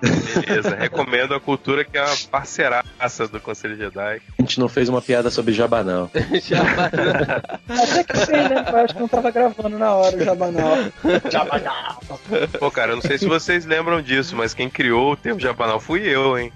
[0.46, 4.22] Beleza, recomendo a cultura que é uma parceiraça do Conselho Jedi.
[4.38, 6.10] A gente não fez uma piada sobre jabá, não.
[6.42, 6.90] Jabá.
[7.68, 8.66] Até que sei, né?
[8.68, 10.78] Eu acho que não tava gravando na hora o Jabanal.
[11.30, 12.02] Jabanal.
[12.60, 15.80] Pô, cara, eu não sei se vocês lembram disso, mas quem criou o termo jabanal
[15.80, 16.52] fui eu, hein?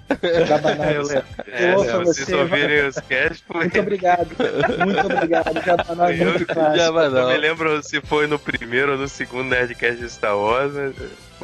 [0.46, 1.24] Jabanal, eu lembro.
[1.52, 4.28] É, Ouça se vocês você, ouvirem os casts, foi Muito obrigado.
[4.84, 5.64] Muito obrigado.
[5.64, 6.74] Jabanal é Eu- muito clássico.
[6.84, 7.28] Eu não não.
[7.28, 10.94] me lembro se foi no primeiro ou no segundo Nerdcast de Star Wars, mas.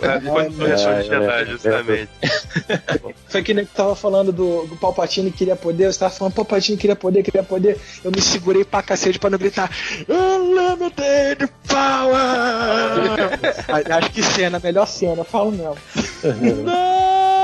[0.03, 2.11] É, Foi no é, Retorno é, de Jedi, é, justamente.
[3.29, 6.79] Foi que nem que tava falando do, do Palpatine queria poder, você tava falando Palpatine
[6.79, 7.79] queria poder, queria poder.
[8.03, 9.71] Eu me segurei pra cacete pra não gritar
[10.09, 12.17] Unlimited Power!
[13.99, 15.77] Acho que cena, melhor cena, falo mesmo.
[16.65, 17.40] Não!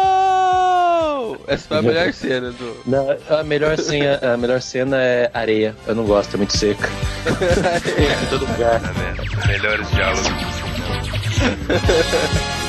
[1.47, 2.77] Essa foi a melhor cena do.
[2.87, 5.75] Não, a melhor cena, a melhor cena é areia.
[5.87, 6.89] Eu não gosto, é muito seca.
[7.27, 8.81] em todo lugar.
[8.81, 9.47] Vendo?
[9.47, 10.27] Melhores diálogos.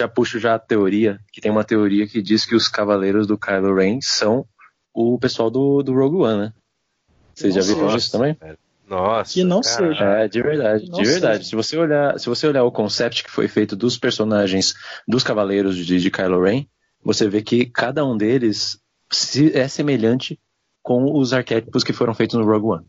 [0.00, 3.38] já puxo já a teoria, que tem uma teoria que diz que os cavaleiros do
[3.38, 4.44] Kylo Ren são
[4.92, 6.52] o pessoal do, do Rogue One, né?
[7.34, 8.36] Vocês já viram Nossa, isso também?
[8.88, 9.32] Nossa.
[9.34, 9.76] Que não cara.
[9.76, 10.04] seja.
[10.04, 11.46] É, de verdade, Não de verdade.
[11.46, 14.74] Se você olhar, se você olhar o concept que foi feito dos personagens
[15.06, 16.66] dos Cavaleiros de, de Kylo Ren,
[17.02, 18.78] você vê que cada um deles
[19.10, 20.38] se- é semelhante
[20.82, 22.86] com os arquétipos que foram feitos no Rogue One.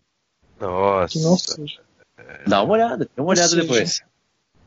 [0.59, 1.13] Nossa.
[1.13, 1.79] Que não seja.
[2.47, 4.01] Dá uma olhada, dá uma olhada seja, depois.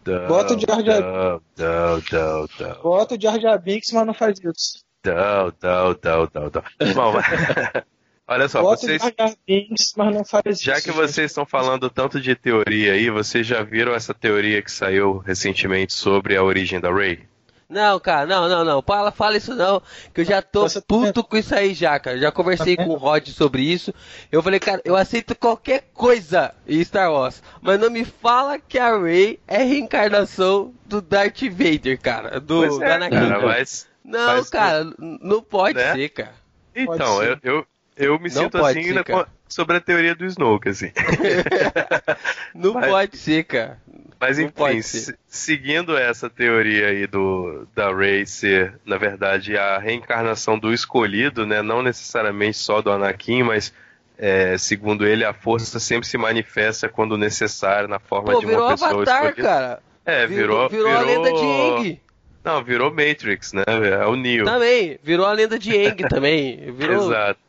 [0.07, 2.83] Não, Bota o Jar Jar- não.
[2.83, 4.85] Bota o Jar Jar Binks, mas não faz isso.
[5.05, 6.95] Não, não, não, não, não.
[6.95, 7.15] Bom,
[8.29, 10.83] olha só, Bota vocês, o Jar Jar Binks, mas não faz já isso.
[10.87, 10.97] que gente.
[10.97, 15.93] vocês estão falando tanto de teoria aí, vocês já viram essa teoria que saiu recentemente
[15.95, 17.21] sobre a origem da Rey?
[17.69, 18.83] Não, cara, não, não, não.
[18.83, 19.81] Fala, fala isso não,
[20.13, 22.19] que eu já tô Você tá puto com isso aí já, cara.
[22.19, 23.93] Já conversei Tá com o Rod sobre isso.
[24.31, 28.79] Eu falei, cara, eu aceito qualquer coisa em Star Wars, mas não me fala que
[28.79, 33.17] a Rey é reencarnação do Darth Vader, cara, do Pois da é, Anakin.
[33.17, 33.87] cara, mas...
[34.05, 35.93] Não, mas- cara, não pode Né?
[35.95, 36.35] ser, cara.
[36.77, 37.41] Então, ser.
[37.43, 37.67] eu, eu,
[37.97, 39.29] eu me Não sinto assim ser, na- cara.
[39.49, 40.91] Sobre a teoria do Snoke, assim.
[42.55, 43.79] Não Mas- pode ser, cara.
[44.21, 49.79] Mas Não enfim, se- seguindo essa teoria aí do da Rey ser, na verdade, a
[49.79, 51.61] reencarnação do escolhido, né?
[51.61, 53.73] Não necessariamente só do Anakin, mas
[54.17, 58.63] é, segundo ele, a força sempre se manifesta quando necessário na forma Pô, de virou
[58.65, 59.43] uma pessoa Avatar, escolhida.
[59.43, 59.83] cara.
[60.07, 62.01] É, virou, virou, a lenda de Aang.
[62.45, 63.65] Não, virou Matrix, né?
[63.67, 64.45] É o Neo.
[64.45, 66.73] Também, virou a lenda de Aang também.
[66.73, 67.07] Virou...
[67.11, 67.41] Exato.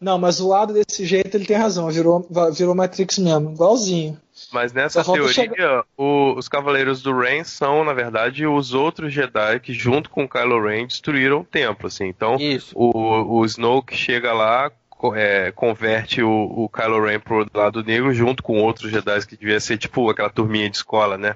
[0.00, 1.90] Não, mas o lado desse jeito ele tem razão.
[1.90, 4.16] Virou, virou Matrix mesmo, igualzinho.
[4.52, 9.58] Mas nessa Só teoria, o- os Cavaleiros do Ren são, na verdade, os outros Jedi
[9.60, 12.06] que, junto com Kylo Ren, destruíram o templo, assim.
[12.06, 12.72] Então, Isso.
[12.76, 14.70] o, o Snoke chega lá,
[15.14, 19.58] é, converte o, o Kylo Ren pro lado negro, junto com outros Jedi que devia
[19.58, 21.34] ser, tipo, aquela turminha de escola, né?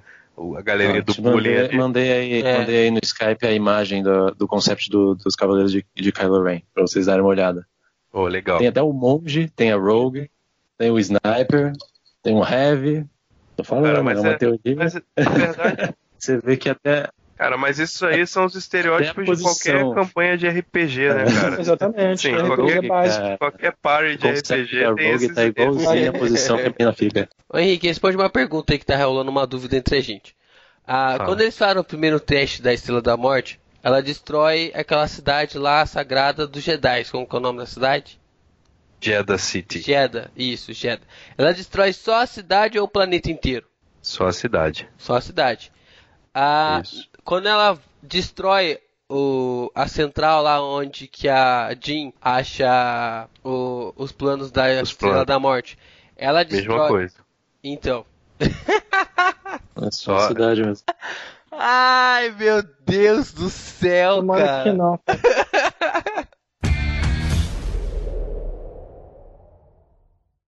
[0.56, 2.58] A galerinha Ah, do bullying mandei, mandei aí, É.
[2.58, 6.42] mandei aí no Skype a imagem do, do concept do- dos Cavaleiros de, de Kylo
[6.42, 7.66] Ren, pra vocês darem uma olhada.
[8.12, 8.58] Oh, legal.
[8.58, 10.30] Tem até o Monge, tem a Rogue,
[10.76, 11.72] tem o Sniper,
[12.22, 13.06] tem o Heavy.
[13.56, 14.76] Tô falando, Cara, é mas uma é- teoria.
[14.76, 19.42] Mas, na verdade, Você vê que até cara, mas isso aí são os estereótipos de
[19.42, 21.60] qualquer campanha de RPG, né, cara?
[21.60, 22.20] Exatamente.
[22.20, 25.34] Sim, é qualquer- é, Qualquer party de RPG tem Rogue esses...
[25.34, 27.28] tá igualzinho a posição que a menina fica.
[27.52, 30.36] Ô Henrique, responde uma pergunta aí que tá rolando uma dúvida entre a gente.
[30.86, 31.24] Ah, Fala.
[31.24, 35.84] quando eles fizeram o primeiro teste da Estrela da Morte, ela destrói aquela cidade lá
[35.86, 37.04] sagrada dos Jedi.
[37.10, 38.20] Como que é o nome da cidade?
[39.00, 41.04] Jeddah City, Jeddah, isso, Jeddah.
[41.36, 43.66] Ela destrói só a cidade ou o planeta inteiro?
[44.00, 44.88] só a cidade.
[44.98, 45.72] Só a cidade.
[46.34, 47.08] Ah, Isso.
[47.24, 48.78] quando ela destrói
[49.08, 55.12] o, a central lá onde que a Jean acha o- os planos da Os Estrela
[55.14, 55.26] planos.
[55.26, 55.78] da Morte,
[56.16, 56.76] ela destrói.
[56.78, 57.14] Mesma coisa.
[57.62, 58.04] Então.
[59.76, 60.84] É só Só- a cidade mesmo.
[61.52, 64.62] Ai, meu Deus do céu, Tomara cara.
[64.64, 65.00] Que não.